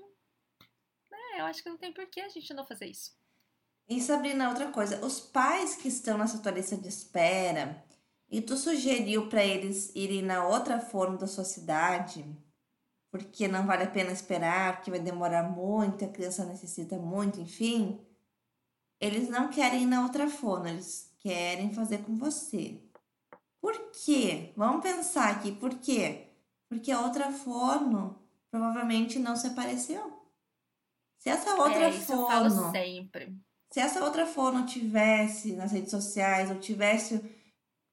é, 1.11 1.41
eu 1.41 1.45
acho 1.45 1.61
que 1.61 1.69
não 1.69 1.77
tem 1.77 1.91
por 1.91 2.07
que 2.07 2.21
a 2.21 2.29
gente 2.29 2.53
não 2.53 2.65
fazer 2.65 2.85
isso. 2.85 3.11
E 3.89 3.99
Sabrina, 3.99 4.47
outra 4.47 4.71
coisa, 4.71 5.05
os 5.05 5.19
pais 5.19 5.75
que 5.75 5.89
estão 5.89 6.17
nessa 6.17 6.41
tua 6.41 6.53
lista 6.53 6.77
de 6.77 6.87
espera 6.87 7.83
e 8.29 8.41
tu 8.41 8.55
sugeriu 8.55 9.27
para 9.27 9.43
eles 9.43 9.93
irem 9.93 10.21
na 10.21 10.47
outra 10.47 10.79
forma 10.79 11.17
da 11.17 11.27
sua 11.27 11.43
cidade, 11.43 12.25
porque 13.13 13.47
não 13.47 13.67
vale 13.67 13.83
a 13.83 13.91
pena 13.91 14.11
esperar, 14.11 14.77
porque 14.77 14.89
vai 14.89 14.99
demorar 14.99 15.43
muito, 15.43 16.03
a 16.03 16.07
criança 16.07 16.45
necessita 16.45 16.97
muito, 16.97 17.39
enfim. 17.39 18.01
Eles 18.99 19.29
não 19.29 19.49
querem 19.49 19.83
ir 19.83 19.85
na 19.85 20.01
outra 20.01 20.27
fono, 20.27 20.67
eles 20.67 21.13
querem 21.19 21.71
fazer 21.71 21.99
com 21.99 22.17
você. 22.17 22.81
Por 23.61 23.91
quê? 23.91 24.51
Vamos 24.57 24.81
pensar 24.81 25.29
aqui, 25.29 25.51
por 25.51 25.75
quê? 25.75 26.29
Porque 26.67 26.91
a 26.91 27.01
outra 27.01 27.31
fono 27.31 28.19
provavelmente 28.49 29.19
não 29.19 29.35
se 29.35 29.45
apareceu. 29.45 30.19
Se 31.19 31.29
essa 31.29 31.53
outra 31.53 31.83
é, 31.83 31.89
isso 31.91 32.07
fono. 32.07 32.21
Eu 32.23 32.27
falo 32.27 32.71
sempre. 32.71 33.37
Se 33.69 33.79
essa 33.79 34.03
outra 34.03 34.25
fono 34.25 34.65
tivesse 34.65 35.53
nas 35.53 35.71
redes 35.71 35.91
sociais 35.91 36.49
ou 36.49 36.59
tivesse 36.59 37.17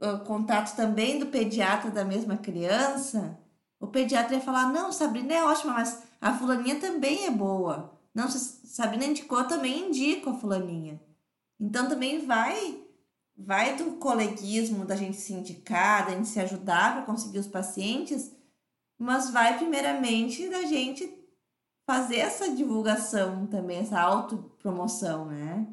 uh, 0.01 0.25
contato 0.25 0.75
também 0.75 1.19
do 1.19 1.27
pediatra 1.27 1.91
da 1.91 2.07
mesma 2.07 2.39
criança, 2.39 3.39
o 3.81 3.87
pediatra 3.87 4.37
ia 4.37 4.43
falar: 4.43 4.71
não, 4.71 4.93
Sabrina 4.93 5.33
é 5.33 5.43
ótima, 5.43 5.73
mas 5.73 6.03
a 6.21 6.37
fulaninha 6.37 6.79
também 6.79 7.27
é 7.27 7.31
boa. 7.31 7.99
Não, 8.15 8.29
Sabrina 8.29 9.07
indicou, 9.07 9.45
também 9.45 9.89
indico 9.89 10.31
a 10.31 10.35
fulaninha. 10.35 11.01
Então 11.59 11.89
também 11.89 12.25
vai 12.25 12.85
vai 13.43 13.75
do 13.75 13.93
coleguismo 13.93 14.85
da 14.85 14.95
gente 14.95 15.17
se 15.17 15.33
indicar, 15.33 16.05
da 16.05 16.13
gente 16.13 16.29
se 16.29 16.39
ajudar 16.39 16.95
para 16.95 17.07
conseguir 17.07 17.39
os 17.39 17.47
pacientes, 17.47 18.31
mas 18.99 19.31
vai 19.31 19.57
primeiramente 19.57 20.47
da 20.51 20.63
gente 20.65 21.11
fazer 21.87 22.19
essa 22.19 22.51
divulgação 22.51 23.47
também, 23.47 23.79
essa 23.79 23.99
autopromoção, 23.99 25.25
né? 25.25 25.67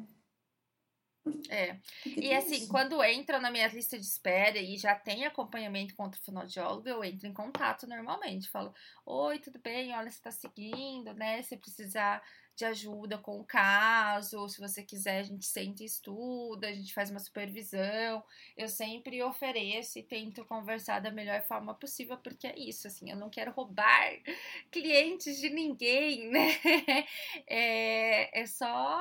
É. 1.48 1.76
E 2.04 2.32
assim, 2.34 2.56
isso? 2.56 2.68
quando 2.68 3.02
entra 3.02 3.38
na 3.38 3.50
minha 3.50 3.66
lista 3.68 3.98
de 3.98 4.04
espera 4.04 4.58
e 4.58 4.76
já 4.76 4.94
tem 4.94 5.24
acompanhamento 5.24 5.94
contra 5.94 6.20
o 6.20 6.24
fonoaudiólogo, 6.24 6.88
eu 6.88 7.04
entro 7.04 7.26
em 7.26 7.32
contato 7.32 7.86
normalmente. 7.86 8.48
Falo, 8.48 8.74
oi, 9.04 9.38
tudo 9.38 9.58
bem? 9.58 9.94
Olha, 9.94 10.10
você 10.10 10.20
tá 10.20 10.30
seguindo, 10.30 11.12
né? 11.14 11.42
Se 11.42 11.56
precisar 11.56 12.22
de 12.58 12.64
ajuda 12.64 13.16
com 13.16 13.38
o 13.38 13.44
caso, 13.44 14.48
se 14.48 14.58
você 14.58 14.82
quiser, 14.82 15.20
a 15.20 15.22
gente 15.22 15.46
senta 15.46 15.84
e 15.84 15.86
estuda, 15.86 16.66
a 16.66 16.72
gente 16.72 16.92
faz 16.92 17.08
uma 17.08 17.20
supervisão. 17.20 18.24
Eu 18.56 18.68
sempre 18.68 19.22
ofereço 19.22 19.96
e 19.96 20.02
tento 20.02 20.44
conversar 20.44 21.00
da 21.00 21.12
melhor 21.12 21.40
forma 21.42 21.72
possível, 21.72 22.18
porque 22.18 22.48
é 22.48 22.58
isso, 22.58 22.88
assim, 22.88 23.10
eu 23.12 23.16
não 23.16 23.30
quero 23.30 23.52
roubar 23.52 24.10
clientes 24.72 25.38
de 25.38 25.50
ninguém, 25.50 26.28
né? 26.30 26.48
É, 27.46 28.40
é 28.40 28.46
só 28.46 29.00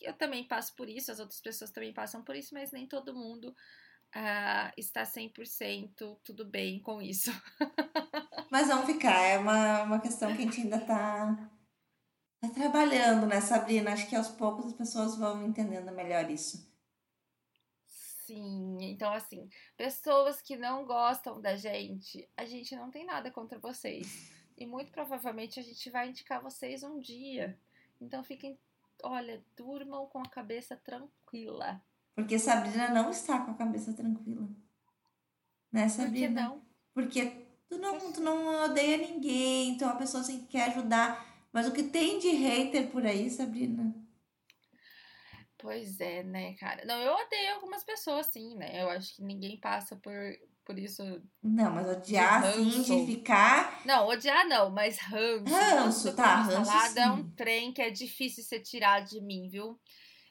eu 0.00 0.14
também 0.14 0.46
passo 0.46 0.74
por 0.74 0.88
isso, 0.88 1.10
as 1.10 1.20
outras 1.20 1.40
pessoas 1.40 1.70
também 1.70 1.92
passam 1.92 2.22
por 2.22 2.34
isso, 2.36 2.54
mas 2.54 2.72
nem 2.72 2.86
todo 2.86 3.14
mundo 3.14 3.54
uh, 4.14 4.72
está 4.76 5.02
100% 5.02 6.18
tudo 6.22 6.44
bem 6.44 6.80
com 6.80 7.00
isso. 7.00 7.30
mas 8.50 8.68
vamos 8.68 8.86
ficar, 8.86 9.20
é 9.20 9.38
uma, 9.38 9.82
uma 9.82 10.00
questão 10.00 10.34
que 10.34 10.42
a 10.42 10.44
gente 10.44 10.60
ainda 10.60 10.76
está 10.76 11.50
tá 12.40 12.48
trabalhando, 12.50 13.26
né, 13.26 13.40
Sabrina? 13.40 13.92
Acho 13.92 14.08
que 14.08 14.16
aos 14.16 14.28
poucos 14.28 14.66
as 14.66 14.72
pessoas 14.72 15.16
vão 15.16 15.46
entendendo 15.46 15.92
melhor 15.92 16.30
isso. 16.30 16.68
Sim, 17.86 18.78
então 18.82 19.12
assim, 19.12 19.48
pessoas 19.76 20.40
que 20.40 20.56
não 20.56 20.84
gostam 20.84 21.40
da 21.40 21.56
gente, 21.56 22.28
a 22.36 22.44
gente 22.44 22.76
não 22.76 22.90
tem 22.90 23.04
nada 23.04 23.30
contra 23.30 23.58
vocês. 23.58 24.30
E 24.56 24.66
muito 24.66 24.92
provavelmente 24.92 25.58
a 25.58 25.62
gente 25.62 25.90
vai 25.90 26.08
indicar 26.08 26.40
vocês 26.40 26.82
um 26.82 27.00
dia. 27.00 27.58
Então 28.00 28.22
fiquem 28.22 28.58
olha, 29.04 29.44
durmam 29.56 30.06
com 30.06 30.18
a 30.18 30.28
cabeça 30.28 30.76
tranquila. 30.76 31.82
Porque 32.14 32.38
Sabrina 32.38 32.88
não 32.90 33.10
está 33.10 33.40
com 33.40 33.52
a 33.52 33.54
cabeça 33.54 33.92
tranquila. 33.92 34.48
Né, 35.72 35.88
Sabrina? 35.88 36.50
Por 36.92 37.08
que 37.08 37.18
não? 37.28 37.30
Porque 37.30 37.46
tu 37.68 37.78
não, 37.78 38.12
tu 38.12 38.20
não 38.20 38.64
odeia 38.64 38.96
ninguém, 38.98 39.76
tu 39.76 39.84
é 39.84 39.86
uma 39.86 39.96
pessoa 39.96 40.22
assim 40.22 40.40
que 40.40 40.48
quer 40.48 40.70
ajudar. 40.70 41.26
Mas 41.52 41.66
o 41.66 41.72
que 41.72 41.84
tem 41.84 42.18
de 42.18 42.28
hater 42.30 42.90
por 42.90 43.06
aí, 43.06 43.30
Sabrina? 43.30 43.94
Pois 45.58 46.00
é, 46.00 46.22
né, 46.22 46.54
cara? 46.54 46.84
Não, 46.84 46.98
eu 47.00 47.12
odeio 47.12 47.54
algumas 47.54 47.84
pessoas, 47.84 48.26
sim, 48.26 48.56
né? 48.56 48.82
Eu 48.82 48.88
acho 48.88 49.16
que 49.16 49.22
ninguém 49.22 49.60
passa 49.60 49.94
por 49.96 50.12
por 50.70 50.78
isso. 50.78 51.02
Não, 51.42 51.72
mas 51.72 51.88
odiar 51.88 52.44
assim, 52.44 52.82
de 52.82 53.06
ficar. 53.06 53.84
Não, 53.84 54.06
odiar 54.06 54.46
não, 54.46 54.70
mas 54.70 54.98
ranço. 54.98 55.52
Ranço, 55.52 56.14
tá, 56.14 56.36
ranço. 56.36 56.96
é 56.96 57.10
um 57.10 57.28
trem 57.32 57.72
que 57.72 57.82
é 57.82 57.90
difícil 57.90 58.44
ser 58.44 58.60
tirado 58.60 59.08
de 59.08 59.20
mim, 59.20 59.48
viu? 59.48 59.80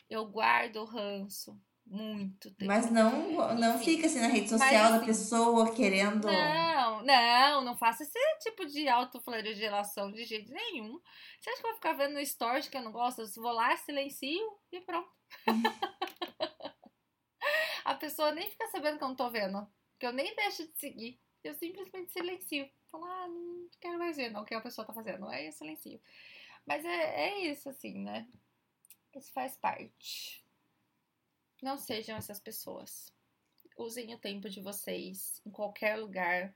Eu 0.09 0.25
guardo 0.27 0.85
ranço. 0.85 1.59
Muito 1.85 2.51
tempo. 2.51 2.71
Mas 2.71 2.89
não, 2.89 3.53
não 3.55 3.79
fica 3.79 4.05
assim 4.05 4.21
na 4.21 4.27
rede 4.27 4.47
social 4.47 4.91
mas, 4.91 5.01
da 5.01 5.05
pessoa 5.05 5.73
querendo. 5.73 6.27
Não, 6.27 7.03
não, 7.03 7.61
não 7.61 7.75
faça 7.75 8.03
esse 8.03 8.19
tipo 8.41 8.65
de 8.65 8.87
autoflagelação 8.87 10.11
de 10.11 10.23
jeito 10.23 10.53
nenhum. 10.53 11.01
Você 11.41 11.49
acha 11.49 11.59
que 11.59 11.67
eu 11.67 11.71
vou 11.71 11.75
ficar 11.75 11.93
vendo 11.93 12.13
no 12.13 12.21
story 12.21 12.61
que 12.69 12.77
eu 12.77 12.83
não 12.83 12.91
gosto? 12.91 13.21
Eu 13.21 13.27
vou 13.37 13.51
lá, 13.51 13.75
silencio 13.75 14.57
e 14.71 14.79
pronto. 14.81 15.09
A 17.83 17.95
pessoa 17.95 18.31
nem 18.31 18.49
fica 18.49 18.67
sabendo 18.67 18.99
que 18.99 19.03
eu 19.03 19.09
não 19.09 19.15
tô 19.15 19.29
vendo 19.31 19.67
que 19.99 20.05
eu 20.05 20.13
nem 20.13 20.33
deixo 20.35 20.65
de 20.65 20.79
seguir. 20.79 21.19
Eu 21.43 21.53
simplesmente 21.53 22.11
silencio. 22.11 22.69
Falo, 22.89 23.05
ah, 23.05 23.27
não 23.27 23.69
quero 23.79 23.99
mais 23.99 24.17
ver 24.17 24.29
não, 24.31 24.41
o 24.41 24.45
que 24.45 24.55
a 24.55 24.61
pessoa 24.61 24.87
tá 24.87 24.93
fazendo. 24.93 25.27
Aí 25.27 25.47
eu 25.47 25.51
silencio. 25.51 26.01
Mas 26.65 26.83
é, 26.85 27.27
é 27.27 27.51
isso, 27.51 27.69
assim, 27.69 27.99
né? 27.99 28.27
Isso 29.15 29.31
faz 29.31 29.55
parte. 29.57 30.43
Não 31.61 31.77
sejam 31.77 32.17
essas 32.17 32.39
pessoas. 32.39 33.13
Usem 33.77 34.13
o 34.13 34.19
tempo 34.19 34.49
de 34.49 34.61
vocês 34.61 35.41
em 35.45 35.51
qualquer 35.51 35.97
lugar 35.97 36.53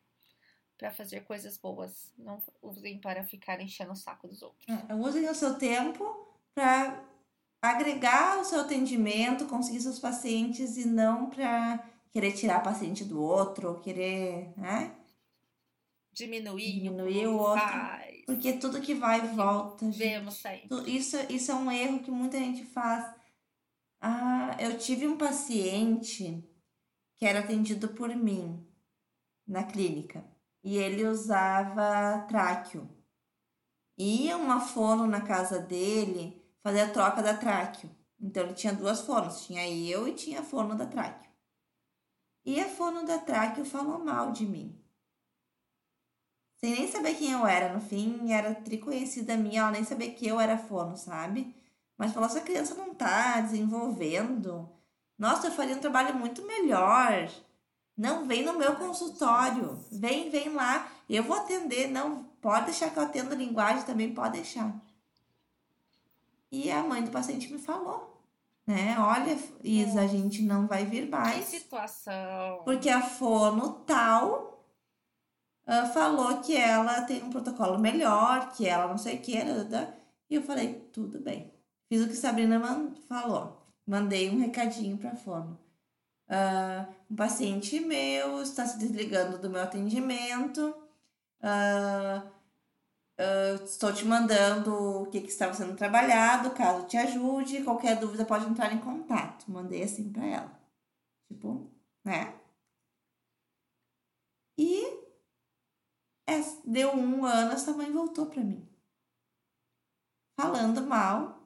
para 0.78 0.92
fazer 0.92 1.22
coisas 1.22 1.58
boas. 1.58 2.14
Não 2.18 2.42
usem 2.62 3.00
para 3.00 3.24
ficar 3.24 3.60
enchendo 3.62 3.94
o 3.94 3.96
saco 3.96 4.28
dos 4.28 4.42
outros. 4.42 4.66
É, 4.68 4.94
usem 4.94 5.30
o 5.30 5.36
seu 5.36 5.58
tempo 5.58 6.28
para 6.54 7.04
agregar 7.62 8.40
o 8.40 8.44
seu 8.44 8.62
atendimento, 8.62 9.48
conseguir 9.48 9.80
seus 9.80 10.00
pacientes 10.00 10.78
e 10.78 10.86
não 10.86 11.30
para 11.30 11.93
querer 12.14 12.32
tirar 12.32 12.62
paciente 12.62 13.04
do 13.04 13.22
outro, 13.22 13.80
querer, 13.82 14.54
né? 14.56 14.96
Diminuir, 16.14 16.74
Diminuir 16.74 17.28
o 17.28 17.38
outro. 17.40 17.60
Faz. 17.60 18.22
Porque 18.28 18.54
tudo 18.54 18.80
que 18.80 18.94
vai 18.94 19.26
e 19.26 19.36
volta. 19.36 19.90
Vemos. 19.90 20.44
Isso, 20.86 21.18
isso 21.28 21.52
é 21.52 21.56
um 21.56 21.72
erro 21.72 22.00
que 22.00 22.12
muita 22.12 22.38
gente 22.38 22.64
faz. 22.66 23.12
Ah, 24.00 24.56
eu 24.60 24.78
tive 24.78 25.08
um 25.08 25.18
paciente 25.18 26.48
que 27.18 27.26
era 27.26 27.40
atendido 27.40 27.90
por 27.90 28.16
mim 28.16 28.64
na 29.48 29.64
clínica 29.64 30.24
e 30.64 30.78
ele 30.78 31.06
usava 31.06 32.26
tráqueo. 32.28 32.88
ia 33.98 34.38
uma 34.38 34.62
fono 34.62 35.08
na 35.08 35.22
casa 35.22 35.60
dele 35.60 36.42
fazer 36.62 36.82
a 36.82 36.92
troca 36.92 37.24
da 37.24 37.36
tráqueo. 37.36 37.90
Então 38.20 38.44
ele 38.44 38.54
tinha 38.54 38.74
duas 38.74 39.02
fonos, 39.02 39.46
tinha 39.46 39.68
eu 39.68 40.08
e 40.08 40.14
tinha 40.14 40.42
a 40.42 40.44
fono 40.44 40.76
da 40.76 40.86
tráqueo. 40.86 41.33
E 42.46 42.60
a 42.60 42.68
fono 42.68 43.06
da 43.06 43.18
tráqueo 43.20 43.64
falou 43.64 44.04
mal 44.04 44.32
de 44.32 44.46
mim. 44.46 44.78
Sem 46.58 46.72
nem 46.72 46.92
saber 46.92 47.16
quem 47.16 47.32
eu 47.32 47.46
era, 47.46 47.74
no 47.74 47.82
fim, 47.82 48.32
era 48.32 48.56
triconhecida 48.56 49.36
minha, 49.36 49.62
ela 49.62 49.72
nem 49.72 49.84
sabia 49.84 50.12
que 50.14 50.28
eu 50.28 50.40
era 50.40 50.58
fono, 50.58 50.96
sabe? 50.96 51.54
Mas 51.98 52.14
falou, 52.14 52.28
essa 52.28 52.42
criança 52.42 52.74
não 52.76 52.94
tá 52.94 53.42
desenvolvendo. 53.42 54.70
Nossa, 55.18 55.48
eu 55.48 55.52
faria 55.52 55.76
um 55.76 55.80
trabalho 55.80 56.16
muito 56.16 56.46
melhor. 56.46 57.30
Não, 57.96 58.26
vem 58.26 58.44
no 58.44 58.54
meu 58.54 58.76
consultório. 58.76 59.78
Vem, 59.92 60.30
vem 60.30 60.50
lá. 60.50 60.90
Eu 61.10 61.24
vou 61.24 61.38
atender. 61.38 61.88
Não, 61.88 62.24
pode 62.42 62.66
deixar 62.66 62.90
que 62.90 62.98
eu 62.98 63.04
atendo 63.04 63.36
linguagem 63.36 63.84
também, 63.84 64.14
pode 64.14 64.34
deixar. 64.38 64.74
E 66.52 66.72
a 66.72 66.84
mãe 66.84 67.04
do 67.04 67.12
paciente 67.12 67.52
me 67.52 67.60
falou, 67.60 68.13
né? 68.66 68.96
Olha, 68.98 69.38
Isa, 69.64 70.02
a 70.02 70.08
gente 70.08 70.42
não 70.42 70.68
vai 70.68 70.86
vir 70.86 71.06
Que 71.06 71.12
mais. 71.12 71.46
situação. 71.46 72.62
Porque 72.64 72.90
a 72.90 73.02
fono 73.02 73.82
tal 73.86 74.66
ah, 75.66 75.86
falou 75.88 76.40
que 76.40 76.56
ela 76.56 77.02
tem 77.02 77.24
um 77.24 77.30
protocolo 77.30 77.80
melhor, 77.80 78.52
que 78.54 78.68
ela 78.68 78.88
não 78.88 78.98
sei 78.98 79.16
o 79.16 79.22
que. 79.22 79.34
E 80.30 80.36
eu 80.36 80.42
falei, 80.42 80.76
tudo 80.92 81.20
bem. 81.20 81.54
Fiz 81.90 82.02
o 82.02 82.08
que 82.08 82.16
Sabrina 82.16 82.60
falou. 83.08 83.62
Mandei 83.86 84.30
um 84.30 84.40
recadinho 84.40 84.98
para 84.98 85.12
a 85.12 85.16
fono. 85.16 85.60
Ah, 86.28 86.88
um 87.10 87.16
paciente 87.16 87.80
meu 87.82 88.42
está 88.42 88.66
se 88.66 88.78
desligando 88.78 89.38
do 89.38 89.50
meu 89.50 89.62
atendimento. 89.62 90.74
Ah, 91.42 92.24
ah, 93.24 93.64
estou 93.64 93.94
te 93.94 94.06
mandando 94.06 95.02
o 95.04 95.06
que, 95.10 95.22
que 95.22 95.28
estava 95.30 95.54
sendo 95.54 95.76
trabalhado, 95.76 96.52
caso 96.52 96.86
te 96.88 96.98
ajude. 96.98 97.64
Qualquer 97.64 98.00
dúvida 98.00 98.26
pode 98.26 98.46
entrar 98.46 98.74
em 98.74 98.80
contato. 98.80 99.50
Mandei 99.52 99.84
assim 99.84 100.12
para 100.12 100.26
ela. 100.26 100.60
Tipo, 101.30 101.72
né? 102.06 102.40
E 104.58 105.04
es- 106.28 106.62
deu 106.66 106.92
um 106.96 107.26
ano, 107.26 107.54
essa 107.54 107.74
mãe 107.74 107.92
voltou 107.92 108.26
para 108.28 108.44
mim. 108.44 108.68
Falando 110.40 110.82
mal 110.82 111.44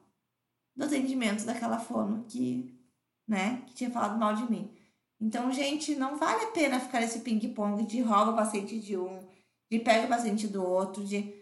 do 0.76 0.86
atendimento 0.86 1.46
daquela 1.46 1.80
fono 1.80 2.26
que, 2.26 2.80
né, 3.28 3.62
que 3.68 3.76
tinha 3.76 3.92
falado 3.92 4.20
mal 4.20 4.36
de 4.36 4.50
mim. 4.50 4.72
Então, 5.20 5.52
gente, 5.52 5.96
não 5.96 6.18
vale 6.18 6.46
a 6.46 6.52
pena 6.52 6.80
ficar 6.80 7.02
nesse 7.02 7.22
ping-pong 7.22 7.86
de 7.86 8.02
rouba 8.02 8.32
o 8.34 8.36
paciente 8.36 8.80
de 8.80 8.98
um, 8.98 9.20
de 9.72 9.80
pega 9.80 10.06
o 10.06 10.10
paciente 10.10 10.48
do 10.48 10.64
outro, 10.64 11.04
de. 11.04 11.37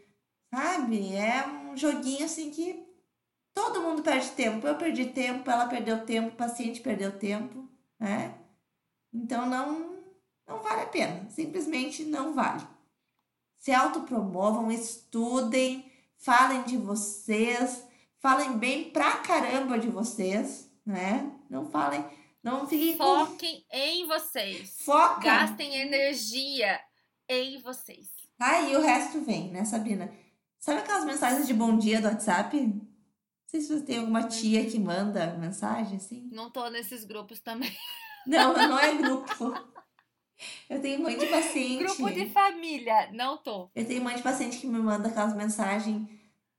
Sabe? 0.56 1.14
É 1.14 1.46
um 1.46 1.76
joguinho 1.76 2.24
assim 2.24 2.50
que 2.50 2.82
todo 3.54 3.82
mundo 3.82 4.02
perde 4.02 4.30
tempo. 4.30 4.66
Eu 4.66 4.78
perdi 4.78 5.08
tempo, 5.08 5.52
ela 5.52 5.68
perdeu 5.68 6.06
tempo, 6.06 6.30
o 6.30 6.38
paciente 6.38 6.80
perdeu 6.80 7.20
tempo, 7.20 7.68
né? 8.00 8.34
Então 9.14 9.46
não, 9.46 9.98
não 10.48 10.64
vale 10.64 10.84
a 10.84 10.88
pena. 10.88 11.30
Simplesmente 11.30 12.06
não 12.06 12.34
vale. 12.34 12.66
Se 13.58 13.74
autopromovam, 13.74 14.72
estudem, 14.72 15.92
falem 16.18 16.64
de 16.64 16.78
vocês, 16.78 17.86
falem 18.20 18.58
bem 18.58 18.92
pra 18.92 19.18
caramba 19.18 19.78
de 19.78 19.90
vocês, 19.90 20.72
né? 20.86 21.34
Não 21.50 21.70
falem, 21.70 22.06
não 22.42 22.66
fiquem 22.66 22.98
com 22.98 23.26
Foquem 23.26 23.66
em 23.70 24.08
vocês. 24.08 24.78
foca. 24.86 25.20
Gastem 25.20 25.76
energia 25.76 26.80
em 27.28 27.60
vocês. 27.62 28.08
Aí 28.40 28.74
o 28.78 28.82
resto 28.82 29.20
vem, 29.20 29.52
né, 29.52 29.66
Sabrina? 29.66 30.24
Sabe 30.66 30.80
aquelas 30.80 31.06
mensagens 31.06 31.46
de 31.46 31.54
bom 31.54 31.78
dia 31.78 32.02
do 32.02 32.08
WhatsApp? 32.08 32.60
Não 32.60 32.82
sei 33.46 33.62
se 33.62 33.68
você 33.68 33.86
tem 33.86 34.00
alguma 34.00 34.24
tia 34.24 34.66
que 34.66 34.80
manda 34.80 35.28
mensagem 35.38 35.98
assim. 35.98 36.28
Não 36.32 36.50
tô 36.50 36.68
nesses 36.72 37.06
grupos 37.06 37.40
também. 37.40 37.72
Não, 38.26 38.52
não 38.52 38.80
é 38.80 38.92
grupo. 38.96 39.54
Eu 40.68 40.82
tenho 40.82 41.04
mãe 41.04 41.16
de 41.16 41.28
paciente. 41.28 41.84
Grupo 41.84 42.10
de 42.10 42.28
família, 42.32 43.12
não 43.14 43.38
tô. 43.38 43.70
Eu 43.76 43.86
tenho 43.86 44.04
mãe 44.04 44.16
de 44.16 44.24
paciente 44.24 44.58
que 44.58 44.66
me 44.66 44.80
manda 44.80 45.10
aquelas 45.10 45.36
mensagens. 45.36 46.10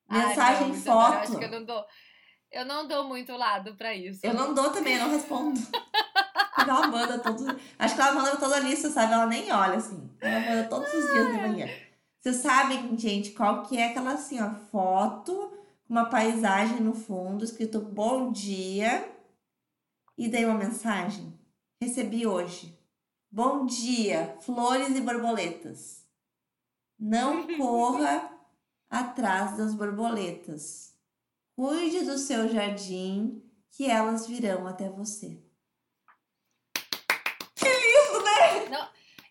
Ai, 0.08 0.28
Mensagem, 0.28 0.68
não, 0.68 0.74
foto. 0.76 1.14
Acho 1.14 1.38
que 1.38 1.44
eu 1.44 1.50
não 1.50 1.64
dou. 1.64 1.84
Eu 2.52 2.64
não 2.64 2.86
dou 2.86 3.08
muito 3.08 3.32
lado 3.32 3.74
pra 3.74 3.92
isso. 3.92 4.20
Eu 4.22 4.32
não 4.32 4.54
dou 4.54 4.70
também, 4.70 4.94
eu 4.94 5.00
não 5.00 5.10
respondo. 5.10 5.58
Ela 6.56 6.86
manda 6.86 7.18
todos. 7.18 7.44
Acho 7.76 7.94
que 7.96 8.00
ela 8.00 8.12
manda 8.12 8.36
toda 8.36 8.56
a 8.56 8.60
lista, 8.60 8.88
sabe? 8.88 9.12
Ela 9.12 9.26
nem 9.26 9.52
olha 9.52 9.76
assim. 9.76 10.08
Ela 10.20 10.40
manda 10.40 10.68
todos 10.68 10.92
os 10.94 11.12
dias 11.12 11.26
de 11.26 11.32
manhã. 11.32 11.85
Vocês 12.26 12.38
sabem, 12.38 12.98
gente, 12.98 13.30
qual 13.30 13.62
que 13.62 13.78
é 13.78 13.86
aquela 13.86 14.14
assim, 14.14 14.42
ó, 14.42 14.52
foto, 14.52 15.56
uma 15.88 16.06
paisagem 16.06 16.80
no 16.80 16.92
fundo, 16.92 17.44
escrito 17.44 17.78
bom 17.78 18.32
dia, 18.32 19.08
e 20.18 20.28
daí 20.28 20.44
uma 20.44 20.58
mensagem. 20.58 21.38
Recebi 21.80 22.26
hoje. 22.26 22.76
Bom 23.30 23.64
dia, 23.64 24.36
flores 24.40 24.96
e 24.96 25.00
borboletas. 25.00 26.04
Não 26.98 27.46
corra 27.56 28.28
atrás 28.90 29.56
das 29.56 29.72
borboletas. 29.72 30.96
Cuide 31.54 32.00
do 32.00 32.18
seu 32.18 32.48
jardim, 32.48 33.40
que 33.70 33.88
elas 33.88 34.26
virão 34.26 34.66
até 34.66 34.90
você. 34.90 35.46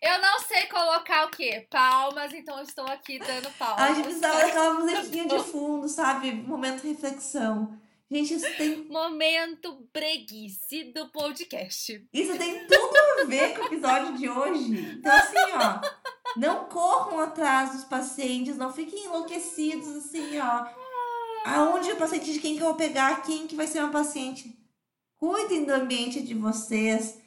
Eu 0.06 0.22
não 0.22 0.40
sei 0.40 0.45
colocar 0.76 1.26
o 1.26 1.30
quê? 1.30 1.66
Palmas, 1.70 2.34
então 2.34 2.62
estou 2.62 2.86
aqui 2.86 3.18
dando 3.18 3.50
palmas. 3.58 3.82
A 3.82 3.94
gente 3.94 4.04
precisava 4.04 4.40
daquela 4.40 4.74
musiquinha 4.74 5.26
de 5.26 5.40
fundo, 5.40 5.88
sabe? 5.88 6.34
Momento 6.34 6.82
de 6.82 6.90
reflexão. 6.90 7.80
Gente, 8.12 8.36
isso 8.36 8.58
tem, 8.58 8.84
Momento 8.86 9.88
breguice 9.94 10.92
do 10.94 11.10
podcast. 11.10 12.08
isso 12.14 12.38
tem 12.38 12.68
tudo 12.68 13.22
a 13.22 13.24
ver 13.24 13.56
com 13.56 13.64
o 13.64 13.66
episódio 13.68 14.18
de 14.18 14.30
hoje. 14.30 14.98
Então, 15.00 15.12
assim, 15.12 15.38
ó. 15.54 16.06
Não 16.38 16.66
corram 16.66 17.22
atrás 17.22 17.72
dos 17.72 17.86
pacientes, 17.86 18.58
não 18.58 18.72
fiquem 18.72 19.06
enlouquecidos, 19.06 19.88
assim, 19.96 20.38
ó. 20.38 20.68
Aonde 21.46 21.92
o 21.92 21.96
paciente, 21.96 22.34
de 22.34 22.40
quem 22.40 22.56
que 22.56 22.62
eu 22.62 22.68
vou 22.68 22.76
pegar, 22.76 23.24
quem 23.24 23.48
que 23.48 23.56
vai 23.56 23.66
ser 23.66 23.80
meu 23.80 23.92
paciente. 23.92 24.54
Cuidem 25.16 25.64
do 25.64 25.72
ambiente 25.72 26.22
de 26.22 26.34
vocês, 26.34 27.18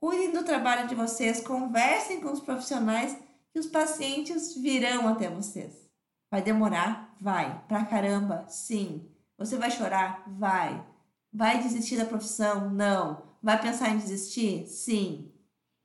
cuidem 0.00 0.32
do 0.32 0.44
trabalho 0.44 0.88
de 0.88 0.94
vocês, 0.94 1.40
conversem 1.40 2.20
com 2.20 2.30
os 2.32 2.40
profissionais 2.40 3.16
que 3.52 3.58
os 3.58 3.66
pacientes 3.66 4.54
virão 4.56 5.08
até 5.08 5.28
vocês. 5.28 5.88
Vai 6.30 6.42
demorar? 6.42 7.16
Vai. 7.20 7.64
Pra 7.66 7.84
caramba? 7.84 8.46
Sim. 8.48 9.10
Você 9.36 9.56
vai 9.56 9.70
chorar? 9.70 10.24
Vai. 10.26 10.84
Vai 11.32 11.62
desistir 11.62 11.96
da 11.96 12.04
profissão? 12.04 12.70
Não. 12.70 13.36
Vai 13.42 13.60
pensar 13.60 13.90
em 13.90 13.98
desistir? 13.98 14.66
Sim. 14.66 15.32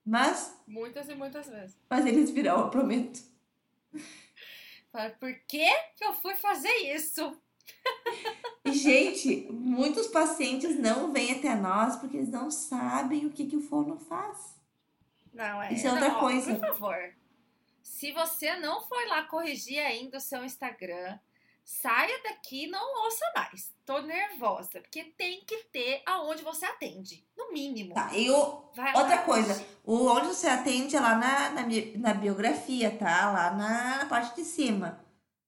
Mas, 0.04 0.54
Muitas 0.66 1.08
e 1.08 1.14
muitas 1.14 1.46
vezes. 1.48 1.78
mas 1.88 2.04
eles 2.04 2.30
virão, 2.30 2.60
eu 2.60 2.70
prometo. 2.70 3.20
Por 5.18 5.34
que, 5.48 5.66
que 5.96 6.04
eu 6.04 6.12
fui 6.12 6.36
fazer 6.36 6.72
isso? 6.94 7.36
Gente, 8.66 9.46
muitos 9.50 10.06
pacientes 10.06 10.78
não 10.78 11.12
vêm 11.12 11.32
até 11.32 11.54
nós 11.54 11.96
porque 11.96 12.16
eles 12.16 12.30
não 12.30 12.50
sabem 12.50 13.26
o 13.26 13.30
que, 13.30 13.46
que 13.46 13.56
o 13.56 13.60
fono 13.60 13.98
faz. 13.98 14.54
Não, 15.32 15.62
é. 15.62 15.72
Isso 15.72 15.86
é 15.86 15.90
outra 15.90 16.08
não, 16.08 16.16
ó, 16.16 16.20
coisa. 16.20 16.54
Por 16.54 16.68
favor. 16.68 17.14
Se 17.82 18.12
você 18.12 18.56
não 18.56 18.80
foi 18.82 19.06
lá 19.06 19.22
corrigir 19.24 19.80
ainda 19.80 20.16
o 20.16 20.20
seu 20.20 20.44
Instagram, 20.44 21.18
saia 21.64 22.22
daqui 22.22 22.64
e 22.64 22.70
não 22.70 23.04
ouça 23.04 23.24
mais. 23.34 23.72
Tô 23.84 24.00
nervosa. 24.00 24.80
Porque 24.80 25.04
tem 25.16 25.44
que 25.44 25.64
ter 25.64 26.02
aonde 26.06 26.42
você 26.42 26.64
atende. 26.64 27.26
No 27.36 27.52
mínimo. 27.52 27.94
Tá, 27.94 28.10
e 28.14 28.30
o, 28.30 28.70
Vai 28.74 28.92
lá. 28.92 29.00
outra 29.00 29.18
coisa, 29.18 29.66
o 29.84 30.06
onde 30.06 30.28
você 30.28 30.46
atende 30.46 30.96
é 30.96 31.00
lá 31.00 31.16
na, 31.16 31.50
na, 31.50 31.62
na 31.96 32.14
biografia, 32.14 32.96
tá? 32.96 33.30
Lá 33.30 33.50
na, 33.50 33.98
na 33.98 34.06
parte 34.06 34.36
de 34.36 34.44
cima. 34.44 35.04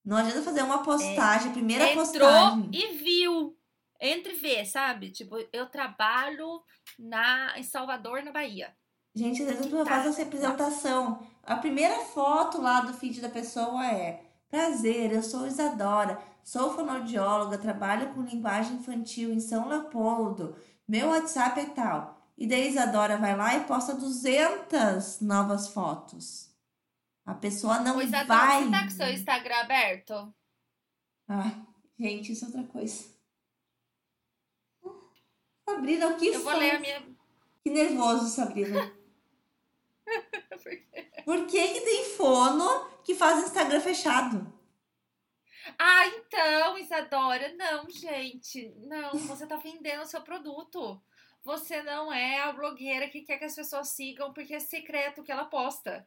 Não 0.06 0.16
adianta 0.16 0.40
fazer 0.42 0.62
uma 0.62 0.84
postagem, 0.84 1.50
primeira 1.52 1.90
Entrou 1.90 2.04
postagem. 2.06 2.70
e 2.72 2.92
viu. 2.94 3.56
Entre 4.00 4.34
e 4.34 4.36
vê, 4.36 4.64
sabe? 4.64 5.10
Tipo, 5.10 5.36
eu 5.52 5.66
trabalho 5.66 6.62
na, 6.98 7.58
em 7.58 7.62
Salvador, 7.64 8.22
na 8.22 8.30
Bahia. 8.30 8.72
Gente, 9.14 9.42
às 9.42 9.48
vezes 9.48 9.70
Tá. 9.70 9.84
faz 9.84 10.06
essa 10.06 10.22
apresentação. 10.22 11.26
A 11.42 11.56
primeira 11.56 11.96
foto 12.04 12.60
lá 12.60 12.80
do 12.82 12.92
feed 12.94 13.20
da 13.20 13.28
pessoa 13.28 13.84
é 13.86 14.22
Prazer, 14.48 15.12
eu 15.12 15.22
sou 15.24 15.44
Isadora, 15.46 16.20
sou 16.44 16.72
fonoaudióloga, 16.72 17.58
trabalho 17.58 18.14
com 18.14 18.22
linguagem 18.22 18.76
infantil 18.76 19.32
em 19.32 19.40
São 19.40 19.66
Leopoldo. 19.68 20.54
Meu 20.86 21.08
WhatsApp 21.08 21.58
é 21.60 21.64
tal. 21.66 22.16
E 22.38 22.46
daí 22.46 22.68
Isadora 22.68 23.16
vai 23.16 23.34
lá 23.36 23.56
e 23.56 23.64
posta 23.64 23.94
200 23.94 25.20
novas 25.20 25.68
fotos. 25.68 26.54
A 27.26 27.34
pessoa 27.34 27.80
não 27.80 28.00
Isadora, 28.00 28.46
vai. 28.46 28.64
você 28.64 28.70
tá 28.70 28.82
com 28.84 28.90
seu 28.90 29.08
Instagram 29.10 29.56
aberto? 29.56 30.34
Ah, 31.28 31.66
gente, 31.98 32.30
isso 32.30 32.44
é 32.44 32.48
outra 32.48 32.62
coisa. 32.64 33.16
Sabrina, 35.68 36.06
o 36.06 36.16
que 36.16 36.28
Eu 36.28 36.40
vou 36.44 36.56
ler 36.56 36.76
a 36.76 36.78
minha. 36.78 37.02
Que 37.64 37.70
nervoso, 37.70 38.28
Sabrina. 38.28 38.92
Por 41.24 41.46
que, 41.48 41.68
que 41.74 41.80
tem 41.80 42.04
fono 42.16 42.88
que 43.02 43.16
faz 43.16 43.44
Instagram 43.44 43.80
fechado? 43.80 44.54
Ah, 45.76 46.06
então, 46.06 46.78
Isadora, 46.78 47.52
não, 47.54 47.90
gente. 47.90 48.72
Não, 48.86 49.10
você 49.18 49.44
tá 49.48 49.56
vendendo 49.56 50.02
o 50.02 50.06
seu 50.06 50.22
produto. 50.22 51.02
Você 51.42 51.82
não 51.82 52.12
é 52.12 52.42
a 52.42 52.52
blogueira 52.52 53.08
que 53.08 53.22
quer 53.22 53.38
que 53.38 53.44
as 53.44 53.56
pessoas 53.56 53.88
sigam 53.88 54.32
porque 54.32 54.54
é 54.54 54.60
secreto 54.60 55.24
que 55.24 55.32
ela 55.32 55.46
posta. 55.46 56.06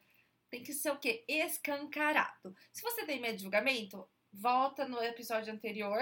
Tem 0.49 0.63
que 0.63 0.73
ser 0.73 0.91
o 0.91 0.97
quê? 0.97 1.23
Escancarado. 1.27 2.55
Se 2.71 2.81
você 2.81 3.05
tem 3.05 3.19
medo 3.19 3.37
de 3.37 3.43
julgamento, 3.43 4.07
volta 4.33 4.87
no 4.87 5.01
episódio 5.01 5.53
anterior 5.53 6.01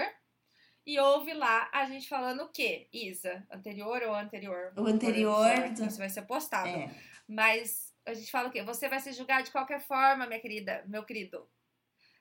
e 0.86 0.98
ouve 0.98 1.34
lá 1.34 1.68
a 1.72 1.84
gente 1.84 2.08
falando 2.08 2.44
o 2.44 2.48
quê? 2.48 2.88
Isa, 2.92 3.46
anterior 3.50 4.02
ou 4.04 4.14
anterior? 4.14 4.72
O 4.76 4.86
anterior. 4.86 5.50
Isso 5.86 5.98
vai 5.98 6.08
ser 6.08 6.22
postado. 6.22 6.68
É. 6.68 6.90
Mas 7.28 7.94
a 8.06 8.14
gente 8.14 8.30
fala 8.30 8.48
o 8.48 8.50
quê? 8.50 8.62
Você 8.62 8.88
vai 8.88 9.00
ser 9.00 9.12
julgado 9.12 9.44
de 9.44 9.50
qualquer 9.50 9.80
forma, 9.80 10.26
minha 10.26 10.40
querida, 10.40 10.82
meu 10.86 11.04
querido. 11.04 11.46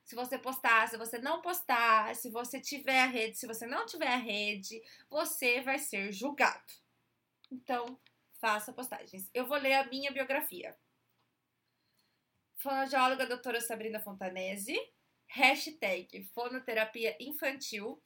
Se 0.03 0.15
você 0.15 0.37
postar, 0.37 0.87
se 0.89 0.97
você 0.97 1.17
não 1.17 1.41
postar, 1.41 2.15
se 2.15 2.29
você 2.29 2.59
tiver 2.59 3.01
a 3.01 3.05
rede, 3.05 3.37
se 3.37 3.47
você 3.47 3.65
não 3.65 3.85
tiver 3.85 4.07
a 4.07 4.17
rede, 4.17 4.81
você 5.09 5.61
vai 5.61 5.79
ser 5.79 6.11
julgado. 6.11 6.73
Então, 7.49 7.97
faça 8.39 8.73
postagens. 8.73 9.29
Eu 9.33 9.45
vou 9.45 9.57
ler 9.57 9.75
a 9.75 9.87
minha 9.87 10.11
biografia. 10.11 10.75
Fonoaudióloga 12.57 13.27
doutora 13.27 13.61
Sabrina 13.61 13.99
Fontanese. 13.99 14.75
Hashtag 15.27 16.23
fonoterapia 16.33 17.15
infantil. 17.19 18.01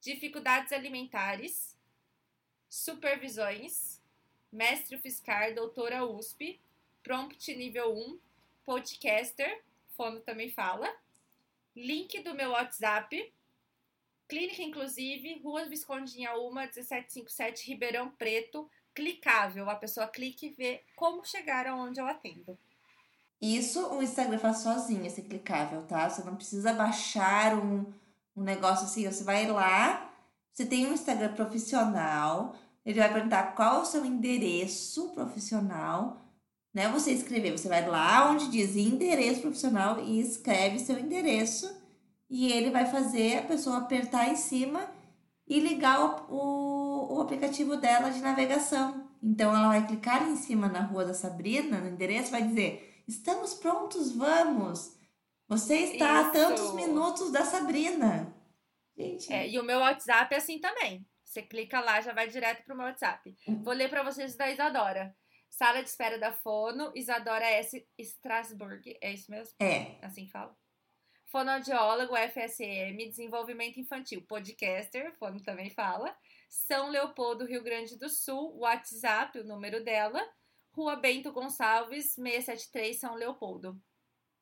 Dificuldades 0.00 0.72
alimentares. 0.72 1.78
Supervisões. 2.70 4.00
Mestre 4.50 4.96
fiscal, 4.96 5.54
doutora 5.54 6.06
USP. 6.06 6.58
Prompt 7.02 7.54
nível 7.54 7.94
1. 7.94 8.18
Podcaster. 8.64 9.62
Fono 9.94 10.20
também 10.20 10.50
fala. 10.50 10.90
Link 11.76 12.18
do 12.20 12.34
meu 12.34 12.52
WhatsApp. 12.52 13.30
Clínica 14.26 14.62
Inclusive, 14.62 15.40
Rua 15.42 15.66
Viscondinha 15.66 16.32
Uma, 16.34 16.62
1757, 16.62 17.68
Ribeirão 17.68 18.10
Preto. 18.12 18.70
Clicável. 18.94 19.68
A 19.68 19.76
pessoa 19.76 20.08
clica 20.08 20.46
e 20.46 20.50
vê 20.50 20.82
como 20.96 21.26
chegar 21.26 21.66
aonde 21.66 22.00
eu 22.00 22.06
atendo. 22.06 22.58
Isso 23.40 23.86
o 23.94 24.02
Instagram 24.02 24.38
faz 24.38 24.58
sozinho, 24.58 25.06
esse 25.06 25.22
clicável, 25.22 25.82
tá? 25.82 26.08
Você 26.08 26.22
não 26.22 26.36
precisa 26.36 26.74
baixar 26.74 27.54
um, 27.54 27.86
um 28.36 28.42
negócio 28.42 28.84
assim. 28.84 29.06
Você 29.06 29.24
vai 29.24 29.46
lá, 29.46 30.12
você 30.52 30.66
tem 30.66 30.86
um 30.86 30.92
Instagram 30.92 31.32
profissional, 31.32 32.54
ele 32.84 32.98
vai 32.98 33.10
perguntar 33.12 33.54
qual 33.54 33.80
o 33.80 33.86
seu 33.86 34.04
endereço 34.04 35.08
profissional, 35.10 36.20
né? 36.74 36.88
Você 36.88 37.12
escrever, 37.12 37.52
você 37.52 37.68
vai 37.68 37.88
lá 37.88 38.30
onde 38.30 38.50
diz 38.50 38.76
endereço 38.76 39.40
profissional 39.40 40.00
e 40.00 40.20
escreve 40.20 40.78
seu 40.78 40.98
endereço 40.98 41.74
e 42.28 42.52
ele 42.52 42.70
vai 42.70 42.86
fazer 42.86 43.38
a 43.38 43.42
pessoa 43.42 43.78
apertar 43.78 44.28
em 44.28 44.36
cima 44.36 44.86
e 45.48 45.58
ligar 45.58 46.28
o, 46.28 46.34
o, 46.34 47.16
o 47.16 47.20
aplicativo 47.22 47.76
dela 47.76 48.10
de 48.10 48.20
navegação. 48.20 49.02
Então 49.22 49.54
ela 49.54 49.68
vai 49.68 49.86
clicar 49.86 50.22
em 50.28 50.36
cima 50.36 50.68
na 50.68 50.82
rua 50.82 51.06
da 51.06 51.14
Sabrina, 51.14 51.80
no 51.80 51.88
endereço, 51.88 52.30
vai 52.30 52.42
dizer 52.42 52.89
Estamos 53.06 53.54
prontos, 53.54 54.12
vamos! 54.12 54.96
Você 55.48 55.76
está 55.78 56.18
a 56.18 56.22
Isso. 56.22 56.32
tantos 56.32 56.74
minutos 56.74 57.32
da 57.32 57.44
Sabrina. 57.44 58.32
Gente, 58.96 59.32
É, 59.32 59.48
e 59.48 59.58
o 59.58 59.64
meu 59.64 59.80
WhatsApp 59.80 60.34
é 60.34 60.38
assim 60.38 60.60
também. 60.60 61.04
Você 61.24 61.42
clica 61.42 61.80
lá, 61.80 62.00
já 62.00 62.12
vai 62.12 62.28
direto 62.28 62.64
pro 62.64 62.76
meu 62.76 62.86
WhatsApp. 62.86 63.34
Hum. 63.48 63.62
Vou 63.62 63.72
ler 63.72 63.88
para 63.88 64.02
vocês 64.02 64.36
da 64.36 64.50
Isadora. 64.50 65.14
Sala 65.48 65.82
de 65.82 65.88
espera 65.88 66.18
da 66.18 66.32
Fono, 66.32 66.92
Isadora 66.94 67.44
S. 67.44 67.84
Strasburg. 67.98 68.96
É 69.00 69.12
isso 69.12 69.30
mesmo? 69.30 69.54
é. 69.60 69.96
Assim 70.02 70.28
fala? 70.28 70.56
Fonoaudiólogo, 71.26 72.16
FSM, 72.16 72.96
desenvolvimento 73.08 73.78
infantil, 73.78 74.22
podcaster, 74.26 75.14
Fono 75.16 75.40
também 75.40 75.70
fala. 75.70 76.12
São 76.48 76.90
Leopoldo, 76.90 77.44
Rio 77.44 77.62
Grande 77.62 77.96
do 77.96 78.08
Sul, 78.08 78.56
WhatsApp, 78.58 79.38
o 79.38 79.44
número 79.44 79.84
dela. 79.84 80.20
Rua 80.72 80.96
Bento 80.96 81.32
Gonçalves, 81.32 82.12
673, 82.14 82.98
São 82.98 83.14
Leopoldo. 83.14 83.80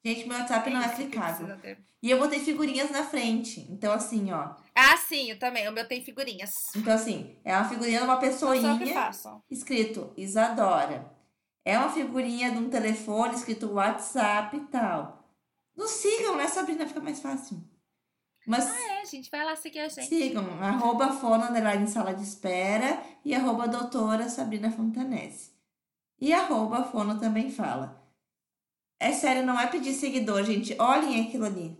Gente, 0.05 0.29
meu 0.29 0.39
WhatsApp 0.39 0.71
não 0.71 0.81
é 0.81 0.89
ter. 1.59 1.79
E 2.01 2.11
eu 2.11 2.19
botei 2.19 2.39
figurinhas 2.39 2.91
na 2.91 3.05
frente. 3.05 3.67
Então, 3.69 3.93
assim, 3.93 4.31
ó. 4.31 4.55
Ah, 4.75 4.97
sim, 4.97 5.31
eu 5.31 5.39
também. 5.39 5.69
O 5.69 5.73
meu 5.73 5.87
tem 5.89 6.03
figurinhas. 6.03 6.53
Então, 6.77 6.95
assim, 6.95 7.37
é 7.45 7.57
uma 7.57 7.69
figurinha 7.69 7.99
de 7.99 8.05
uma 8.05 8.15
Não 8.15 8.21
só 8.33 8.51
o 8.51 8.53
que 8.53 8.85
pessoinha 8.85 9.43
escrito 9.51 10.13
Isadora. 10.17 11.13
É 11.65 11.77
uma 11.77 11.91
figurinha 11.91 12.51
de 12.53 12.59
um 12.59 12.71
telefone 12.71 13.35
escrito 13.35 13.73
WhatsApp 13.73 14.57
e 14.57 14.61
tal. 14.67 15.29
Nos 15.77 15.91
sigam, 15.91 16.37
né, 16.37 16.47
Sabrina? 16.47 16.87
Fica 16.87 17.01
mais 17.01 17.21
fácil. 17.21 17.63
Mas 18.47 18.67
É, 18.67 19.05
gente, 19.05 19.31
vai 19.31 19.45
lá 19.45 19.55
seguir 19.57 19.81
a 19.81 19.89
gente. 19.89 20.09
sigam, 20.09 20.45
arroba 20.63 21.13
underline 21.49 21.87
sala 21.87 22.15
de 22.15 22.23
espera 22.23 23.03
e 23.25 23.35
arroba 23.35 23.69
doutora 23.69 24.29
Sabrina 24.29 24.71
Fontanese. 24.71 25.58
E 26.21 26.33
arroba 26.33 26.85
fono 26.85 27.19
também 27.19 27.51
fala. 27.51 28.03
É 29.01 29.13
sério, 29.13 29.47
não 29.47 29.59
é 29.59 29.67
pedir 29.67 29.95
seguidor, 29.95 30.43
gente. 30.45 30.75
Olhem 30.79 31.27
aquilo 31.27 31.45
ali. 31.45 31.79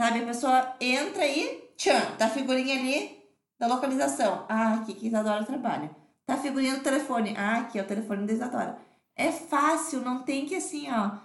Sabe, 0.00 0.20
a 0.20 0.26
pessoa 0.26 0.76
entra 0.80 1.22
aí, 1.22 1.72
tchan, 1.76 2.16
tá 2.16 2.26
a 2.26 2.30
figurinha 2.30 2.78
ali 2.78 3.20
da 3.58 3.66
localização. 3.66 4.46
Ah, 4.48 4.74
aqui 4.74 4.94
que 4.94 5.06
Isadora 5.06 5.44
trabalha. 5.44 5.94
Tá 6.26 6.34
a 6.34 6.38
figurinha 6.38 6.76
do 6.76 6.82
telefone. 6.82 7.34
Ah, 7.36 7.58
aqui 7.58 7.78
é 7.78 7.82
o 7.82 7.86
telefone 7.86 8.26
da 8.26 8.32
Isadora. 8.32 8.78
É 9.14 9.30
fácil, 9.30 10.00
não 10.00 10.22
tem 10.22 10.46
que 10.46 10.56
assim, 10.56 10.90
ó. 10.90 11.18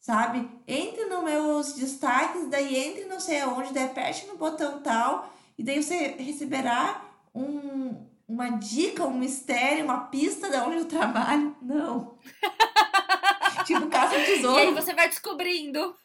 Sabe? 0.00 0.50
Entre 0.66 1.04
nos 1.04 1.22
meus 1.22 1.74
destaques, 1.74 2.48
daí 2.48 2.74
entre 2.74 3.04
não 3.04 3.20
sei 3.20 3.40
aonde, 3.42 3.74
daí 3.74 3.84
aperte 3.84 4.26
no 4.26 4.38
botão 4.38 4.80
tal, 4.80 5.30
e 5.58 5.62
daí 5.62 5.82
você 5.82 6.16
receberá 6.18 7.04
um, 7.34 8.06
uma 8.30 8.50
dica, 8.50 9.04
um 9.04 9.18
mistério, 9.18 9.84
uma 9.84 10.06
pista 10.06 10.48
de 10.48 10.56
onde 10.56 10.76
eu 10.78 10.84
trabalho. 10.84 11.56
Não. 11.60 12.16
tipo, 13.66 13.88
caça 13.88 14.14
ao 14.14 14.20
E 14.20 14.24
aí 14.24 14.36
tesouro. 14.36 14.74
você 14.74 14.94
vai 14.94 15.08
descobrindo. 15.08 15.96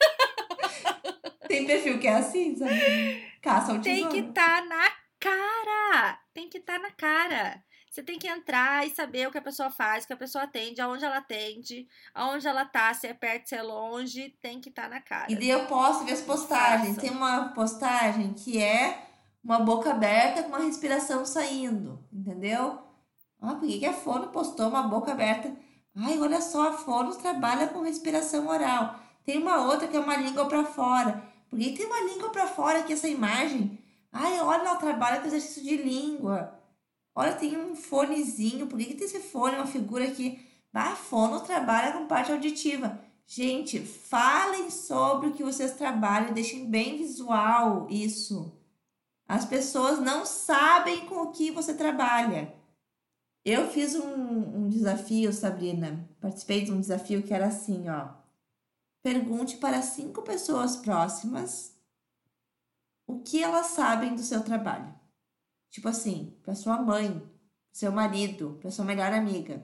Tem 1.47 1.65
perfil 1.67 1.99
que 1.99 2.07
é 2.07 2.15
assim, 2.15 2.55
sabe? 2.55 3.31
Caça 3.41 3.79
Tem 3.79 3.95
tesouro. 3.97 4.09
que 4.11 4.19
estar 4.29 4.65
na 4.65 4.91
cara. 5.19 6.19
Tem 6.33 6.49
que 6.49 6.57
estar 6.57 6.79
na 6.79 6.89
cara. 6.91 7.63
Você 7.91 8.01
tem 8.03 8.17
que 8.19 8.27
entrar 8.27 8.85
e 8.85 8.89
saber 8.89 9.27
o 9.27 9.31
que 9.31 9.37
a 9.37 9.41
pessoa 9.41 9.69
faz, 9.71 10.03
o 10.03 10.07
que 10.07 10.13
a 10.13 10.17
pessoa 10.17 10.43
atende, 10.43 10.81
aonde 10.81 11.05
ela 11.05 11.17
atende, 11.19 11.87
aonde 12.13 12.45
ela 12.45 12.65
tá, 12.65 12.93
se 12.93 13.07
é 13.07 13.13
perto, 13.13 13.47
se 13.47 13.55
é 13.55 13.61
longe, 13.61 14.35
tem 14.41 14.59
que 14.59 14.67
estar 14.67 14.89
na 14.89 14.99
cara. 14.99 15.31
E 15.31 15.35
daí 15.35 15.49
eu 15.49 15.65
posto 15.65 16.03
ver 16.03 16.11
as 16.11 16.21
postagens. 16.21 16.97
Tem 16.97 17.09
uma 17.11 17.53
postagem 17.53 18.33
que 18.33 18.61
é 18.61 19.01
uma 19.45 19.59
boca 19.59 19.91
aberta 19.91 20.41
com 20.41 20.49
uma 20.49 20.59
respiração 20.59 21.23
saindo, 21.23 22.03
entendeu? 22.11 22.79
Ah, 23.39 23.53
por 23.53 23.67
que, 23.67 23.85
a 23.85 23.93
Fono 23.93 24.29
postou 24.29 24.67
uma 24.69 24.81
boca 24.83 25.11
aberta? 25.11 25.55
Ai, 25.95 26.19
olha 26.19 26.41
só, 26.41 26.69
a 26.69 26.73
Fono 26.73 27.15
trabalha 27.15 27.67
com 27.67 27.81
respiração 27.81 28.47
oral. 28.47 28.95
Tem 29.23 29.37
uma 29.37 29.67
outra 29.67 29.87
que 29.87 29.95
é 29.95 29.99
uma 29.99 30.17
língua 30.17 30.47
para 30.47 30.65
fora. 30.65 31.23
Por 31.47 31.59
que 31.59 31.71
que 31.71 31.77
tem 31.77 31.85
uma 31.85 32.01
língua 32.01 32.29
para 32.29 32.47
fora 32.47 32.79
aqui 32.79 32.93
essa 32.93 33.07
imagem? 33.07 33.77
Ai, 34.11 34.39
olha, 34.39 34.61
ela 34.61 34.75
trabalha 34.77 35.19
com 35.21 35.27
exercício 35.27 35.61
de 35.61 35.77
língua. 35.77 36.59
Olha, 37.13 37.33
tem 37.33 37.55
um 37.55 37.75
fonezinho. 37.75 38.65
Por 38.65 38.79
que, 38.79 38.85
que 38.85 38.95
tem 38.95 39.05
esse 39.05 39.19
fone, 39.19 39.57
uma 39.57 39.67
figura 39.67 40.05
aqui? 40.05 40.39
Ah, 40.73 40.93
a 40.93 40.95
Fono 40.95 41.39
trabalha 41.41 41.93
com 41.93 42.07
parte 42.07 42.31
auditiva. 42.31 42.99
Gente, 43.27 43.79
falem 43.79 44.71
sobre 44.71 45.27
o 45.29 45.33
que 45.33 45.43
vocês 45.43 45.73
trabalham, 45.73 46.33
deixem 46.33 46.69
bem 46.69 46.97
visual 46.97 47.87
isso. 47.89 48.54
As 49.27 49.45
pessoas 49.45 49.99
não 49.99 50.25
sabem 50.25 51.07
com 51.07 51.15
o 51.23 51.31
que 51.31 51.51
você 51.51 51.73
trabalha. 51.73 52.53
Eu 53.43 53.69
fiz 53.69 53.95
um, 53.95 54.65
um 54.65 54.69
desafio, 54.69 55.33
Sabrina. 55.33 56.07
Participei 56.19 56.63
de 56.63 56.71
um 56.71 56.79
desafio 56.79 57.23
que 57.23 57.33
era 57.33 57.47
assim, 57.47 57.89
ó. 57.89 58.09
Pergunte 59.03 59.57
para 59.57 59.81
cinco 59.81 60.21
pessoas 60.21 60.75
próximas 60.75 61.75
o 63.07 63.19
que 63.19 63.43
elas 63.43 63.67
sabem 63.67 64.15
do 64.15 64.23
seu 64.23 64.43
trabalho. 64.43 64.93
Tipo 65.69 65.89
assim, 65.89 66.35
para 66.41 66.55
sua 66.55 66.81
mãe, 66.81 67.21
seu 67.71 67.91
marido, 67.91 68.57
para 68.59 68.71
sua 68.71 68.85
melhor 68.85 69.13
amiga. 69.13 69.63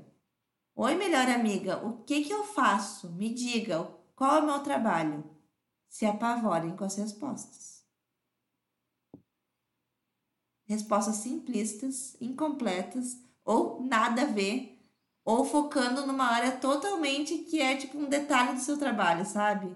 Oi, 0.76 0.96
melhor 0.96 1.28
amiga, 1.28 1.86
o 1.86 2.04
que 2.04 2.24
que 2.24 2.34
eu 2.34 2.44
faço? 2.44 3.12
Me 3.12 3.34
diga, 3.34 3.84
qual 4.16 4.36
é 4.36 4.40
o 4.42 4.46
meu 4.46 4.60
trabalho? 4.60 5.24
Se 5.90 6.06
apavorem 6.06 6.76
com 6.76 6.84
as 6.84 6.96
respostas. 6.96 7.81
Respostas 10.72 11.18
simplistas, 11.18 12.16
incompletas 12.22 13.22
ou 13.44 13.84
nada 13.84 14.22
a 14.22 14.26
ver, 14.26 14.80
ou 15.26 15.44
focando 15.44 16.08
numa 16.08 16.24
área 16.24 16.54
totalmente 16.54 17.40
que 17.40 17.60
é 17.60 17.76
tipo 17.76 17.98
um 17.98 18.08
detalhe 18.08 18.54
do 18.54 18.62
seu 18.62 18.80
trabalho, 18.80 19.26
sabe? 19.26 19.76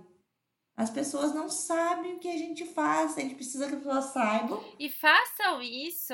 As 0.74 0.90
pessoas 0.90 1.36
não 1.36 1.50
sabem 1.50 2.16
o 2.16 2.20
que 2.20 2.30
a 2.30 2.38
gente 2.38 2.64
faz, 2.64 3.18
a 3.18 3.20
gente 3.20 3.36
precisa 3.36 3.68
que 3.68 3.76
as 3.76 3.84
pessoas 3.84 4.06
saibam. 4.06 4.64
E 4.80 4.90
façam 4.90 5.62
isso. 5.62 6.14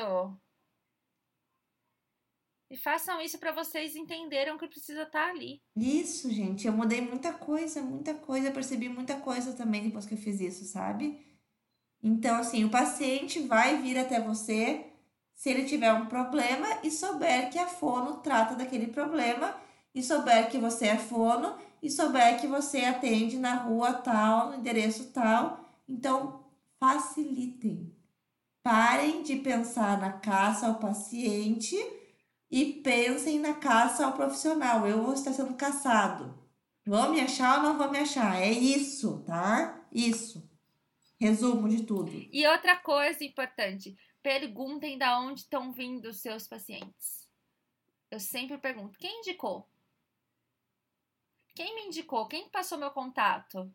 E 2.67 2.75
façam 2.75 3.21
isso 3.21 3.37
para 3.37 3.51
vocês 3.51 3.95
entenderem 3.95 4.57
que 4.57 4.67
precisa 4.67 5.03
estar 5.03 5.29
ali. 5.29 5.61
Isso, 5.75 6.31
gente, 6.31 6.65
eu 6.65 6.73
mudei 6.73 7.01
muita 7.01 7.31
coisa, 7.31 7.83
muita 7.83 8.15
coisa, 8.15 8.49
percebi 8.49 8.89
muita 8.89 9.19
coisa 9.19 9.53
também 9.53 9.83
depois 9.83 10.07
que 10.07 10.15
eu 10.15 10.17
fiz 10.17 10.39
isso, 10.39 10.65
sabe? 10.65 11.23
Então, 12.03 12.37
assim, 12.37 12.63
o 12.63 12.69
paciente 12.69 13.39
vai 13.41 13.81
vir 13.81 13.97
até 13.97 14.19
você 14.19 14.85
se 15.35 15.49
ele 15.49 15.65
tiver 15.65 15.91
um 15.91 16.05
problema 16.05 16.67
e 16.83 16.91
souber 16.91 17.49
que 17.49 17.57
a 17.57 17.67
fono 17.67 18.17
trata 18.17 18.53
daquele 18.55 18.87
problema, 18.87 19.55
e 19.93 20.03
souber 20.03 20.49
que 20.51 20.59
você 20.59 20.87
é 20.87 20.97
fono, 20.97 21.55
e 21.81 21.89
souber 21.89 22.39
que 22.39 22.45
você 22.45 22.85
atende 22.85 23.37
na 23.39 23.55
rua 23.55 23.91
tal, 23.91 24.49
no 24.49 24.57
endereço 24.57 25.05
tal. 25.11 25.67
Então, 25.89 26.45
facilitem. 26.79 27.95
Parem 28.63 29.23
de 29.23 29.37
pensar 29.37 29.99
na 29.99 30.11
caça 30.13 30.67
ao 30.67 30.75
paciente 30.75 31.75
e 32.51 32.73
pensem 32.83 33.39
na 33.39 33.55
caça 33.55 34.05
ao 34.05 34.13
profissional. 34.13 34.87
Eu 34.87 35.01
vou 35.03 35.13
estar 35.13 35.33
sendo 35.33 35.55
caçado. 35.55 36.37
Vão 36.85 37.11
me 37.11 37.19
achar 37.19 37.57
ou 37.57 37.63
não 37.63 37.77
vão 37.79 37.91
me 37.91 37.97
achar? 37.97 38.39
É 38.39 38.51
isso, 38.51 39.23
tá? 39.25 39.87
Isso. 39.91 40.50
Resumo 41.21 41.69
de 41.69 41.85
tudo. 41.85 42.11
E 42.31 42.47
outra 42.47 42.75
coisa 42.75 43.23
importante, 43.23 43.95
perguntem 44.23 44.97
da 44.97 45.19
onde 45.19 45.41
estão 45.41 45.71
vindo 45.71 46.05
os 46.05 46.19
seus 46.19 46.47
pacientes. 46.47 47.29
Eu 48.09 48.19
sempre 48.19 48.57
pergunto, 48.57 48.97
quem 48.97 49.19
indicou? 49.19 49.69
Quem 51.53 51.75
me 51.75 51.81
indicou? 51.83 52.27
Quem 52.27 52.49
passou 52.49 52.79
meu 52.79 52.89
contato? 52.89 53.71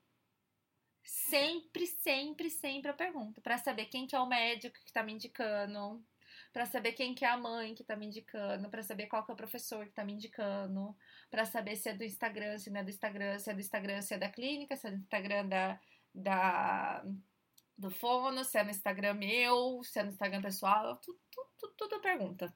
Sempre, 1.05 1.86
sempre, 1.86 2.51
sempre 2.51 2.90
eu 2.90 2.97
pergunto 2.97 3.40
para 3.40 3.59
saber 3.59 3.86
quem 3.86 4.09
que 4.09 4.16
é 4.16 4.18
o 4.18 4.26
médico 4.26 4.76
que 4.84 4.92
tá 4.92 5.05
me 5.05 5.12
indicando, 5.12 6.05
para 6.53 6.66
saber 6.66 6.94
quem 6.94 7.14
que 7.14 7.24
é 7.24 7.28
a 7.28 7.38
mãe 7.38 7.76
que 7.76 7.84
tá 7.84 7.94
me 7.94 8.07
indicando, 8.07 8.68
para 8.68 8.82
saber 8.82 9.07
qual 9.07 9.24
que 9.24 9.30
é 9.30 9.34
o 9.34 9.36
professor 9.36 9.86
que 9.86 9.92
tá 9.92 10.05
me 10.05 10.14
indicando, 10.14 10.97
para 11.30 11.44
saber 11.44 11.76
se 11.76 11.90
é 11.90 11.94
do 11.94 12.03
Instagram, 12.03 12.59
se 12.59 12.70
não 12.70 12.80
é 12.80 12.82
do 12.82 12.90
Instagram, 12.90 13.38
se 13.38 13.51
é 13.51 13.55
do 13.55 13.61
Instagram, 13.61 14.03
se 14.03 14.14
é 14.14 14.18
da 14.18 14.28
clínica, 14.28 14.76
se 14.76 14.88
é 14.88 14.90
do 14.90 14.97
Instagram 14.97 15.47
da, 15.47 15.80
da 16.12 17.05
do 17.76 17.90
fono, 17.90 18.44
se 18.44 18.58
é 18.58 18.64
no 18.64 18.70
Instagram 18.70 19.14
meu, 19.14 19.82
se 19.82 19.98
é 19.98 20.02
no 20.02 20.10
Instagram 20.10 20.40
pessoal, 20.42 20.96
tudo, 20.98 21.18
tudo, 21.58 21.74
tudo 21.76 22.00
pergunta. 22.00 22.54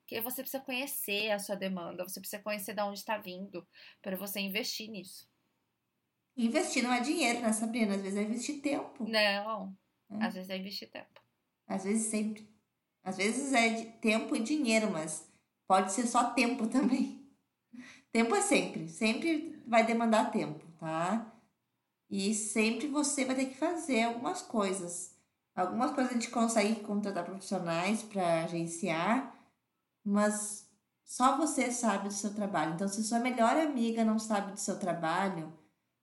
Porque 0.00 0.20
você 0.20 0.42
precisa 0.42 0.62
conhecer 0.62 1.30
a 1.30 1.38
sua 1.38 1.54
demanda, 1.54 2.02
você 2.02 2.18
precisa 2.20 2.42
conhecer 2.42 2.74
de 2.74 2.82
onde 2.82 2.98
está 2.98 3.16
vindo, 3.18 3.66
para 4.02 4.16
você 4.16 4.40
investir 4.40 4.90
nisso. 4.90 5.28
Investir 6.36 6.82
não 6.82 6.92
é 6.92 7.00
dinheiro, 7.00 7.40
né, 7.40 7.52
Sabrina? 7.52 7.94
Às 7.94 8.02
vezes 8.02 8.18
é 8.18 8.22
investir 8.22 8.60
tempo. 8.60 9.04
Não, 9.08 9.76
É. 10.10 10.24
às 10.26 10.34
vezes 10.34 10.50
é 10.50 10.56
investir 10.56 10.90
tempo. 10.90 11.20
Às 11.66 11.84
vezes 11.84 12.06
sempre. 12.10 12.50
Às 13.02 13.16
vezes 13.16 13.52
é 13.52 13.68
de 13.70 13.84
tempo 13.98 14.34
e 14.34 14.40
dinheiro, 14.42 14.90
mas 14.90 15.30
pode 15.68 15.92
ser 15.92 16.06
só 16.06 16.32
tempo 16.32 16.66
também. 16.68 17.30
Tempo 18.12 18.34
é 18.34 18.40
sempre. 18.40 18.88
Sempre 18.88 19.62
vai 19.66 19.86
demandar 19.86 20.30
tempo, 20.32 20.66
tá? 20.78 21.39
E 22.10 22.34
sempre 22.34 22.88
você 22.88 23.24
vai 23.24 23.36
ter 23.36 23.46
que 23.46 23.56
fazer 23.56 24.02
algumas 24.02 24.42
coisas. 24.42 25.16
Algumas 25.54 25.92
coisas 25.92 26.10
a 26.10 26.14
gente 26.14 26.30
consegue 26.30 26.80
contratar 26.80 27.24
profissionais 27.24 28.02
para 28.02 28.44
agenciar, 28.44 29.34
mas 30.04 30.68
só 31.04 31.36
você 31.36 31.70
sabe 31.70 32.08
do 32.08 32.14
seu 32.14 32.34
trabalho. 32.34 32.74
Então, 32.74 32.88
se 32.88 33.04
sua 33.04 33.20
melhor 33.20 33.56
amiga 33.56 34.04
não 34.04 34.18
sabe 34.18 34.52
do 34.52 34.58
seu 34.58 34.78
trabalho, 34.78 35.52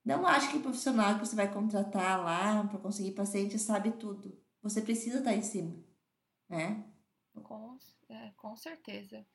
não 0.03 0.26
ache 0.26 0.49
que 0.51 0.58
o 0.58 0.62
profissional 0.62 1.16
que 1.16 1.26
você 1.26 1.36
vai 1.36 1.51
contratar 1.51 2.24
lá 2.24 2.64
para 2.66 2.80
conseguir 2.80 3.12
paciente 3.12 3.60
sabe 3.60 3.91
tudo. 3.91 4.41
Você 4.62 4.82
precisa 4.82 5.20
estar 5.20 5.34
em 5.34 5.41
cima, 5.41 5.76
né? 6.49 6.86
Com, 7.43 7.78
é, 8.10 8.32
com 8.38 8.55
certeza. 8.55 9.26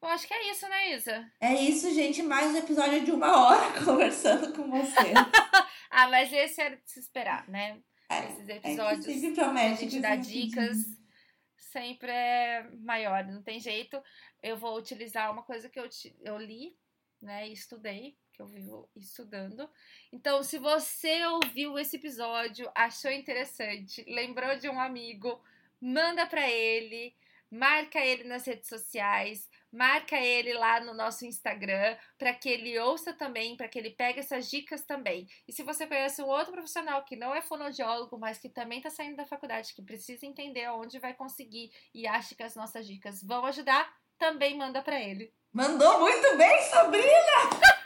Eu 0.00 0.08
acho 0.08 0.28
que 0.28 0.34
é 0.34 0.50
isso, 0.50 0.68
né, 0.68 0.94
Isa? 0.94 1.32
É 1.40 1.54
isso, 1.54 1.92
gente. 1.92 2.22
Mais 2.22 2.54
um 2.54 2.58
episódio 2.58 3.04
de 3.04 3.10
uma 3.10 3.46
hora 3.46 3.72
conversando 3.84 4.52
com 4.52 4.70
você. 4.70 5.12
Ah, 5.90 6.06
mas 6.08 6.30
esse 6.30 6.60
era 6.60 6.76
de 6.76 6.88
se 6.88 7.00
esperar, 7.00 7.48
né? 7.48 7.80
É, 8.10 8.26
Esses 8.26 8.48
é 8.48 8.56
episódios 8.56 9.04
sempre 9.06 9.32
que 9.32 9.40
a 9.40 9.44
promete 9.44 9.80
gente 9.80 10.00
dá 10.00 10.16
dicas 10.16 10.76
digo. 10.76 10.96
sempre 11.56 12.10
é 12.10 12.68
maior, 12.80 13.24
não 13.24 13.42
tem 13.42 13.58
jeito. 13.58 14.00
Eu 14.42 14.58
vou 14.58 14.76
utilizar 14.76 15.32
uma 15.32 15.42
coisa 15.42 15.68
que 15.68 15.80
eu, 15.80 15.88
eu 16.20 16.36
li, 16.36 16.76
né, 17.22 17.48
e 17.48 17.52
estudei, 17.52 18.18
que 18.34 18.42
eu 18.42 18.46
vivo 18.46 18.88
estudando. 18.94 19.68
Então, 20.12 20.42
se 20.42 20.58
você 20.58 21.24
ouviu 21.24 21.78
esse 21.78 21.96
episódio, 21.96 22.70
achou 22.74 23.10
interessante, 23.10 24.04
lembrou 24.06 24.56
de 24.58 24.68
um 24.68 24.78
amigo, 24.78 25.42
manda 25.80 26.26
pra 26.26 26.48
ele, 26.48 27.16
marca 27.50 27.98
ele 27.98 28.24
nas 28.24 28.46
redes 28.46 28.68
sociais, 28.68 29.48
marca 29.72 30.16
ele 30.16 30.52
lá 30.54 30.80
no 30.80 30.94
nosso 30.94 31.24
Instagram, 31.24 31.96
para 32.18 32.34
que 32.34 32.48
ele 32.48 32.78
ouça 32.78 33.12
também, 33.12 33.56
para 33.56 33.68
que 33.68 33.78
ele 33.78 33.90
pegue 33.90 34.20
essas 34.20 34.48
dicas 34.50 34.82
também. 34.82 35.26
E 35.46 35.52
se 35.52 35.62
você 35.62 35.86
conhece 35.86 36.22
um 36.22 36.28
outro 36.28 36.52
profissional 36.52 37.04
que 37.04 37.16
não 37.16 37.34
é 37.34 37.42
fonoaudiólogo, 37.42 38.18
mas 38.18 38.38
que 38.38 38.48
também 38.48 38.78
está 38.78 38.90
saindo 38.90 39.16
da 39.16 39.26
faculdade, 39.26 39.74
que 39.74 39.82
precisa 39.82 40.26
entender 40.26 40.64
aonde 40.64 40.98
vai 40.98 41.14
conseguir 41.14 41.70
e 41.94 42.06
acha 42.06 42.34
que 42.34 42.42
as 42.42 42.54
nossas 42.54 42.86
dicas 42.86 43.22
vão 43.22 43.44
ajudar, 43.46 43.92
também 44.18 44.56
manda 44.56 44.82
para 44.82 45.00
ele. 45.00 45.32
Mandou 45.52 46.00
muito 46.00 46.36
bem, 46.36 46.62
Sabrina! 46.62 47.08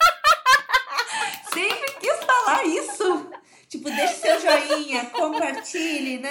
sempre 1.53 1.93
quis 2.01 2.17
falar 2.25 2.65
isso. 2.65 3.31
Tipo, 3.69 3.91
deixe 3.91 4.15
seu 4.15 4.41
joinha, 4.41 5.07
compartilhe, 5.07 6.19
né? 6.19 6.31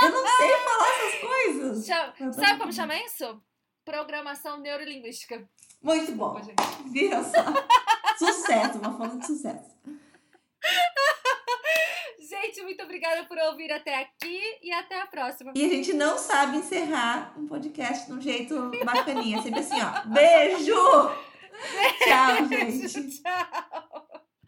Eu 0.00 0.10
não 0.10 0.26
sei 0.26 0.50
falar 0.58 0.88
essas 0.88 1.20
coisas. 1.20 1.41
Chama- 1.74 2.12
tô- 2.12 2.32
Sabe 2.32 2.58
como 2.58 2.72
chama 2.72 2.96
isso? 2.98 3.42
Programação 3.84 4.58
neurolinguística. 4.60 5.48
Muito 5.82 6.12
bom. 6.12 6.40
Viu 6.90 7.10
só? 7.24 7.44
Sucesso, 8.18 8.78
uma 8.78 8.96
forma 8.96 9.18
de 9.18 9.26
sucesso. 9.26 9.70
Gente, 12.20 12.62
muito 12.62 12.82
obrigada 12.82 13.24
por 13.24 13.36
ouvir 13.38 13.70
até 13.72 14.00
aqui 14.00 14.40
e 14.62 14.72
até 14.72 15.00
a 15.00 15.06
próxima. 15.06 15.52
E 15.54 15.64
a 15.64 15.68
gente 15.68 15.92
não 15.92 16.16
sabe 16.16 16.56
encerrar 16.58 17.34
um 17.36 17.46
podcast 17.46 18.06
de 18.06 18.12
um 18.12 18.20
jeito 18.20 18.70
bacaninha. 18.84 19.42
Sempre 19.42 19.60
assim, 19.60 19.76
ó. 19.82 20.06
Beijo! 20.08 20.74
Tchau, 22.04 22.48
gente. 22.48 23.22
Tchau. 23.22 23.71